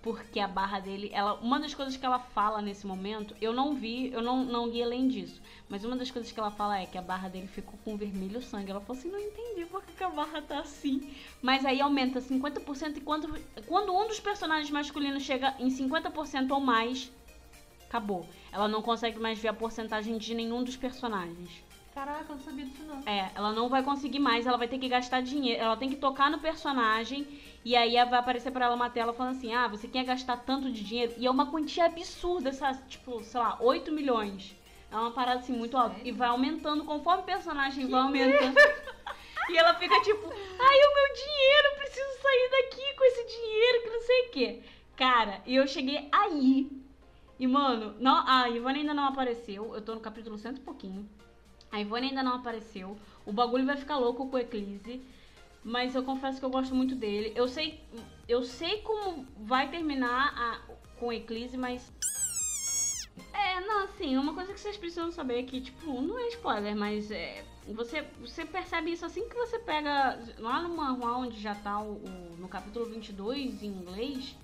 Porque 0.04 0.38
a 0.38 0.50
barra 0.50 0.82
dele, 0.82 1.10
ela, 1.14 1.36
uma 1.36 1.58
das 1.62 1.74
coisas 1.74 1.96
que 1.96 2.06
ela 2.06 2.20
fala 2.20 2.62
nesse 2.62 2.86
momento, 2.86 3.34
eu 3.40 3.54
não 3.54 3.74
vi, 3.74 4.12
eu 4.12 4.22
não, 4.22 4.44
não 4.44 4.68
li 4.68 4.84
além 4.84 5.08
disso. 5.08 5.42
Mas 5.70 5.86
uma 5.86 5.96
das 5.96 6.12
coisas 6.12 6.30
que 6.30 6.38
ela 6.38 6.52
fala 6.52 6.78
é 6.78 6.86
que 6.86 6.98
a 6.98 7.02
barra 7.02 7.30
dele 7.30 7.48
ficou 7.48 7.80
com 7.86 7.96
vermelho 7.96 8.42
sangue. 8.42 8.70
Ela 8.70 8.82
falou 8.82 9.00
assim, 9.00 9.10
não 9.10 9.18
entendi 9.18 9.66
por 9.66 9.82
que, 9.82 10.04
a 10.04 10.10
barra 10.10 10.42
tá 10.42 10.60
assim. 10.60 11.10
Mas 11.42 11.66
aí 11.66 11.80
aumenta 11.80 12.20
50% 12.20 12.98
e 12.98 13.02
quando, 13.02 13.34
quando 13.66 13.96
um 13.96 14.06
dos 14.06 14.20
personagens 14.20 14.70
masculinos 14.70 15.24
chega 15.24 15.56
em 15.58 15.70
50% 15.70 16.52
ou 16.52 16.60
mais, 16.60 17.10
acabou. 17.88 18.28
Ela 18.52 18.68
não 18.68 18.82
consegue 18.82 19.18
mais 19.22 19.40
ver 19.40 19.48
a 19.48 19.54
porcentagem 19.54 20.18
de 20.18 20.36
nenhum 20.36 20.66
dos 20.66 20.76
personagens. 20.76 21.64
Caraca, 21.94 22.26
eu 22.28 22.36
não 22.36 22.44
sabia 22.44 22.66
disso 22.66 22.84
não. 22.84 23.00
É, 23.06 23.32
ela 23.36 23.54
não 23.54 23.70
vai 23.70 23.84
conseguir 23.84 24.20
mais, 24.20 24.48
ela 24.48 24.58
vai 24.58 24.68
ter 24.68 24.80
que 24.80 24.90
gastar 24.90 25.22
dinheiro, 25.22 25.62
ela 25.62 25.78
tem 25.78 25.90
que 25.90 25.96
tocar 25.96 26.30
no 26.30 26.40
personagem 26.40 27.26
e 27.66 27.76
aí 27.76 27.94
vai 28.06 28.20
aparecer 28.20 28.52
pra 28.52 28.66
ela 28.66 28.76
uma 28.76 28.90
tela 28.90 29.14
falando 29.14 29.38
assim: 29.38 29.54
"Ah, 29.54 29.68
você 29.68 29.88
quer 29.88 30.04
gastar 30.04 30.38
tanto 30.38 30.72
de 30.72 30.84
dinheiro?" 30.84 31.14
E 31.18 31.26
é 31.26 31.32
uma 31.32 31.50
quantia 31.50 31.86
absurda, 31.86 32.52
sabe? 32.52 32.80
Tipo, 32.88 33.24
sei 33.24 33.40
lá, 33.40 33.58
8 33.62 33.92
milhões. 33.92 34.56
É 34.92 34.96
uma 34.96 35.12
parada 35.12 35.40
assim 35.40 35.54
muito 35.54 35.76
alta 35.76 35.96
e 36.04 36.12
vai 36.12 36.28
aumentando 36.28 36.84
conforme 36.84 37.24
o 37.24 37.26
personagem 37.26 37.88
vai 37.88 38.02
aumentando. 38.02 38.56
e 39.50 39.58
ela 39.58 39.74
fica 39.76 40.00
tipo: 40.02 40.28
"Ai, 40.28 40.78
o 40.78 40.94
meu 40.94 41.14
dinheiro, 41.16 41.76
preciso 41.78 42.22
sair 42.22 42.50
daqui 42.52 42.94
com 42.96 43.04
esse 43.06 43.26
dinheiro 43.26 43.82
que 43.84 43.90
não 43.90 44.02
sei 44.02 44.22
o 44.22 44.30
quê". 44.30 44.60
Cara, 44.96 45.42
e 45.46 45.56
eu 45.56 45.68
cheguei 45.68 46.08
aí. 46.12 46.70
E 47.40 47.48
mano, 47.48 47.96
não, 48.00 48.24
a 48.28 48.48
Ivone 48.50 48.82
ainda 48.82 48.94
não 48.94 49.06
apareceu. 49.06 49.74
Eu 49.74 49.82
tô 49.82 49.96
no 49.96 50.02
capítulo 50.02 50.38
cento 50.38 50.58
e 50.58 50.62
pouquinho. 50.62 51.10
A 51.72 51.82
Ivone 51.82 52.10
ainda 52.10 52.22
não 52.22 52.36
apareceu. 52.36 52.96
O 53.26 53.34
bagulho 53.34 53.66
vai 53.66 53.76
ficar 53.76 53.98
louco 53.98 54.28
com 54.28 54.38
o 54.38 54.40
Eclise. 54.40 55.02
Mas 55.64 55.96
eu 55.96 56.04
confesso 56.04 56.40
que 56.40 56.46
eu 56.46 56.50
gosto 56.50 56.76
muito 56.76 56.94
dele. 56.96 57.32
Eu 57.36 57.48
sei, 57.48 57.80
eu 58.28 58.44
sei 58.44 58.78
como 58.82 59.26
vai 59.38 59.70
terminar 59.70 60.34
a- 60.36 60.62
com 61.00 61.08
o 61.08 61.14
Eclise, 61.14 61.56
mas. 61.58 61.92
É, 63.34 63.60
não, 63.62 63.84
assim, 63.86 64.18
uma 64.18 64.34
coisa 64.34 64.54
que 64.54 64.60
vocês 64.60 64.76
precisam 64.78 65.12
saber 65.12 65.40
é 65.40 65.44
que, 65.44 65.62
tipo, 65.62 66.02
não 66.02 66.18
é 66.20 66.28
spoiler, 66.30 66.76
mas 66.76 67.12
é, 67.12 67.44
você, 67.68 68.02
você 68.20 68.44
percebe 68.46 68.92
isso 68.92 69.06
assim 69.06 69.28
que 69.30 69.36
você 69.36 69.60
pega. 69.60 70.20
Lá 70.40 70.62
no 70.62 70.76
manual 70.76 71.22
onde 71.22 71.40
já 71.40 71.56
tá 71.56 71.80
o, 71.80 71.94
o- 71.94 72.36
no 72.40 72.48
capítulo 72.48 72.86
22 72.86 73.64
em 73.64 73.68
inglês. 73.68 74.36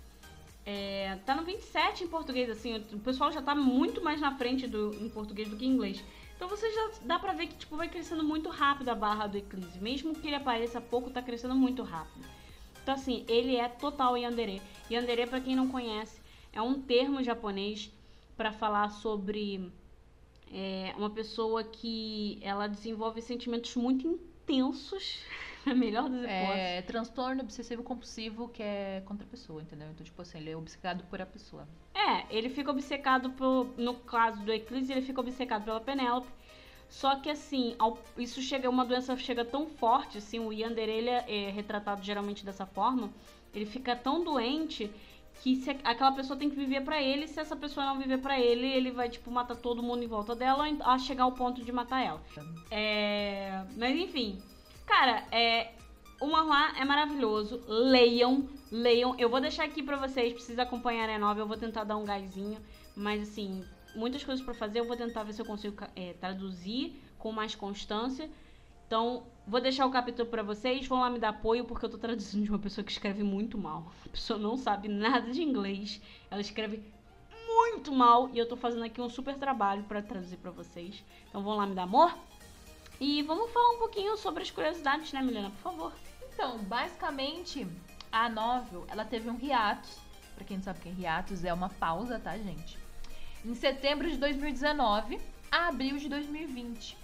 É, 0.66 1.18
tá 1.26 1.36
no 1.36 1.44
27 1.44 2.04
em 2.04 2.08
português, 2.08 2.48
assim, 2.50 2.78
o 2.94 3.00
pessoal 3.00 3.32
já 3.32 3.42
tá 3.42 3.56
muito 3.56 4.04
mais 4.04 4.22
na 4.22 4.36
frente 4.38 4.68
do, 4.68 4.94
em 5.04 5.10
português 5.10 5.50
do 5.50 5.56
que 5.58 5.66
em 5.66 5.70
inglês. 5.70 6.04
Então 6.40 6.48
você 6.48 6.72
já 6.72 6.92
dá 7.02 7.20
pra 7.20 7.34
ver 7.34 7.48
que 7.48 7.58
tipo, 7.58 7.76
vai 7.76 7.90
crescendo 7.90 8.24
muito 8.24 8.48
rápido 8.48 8.88
a 8.88 8.96
barra 8.96 9.28
do 9.28 9.38
Eclipse. 9.38 9.78
Mesmo 9.78 10.16
que 10.16 10.26
ele 10.26 10.38
apareça 10.38 10.80
pouco, 10.80 11.10
tá 11.10 11.22
crescendo 11.22 11.54
muito 11.54 11.84
rápido. 11.84 12.26
Então 12.82 12.94
assim, 12.96 13.26
ele 13.28 13.58
é 13.58 13.68
total 13.68 14.18
Yandere. 14.18 14.62
Yandere, 14.90 15.28
pra 15.28 15.42
quem 15.42 15.54
não 15.54 15.68
conhece, 15.68 16.22
é 16.54 16.62
um 16.62 16.82
termo 16.82 17.22
japonês 17.22 17.92
pra 18.38 18.54
falar 18.54 18.90
sobre 18.90 19.70
é, 20.50 20.94
uma 20.98 21.10
pessoa 21.10 21.62
que 21.62 22.40
ela 22.42 22.68
desenvolve 22.68 23.22
sentimentos 23.22 23.76
muito 23.76 24.08
intensos 24.08 25.20
Na 25.66 25.76
melhor 25.76 26.10
das 26.10 26.22
hipóteses. 26.22 26.56
É 26.56 26.82
transtorno 26.84 27.42
obsessivo 27.42 27.84
compulsivo 27.84 28.48
que 28.48 28.64
é 28.64 29.04
contra 29.06 29.28
a 29.28 29.30
pessoa, 29.30 29.62
entendeu? 29.62 29.90
Então, 29.92 30.06
tipo 30.06 30.22
assim, 30.22 30.38
ele 30.38 30.52
é 30.52 30.56
obcecado 30.56 31.04
por 31.10 31.22
a 31.22 31.26
pessoa. 31.26 31.68
É, 32.10 32.26
ele 32.30 32.50
fica 32.50 32.72
obcecado. 32.72 33.34
No 33.78 33.94
caso 33.96 34.42
do 34.44 34.52
Eclipse, 34.52 34.92
ele 34.92 35.02
fica 35.02 35.20
obcecado 35.22 35.64
pela 35.64 35.80
Penélope. 35.80 36.28
Só 36.90 37.16
que 37.18 37.30
assim, 37.30 37.76
ao- 37.78 38.00
isso 38.18 38.42
chega, 38.42 38.68
uma 38.68 38.84
doença 38.84 39.16
chega 39.16 39.46
tão 39.46 39.68
forte, 39.68 40.18
assim, 40.18 40.40
o 40.40 40.52
Yander, 40.52 40.90
ele 40.90 41.10
é, 41.10 41.24
é 41.28 41.50
retratado 41.52 42.02
geralmente 42.04 42.44
dessa 42.44 42.66
forma, 42.66 43.12
ele 43.54 43.68
fica 43.68 43.96
tão 43.96 44.24
doente 44.24 44.90
que 45.44 45.56
se 45.58 45.70
aquela 45.70 46.12
pessoa 46.14 46.38
tem 46.38 46.50
que 46.50 46.56
viver 46.56 46.82
pra 46.82 47.00
ele, 47.00 47.28
se 47.28 47.40
essa 47.40 47.56
pessoa 47.56 47.86
não 47.86 48.00
viver 48.00 48.18
pra 48.18 48.40
ele, 48.40 48.66
ele 48.66 48.90
vai, 48.90 49.08
tipo, 49.08 49.30
matar 49.30 49.56
todo 49.56 49.84
mundo 49.84 50.04
em 50.04 50.08
volta 50.08 50.36
dela 50.36 50.66
a 50.84 50.98
chegar 50.98 51.26
ao 51.26 51.32
ponto 51.32 51.64
de 51.64 51.72
matar 51.72 52.04
ela. 52.04 52.22
É... 52.72 53.64
Mas 53.78 53.96
enfim, 53.96 54.40
cara, 54.88 55.24
é... 55.32 55.72
o 56.20 56.28
Marroá 56.28 56.74
é 56.78 56.84
maravilhoso, 56.84 57.64
leiam, 57.68 58.50
leiam. 58.72 59.16
Eu 59.18 59.30
vou 59.30 59.40
deixar 59.40 59.64
aqui 59.64 59.82
pra 59.82 59.98
vocês, 59.98 60.34
precisa 60.34 60.64
acompanhar 60.64 61.10
a 61.10 61.18
novela, 61.18 61.44
eu 61.44 61.48
vou 61.48 61.58
tentar 61.58 61.84
dar 61.84 61.98
um 61.98 62.04
gásinho, 62.04 62.60
mas 62.96 63.22
assim, 63.22 63.64
muitas 63.96 64.24
coisas 64.24 64.44
pra 64.44 64.54
fazer, 64.54 64.80
eu 64.80 64.86
vou 64.86 64.98
tentar 64.98 65.24
ver 65.24 65.34
se 65.34 65.42
eu 65.42 65.46
consigo 65.46 65.76
é, 65.96 66.14
traduzir 66.14 67.02
com 67.18 67.32
mais 67.32 67.56
constância. 67.56 68.30
Então, 68.86 69.24
vou 69.46 69.62
deixar 69.62 69.86
o 69.86 69.92
capítulo 69.92 70.28
pra 70.28 70.42
vocês, 70.42 70.88
vão 70.88 71.02
lá 71.02 71.10
me 71.10 71.20
dar 71.20 71.30
apoio, 71.30 71.64
porque 71.64 71.86
eu 71.86 71.90
tô 71.90 71.98
traduzindo 71.98 72.44
de 72.44 72.50
uma 72.50 72.60
pessoa 72.60 72.84
que 72.84 72.92
escreve 72.92 73.24
muito 73.24 73.58
mal. 73.58 73.92
A 74.06 74.10
pessoa 74.10 74.40
não 74.40 74.58
sabe 74.58 74.88
nada 74.88 75.32
de 75.32 75.44
inglês, 75.44 76.02
ela 76.30 76.42
escreve 76.42 76.84
muito 77.48 77.92
mal, 77.92 78.30
e 78.34 78.40
eu 78.40 78.48
tô 78.48 78.56
fazendo 78.56 78.84
aqui 78.84 79.00
um 79.00 79.10
super 79.10 79.36
trabalho 79.36 79.84
pra 79.84 80.02
traduzir 80.02 80.38
pra 80.38 80.50
vocês. 80.52 81.04
Então, 81.30 81.44
vão 81.44 81.56
lá 81.56 81.68
me 81.68 81.76
dar 81.76 81.84
amor. 81.84 82.18
E 83.00 83.22
vamos 83.22 83.52
falar 83.52 83.76
um 83.76 83.78
pouquinho 83.78 84.18
sobre 84.18 84.44
as 84.44 84.52
curiosidades, 84.52 85.14
né, 85.14 85.22
Milena? 85.22 85.52
Por 85.52 85.72
favor. 85.72 85.94
Então, 86.42 86.58
basicamente, 86.60 87.68
a 88.10 88.30
novel, 88.30 88.86
ela 88.88 89.04
teve 89.04 89.30
um 89.30 89.38
hiatus. 89.38 89.98
Pra 90.36 90.46
quem 90.46 90.56
não 90.56 90.64
sabe 90.64 90.80
o 90.80 90.82
que 90.84 90.88
é 90.88 90.94
hiatus, 90.94 91.44
é 91.44 91.54
uma 91.54 91.68
pausa, 91.68 92.18
tá, 92.18 92.38
gente? 92.38 92.78
Em 93.44 93.54
setembro 93.54 94.10
de 94.10 94.16
2019 94.16 95.20
a 95.52 95.68
abril 95.68 95.98
de 95.98 96.08
2020. 96.08 96.96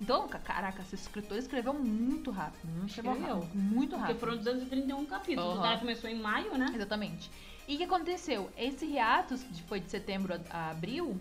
Então, 0.00 0.26
ca- 0.26 0.38
caraca, 0.38 0.80
esse 0.80 0.94
escritor 0.94 1.36
escreveu 1.36 1.74
muito 1.74 2.30
rápido. 2.30 2.66
Não 2.80 2.88
chegou 2.88 3.12
Escreveu. 3.12 3.40
rápido, 3.40 3.58
muito 3.58 3.90
Porque 3.90 4.00
rápido. 4.04 4.20
foram 4.20 4.36
231 4.38 5.04
capítulos. 5.04 5.50
Aham. 5.50 5.58
O 5.58 5.62
cara 5.62 5.78
começou 5.78 6.08
em 6.08 6.18
maio, 6.18 6.56
né? 6.56 6.72
Exatamente. 6.74 7.30
E 7.68 7.74
o 7.74 7.76
que 7.76 7.84
aconteceu? 7.84 8.50
Esse 8.56 8.86
hiatus, 8.86 9.42
que 9.42 9.62
foi 9.64 9.80
de 9.80 9.90
setembro 9.90 10.32
a 10.48 10.70
abril, 10.70 11.20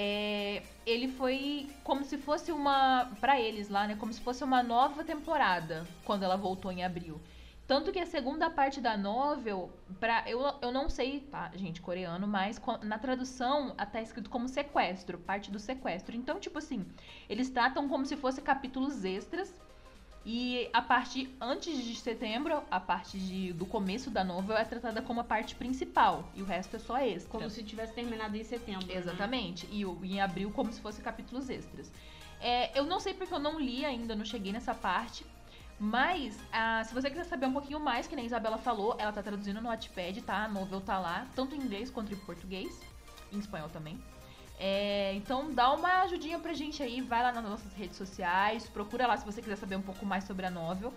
é, 0.00 0.62
ele 0.86 1.08
foi 1.08 1.68
como 1.82 2.04
se 2.04 2.16
fosse 2.18 2.52
uma. 2.52 3.10
Pra 3.20 3.40
eles 3.40 3.68
lá, 3.68 3.84
né? 3.88 3.96
Como 3.96 4.12
se 4.12 4.20
fosse 4.20 4.44
uma 4.44 4.62
nova 4.62 5.02
temporada 5.02 5.84
quando 6.04 6.22
ela 6.22 6.36
voltou 6.36 6.70
em 6.70 6.84
abril. 6.84 7.20
Tanto 7.66 7.90
que 7.90 7.98
a 7.98 8.06
segunda 8.06 8.48
parte 8.48 8.80
da 8.80 8.96
novel, 8.96 9.70
pra, 9.98 10.22
eu, 10.26 10.40
eu 10.62 10.70
não 10.70 10.88
sei, 10.88 11.20
tá, 11.20 11.50
gente, 11.54 11.82
coreano, 11.82 12.28
mas 12.28 12.60
na 12.82 12.96
tradução 12.96 13.74
ah, 13.76 13.84
tá 13.84 14.00
escrito 14.00 14.30
como 14.30 14.48
sequestro, 14.48 15.18
parte 15.18 15.50
do 15.50 15.58
sequestro. 15.58 16.14
Então, 16.14 16.38
tipo 16.38 16.58
assim, 16.58 16.86
eles 17.28 17.50
tratam 17.50 17.88
como 17.88 18.06
se 18.06 18.16
fosse 18.16 18.40
capítulos 18.40 19.04
extras. 19.04 19.52
E 20.26 20.68
a 20.72 20.82
parte 20.82 21.34
antes 21.40 21.82
de 21.82 21.94
setembro, 21.94 22.62
a 22.70 22.78
parte 22.80 23.18
de, 23.18 23.52
do 23.52 23.64
começo 23.64 24.10
da 24.10 24.22
novel 24.22 24.56
é 24.56 24.64
tratada 24.64 25.00
como 25.00 25.20
a 25.20 25.24
parte 25.24 25.54
principal. 25.54 26.28
E 26.34 26.42
o 26.42 26.44
resto 26.44 26.76
é 26.76 26.78
só 26.78 26.98
extra. 26.98 27.30
Como 27.30 27.48
se 27.48 27.62
tivesse 27.62 27.94
terminado 27.94 28.36
em 28.36 28.44
setembro. 28.44 28.86
né? 28.86 28.94
Exatamente. 28.96 29.66
E 29.70 29.86
o- 29.86 29.98
em 30.04 30.20
abril, 30.20 30.50
como 30.50 30.70
se 30.72 30.80
fosse 30.80 31.00
capítulos 31.00 31.48
extras. 31.48 31.90
É, 32.40 32.78
eu 32.78 32.84
não 32.84 33.00
sei 33.00 33.14
porque 33.14 33.32
eu 33.32 33.38
não 33.38 33.58
li 33.58 33.84
ainda, 33.84 34.14
não 34.14 34.24
cheguei 34.24 34.52
nessa 34.52 34.74
parte. 34.74 35.24
Mas, 35.80 36.36
ah, 36.52 36.82
se 36.84 36.92
você 36.92 37.08
quiser 37.08 37.24
saber 37.24 37.46
um 37.46 37.52
pouquinho 37.52 37.78
mais, 37.80 38.06
que 38.08 38.16
nem 38.16 38.24
a 38.24 38.26
Isabela 38.26 38.58
falou, 38.58 38.96
ela 38.98 39.12
tá 39.12 39.22
traduzindo 39.22 39.60
no 39.60 39.68
Wattpad, 39.68 40.22
tá? 40.22 40.44
A 40.44 40.48
novel 40.48 40.80
tá 40.80 40.98
lá, 40.98 41.26
tanto 41.36 41.54
em 41.54 41.58
inglês 41.58 41.88
quanto 41.88 42.12
em 42.12 42.16
português. 42.16 42.80
Em 43.32 43.38
espanhol 43.38 43.68
também. 43.68 43.98
É, 44.58 45.14
então 45.14 45.52
dá 45.52 45.72
uma 45.72 46.02
ajudinha 46.02 46.38
pra 46.38 46.52
gente 46.52 46.82
aí, 46.82 47.00
vai 47.00 47.22
lá 47.22 47.30
nas 47.32 47.44
nossas 47.44 47.72
redes 47.74 47.96
sociais, 47.96 48.68
procura 48.68 49.06
lá 49.06 49.16
se 49.16 49.24
você 49.24 49.40
quiser 49.40 49.56
saber 49.56 49.76
um 49.76 49.82
pouco 49.82 50.04
mais 50.04 50.24
sobre 50.24 50.46
a 50.46 50.50
novel. 50.50 50.92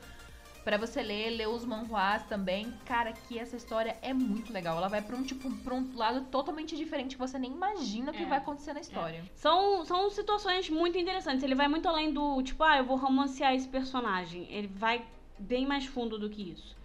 Pra 0.63 0.77
você 0.77 1.01
ler, 1.01 1.31
ler 1.31 1.47
os 1.47 1.65
manhwas 1.65 2.23
também. 2.27 2.71
Cara, 2.85 3.11
que 3.13 3.37
essa 3.39 3.55
história 3.55 3.97
é 3.99 4.13
muito 4.13 4.53
legal. 4.53 4.77
Ela 4.77 4.87
vai 4.89 5.01
pra 5.01 5.15
um 5.15 5.23
tipo 5.23 5.49
pra 5.63 5.73
um 5.73 5.89
lado 5.95 6.21
totalmente 6.25 6.75
diferente 6.77 7.15
que 7.15 7.19
você 7.19 7.39
nem 7.39 7.51
imagina 7.51 8.13
que 8.13 8.21
É. 8.21 8.25
vai 8.27 8.37
acontecer 8.37 8.71
na 8.73 8.79
história. 8.79 9.23
São, 9.33 9.83
são 9.85 10.07
situações 10.11 10.69
muito 10.69 10.99
interessantes. 10.99 11.43
Ele 11.43 11.55
vai 11.55 11.67
muito 11.67 11.89
além 11.89 12.13
do, 12.13 12.43
tipo, 12.43 12.63
ah, 12.63 12.77
eu 12.77 12.85
vou 12.85 12.95
romancear 12.95 13.55
esse 13.55 13.67
personagem. 13.67 14.45
Ele 14.51 14.67
vai 14.67 15.03
bem 15.39 15.65
mais 15.65 15.85
fundo 15.87 16.19
do 16.19 16.29
que 16.29 16.51
isso. 16.51 16.77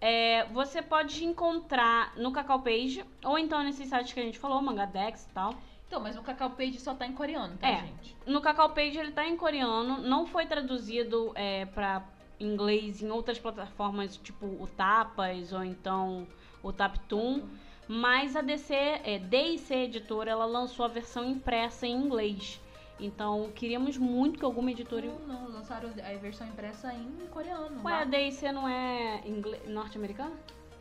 É, 0.00 0.46
você 0.46 0.80
pode 0.80 1.22
encontrar 1.22 2.14
no 2.16 2.32
Cacau 2.32 2.60
Page, 2.62 3.04
ou 3.24 3.38
então 3.38 3.62
nesses 3.62 3.90
sites 3.90 4.10
que 4.10 4.20
a 4.20 4.22
gente 4.22 4.38
falou, 4.38 4.62
Mangadex 4.62 5.24
e 5.26 5.34
tal. 5.34 5.54
Então, 5.88 6.00
mas 6.00 6.16
o 6.16 6.22
Cacau 6.22 6.50
Page 6.50 6.78
só 6.78 6.94
tá 6.94 7.06
em 7.06 7.12
coreano, 7.14 7.56
tá, 7.56 7.66
É. 7.66 7.80
gente? 7.80 8.14
No 8.26 8.40
Cacau 8.42 8.70
Page 8.70 8.98
ele 8.98 9.10
tá 9.10 9.26
em 9.26 9.36
coreano, 9.36 10.02
não 10.02 10.26
foi 10.26 10.44
traduzido 10.46 11.32
é, 11.34 11.64
para 11.64 12.04
inglês 12.38 13.02
em 13.02 13.10
outras 13.10 13.38
plataformas, 13.38 14.16
tipo 14.18 14.44
o 14.46 14.68
Tapas 14.76 15.52
ou 15.52 15.64
então 15.64 16.26
o 16.62 16.70
Taptoon. 16.72 17.42
Mas 17.88 18.36
a 18.36 18.42
DC, 18.42 18.74
é, 18.74 19.18
DIC 19.18 19.70
Editora, 19.72 20.30
ela 20.30 20.44
lançou 20.44 20.84
a 20.84 20.88
versão 20.88 21.24
impressa 21.24 21.86
em 21.86 21.96
inglês. 21.96 22.60
Então, 23.00 23.50
queríamos 23.54 23.96
muito 23.96 24.38
que 24.38 24.44
alguma 24.44 24.70
editora. 24.70 25.06
Não, 25.06 25.18
não, 25.44 25.48
lançaram 25.48 25.88
a 25.88 26.18
versão 26.18 26.46
impressa 26.48 26.92
em 26.92 27.26
coreano. 27.30 27.82
Ué, 27.82 27.92
lá. 27.92 28.00
a 28.00 28.04
DIC 28.04 28.42
não 28.52 28.68
é 28.68 29.22
ingle- 29.24 29.58
norte-americana? 29.68 30.32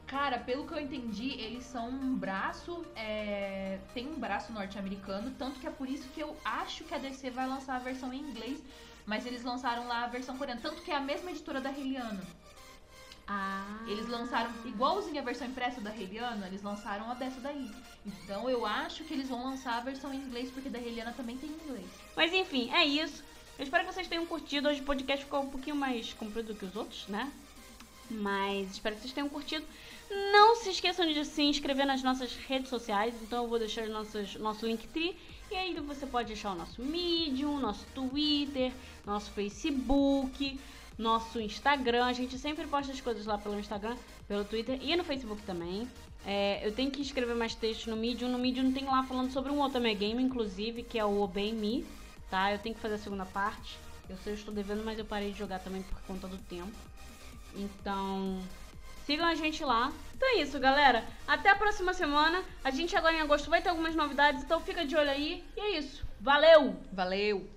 Cara, 0.07 0.39
pelo 0.39 0.65
que 0.65 0.73
eu 0.73 0.79
entendi, 0.79 1.31
eles 1.33 1.65
são 1.65 1.89
um 1.89 2.15
braço. 2.15 2.85
é, 2.95 3.77
Tem 3.93 4.07
um 4.07 4.17
braço 4.17 4.53
norte-americano, 4.53 5.35
tanto 5.37 5.59
que 5.59 5.67
é 5.67 5.69
por 5.69 5.87
isso 5.89 6.07
que 6.09 6.21
eu 6.21 6.35
acho 6.45 6.85
que 6.85 6.95
a 6.95 6.97
DC 6.97 7.29
vai 7.29 7.45
lançar 7.45 7.75
a 7.75 7.79
versão 7.79 8.13
em 8.13 8.21
inglês, 8.21 8.63
mas 9.05 9.25
eles 9.25 9.43
lançaram 9.43 9.85
lá 9.85 10.05
a 10.05 10.07
versão 10.07 10.37
coreana, 10.37 10.61
tanto 10.61 10.81
que 10.81 10.91
é 10.91 10.95
a 10.95 11.01
mesma 11.01 11.31
editora 11.31 11.59
da 11.59 11.69
Heliana. 11.69 12.23
Ah. 13.27 13.79
Eles 13.85 14.07
lançaram, 14.07 14.49
igualzinho 14.65 15.19
a 15.19 15.25
versão 15.25 15.45
impressa 15.45 15.81
da 15.81 15.93
Heliana, 15.93 16.47
eles 16.47 16.63
lançaram 16.63 17.11
a 17.11 17.13
dessa 17.13 17.41
daí. 17.41 17.69
Então 18.05 18.49
eu 18.49 18.65
acho 18.65 19.03
que 19.03 19.13
eles 19.13 19.27
vão 19.27 19.43
lançar 19.43 19.77
a 19.77 19.81
versão 19.81 20.13
em 20.13 20.17
inglês, 20.17 20.49
porque 20.49 20.69
da 20.69 20.79
Heliana 20.79 21.11
também 21.11 21.37
tem 21.37 21.49
em 21.49 21.53
inglês. 21.65 21.89
Mas 22.15 22.33
enfim, 22.33 22.71
é 22.71 22.85
isso. 22.85 23.21
Eu 23.59 23.63
espero 23.63 23.85
que 23.85 23.93
vocês 23.93 24.07
tenham 24.07 24.25
curtido. 24.25 24.69
Hoje 24.69 24.79
o 24.79 24.85
podcast 24.85 25.25
ficou 25.25 25.41
um 25.41 25.49
pouquinho 25.49 25.75
mais 25.75 26.13
comprido 26.13 26.53
do 26.53 26.55
que 26.57 26.63
os 26.63 26.75
outros, 26.75 27.05
né? 27.07 27.29
Mas 28.09 28.71
espero 28.71 28.95
que 28.95 29.01
vocês 29.01 29.13
tenham 29.13 29.27
curtido. 29.27 29.65
Não 30.09 30.55
se 30.55 30.69
esqueçam 30.69 31.05
de 31.11 31.25
se 31.25 31.41
inscrever 31.43 31.85
nas 31.85 32.01
nossas 32.01 32.35
redes 32.35 32.69
sociais. 32.69 33.13
Então 33.21 33.43
eu 33.43 33.49
vou 33.49 33.59
deixar 33.59 33.87
nossos, 33.87 34.35
nosso 34.35 34.65
Linktree. 34.65 35.15
E 35.51 35.55
aí 35.55 35.73
você 35.75 36.05
pode 36.05 36.33
achar 36.33 36.51
o 36.51 36.55
nosso 36.55 36.81
Medium, 36.81 37.59
nosso 37.59 37.85
Twitter, 37.93 38.71
nosso 39.05 39.31
Facebook, 39.31 40.59
nosso 40.97 41.39
Instagram. 41.39 42.05
A 42.05 42.13
gente 42.13 42.37
sempre 42.37 42.67
posta 42.67 42.91
as 42.91 43.01
coisas 43.01 43.25
lá 43.25 43.37
pelo 43.37 43.59
Instagram, 43.59 43.95
pelo 44.27 44.43
Twitter 44.43 44.79
e 44.81 44.95
no 44.95 45.03
Facebook 45.03 45.41
também. 45.43 45.87
É, 46.25 46.65
eu 46.67 46.73
tenho 46.73 46.91
que 46.91 47.01
escrever 47.01 47.35
mais 47.35 47.55
textos 47.55 47.87
no 47.87 47.95
Medium. 47.95 48.29
No 48.29 48.37
Medium 48.37 48.71
tem 48.73 48.85
lá 48.85 49.03
falando 49.03 49.31
sobre 49.31 49.51
um 49.51 49.59
outro 49.59 49.79
game, 49.81 50.21
inclusive, 50.21 50.83
que 50.83 50.99
é 50.99 51.05
o 51.05 51.21
Obey 51.21 51.53
Me, 51.53 51.85
tá? 52.29 52.51
Eu 52.51 52.59
tenho 52.59 52.75
que 52.75 52.81
fazer 52.81 52.95
a 52.95 52.99
segunda 52.99 53.25
parte. 53.25 53.77
Eu 54.09 54.17
sei, 54.17 54.33
eu 54.33 54.37
estou 54.37 54.53
devendo, 54.53 54.83
mas 54.83 54.99
eu 54.99 55.05
parei 55.05 55.31
de 55.31 55.37
jogar 55.37 55.59
também 55.59 55.81
por 55.83 55.99
conta 56.01 56.27
do 56.27 56.37
tempo. 56.37 56.71
Então, 57.55 58.41
sigam 59.07 59.25
a 59.25 59.33
gente 59.33 59.63
lá. 59.63 59.91
Então 60.15 60.27
é 60.27 60.41
isso, 60.41 60.59
galera. 60.59 61.05
Até 61.25 61.49
a 61.49 61.55
próxima 61.55 61.93
semana. 61.93 62.43
A 62.61 62.69
gente 62.69 62.95
agora 62.95 63.15
em 63.15 63.21
agosto 63.21 63.49
vai 63.49 63.61
ter 63.61 63.69
algumas 63.69 63.95
novidades, 63.95 64.43
então 64.43 64.59
fica 64.59 64.85
de 64.85 64.97
olho 64.97 65.09
aí. 65.09 65.43
E 65.55 65.59
é 65.61 65.77
isso. 65.79 66.05
Valeu! 66.19 66.75
Valeu! 66.91 67.56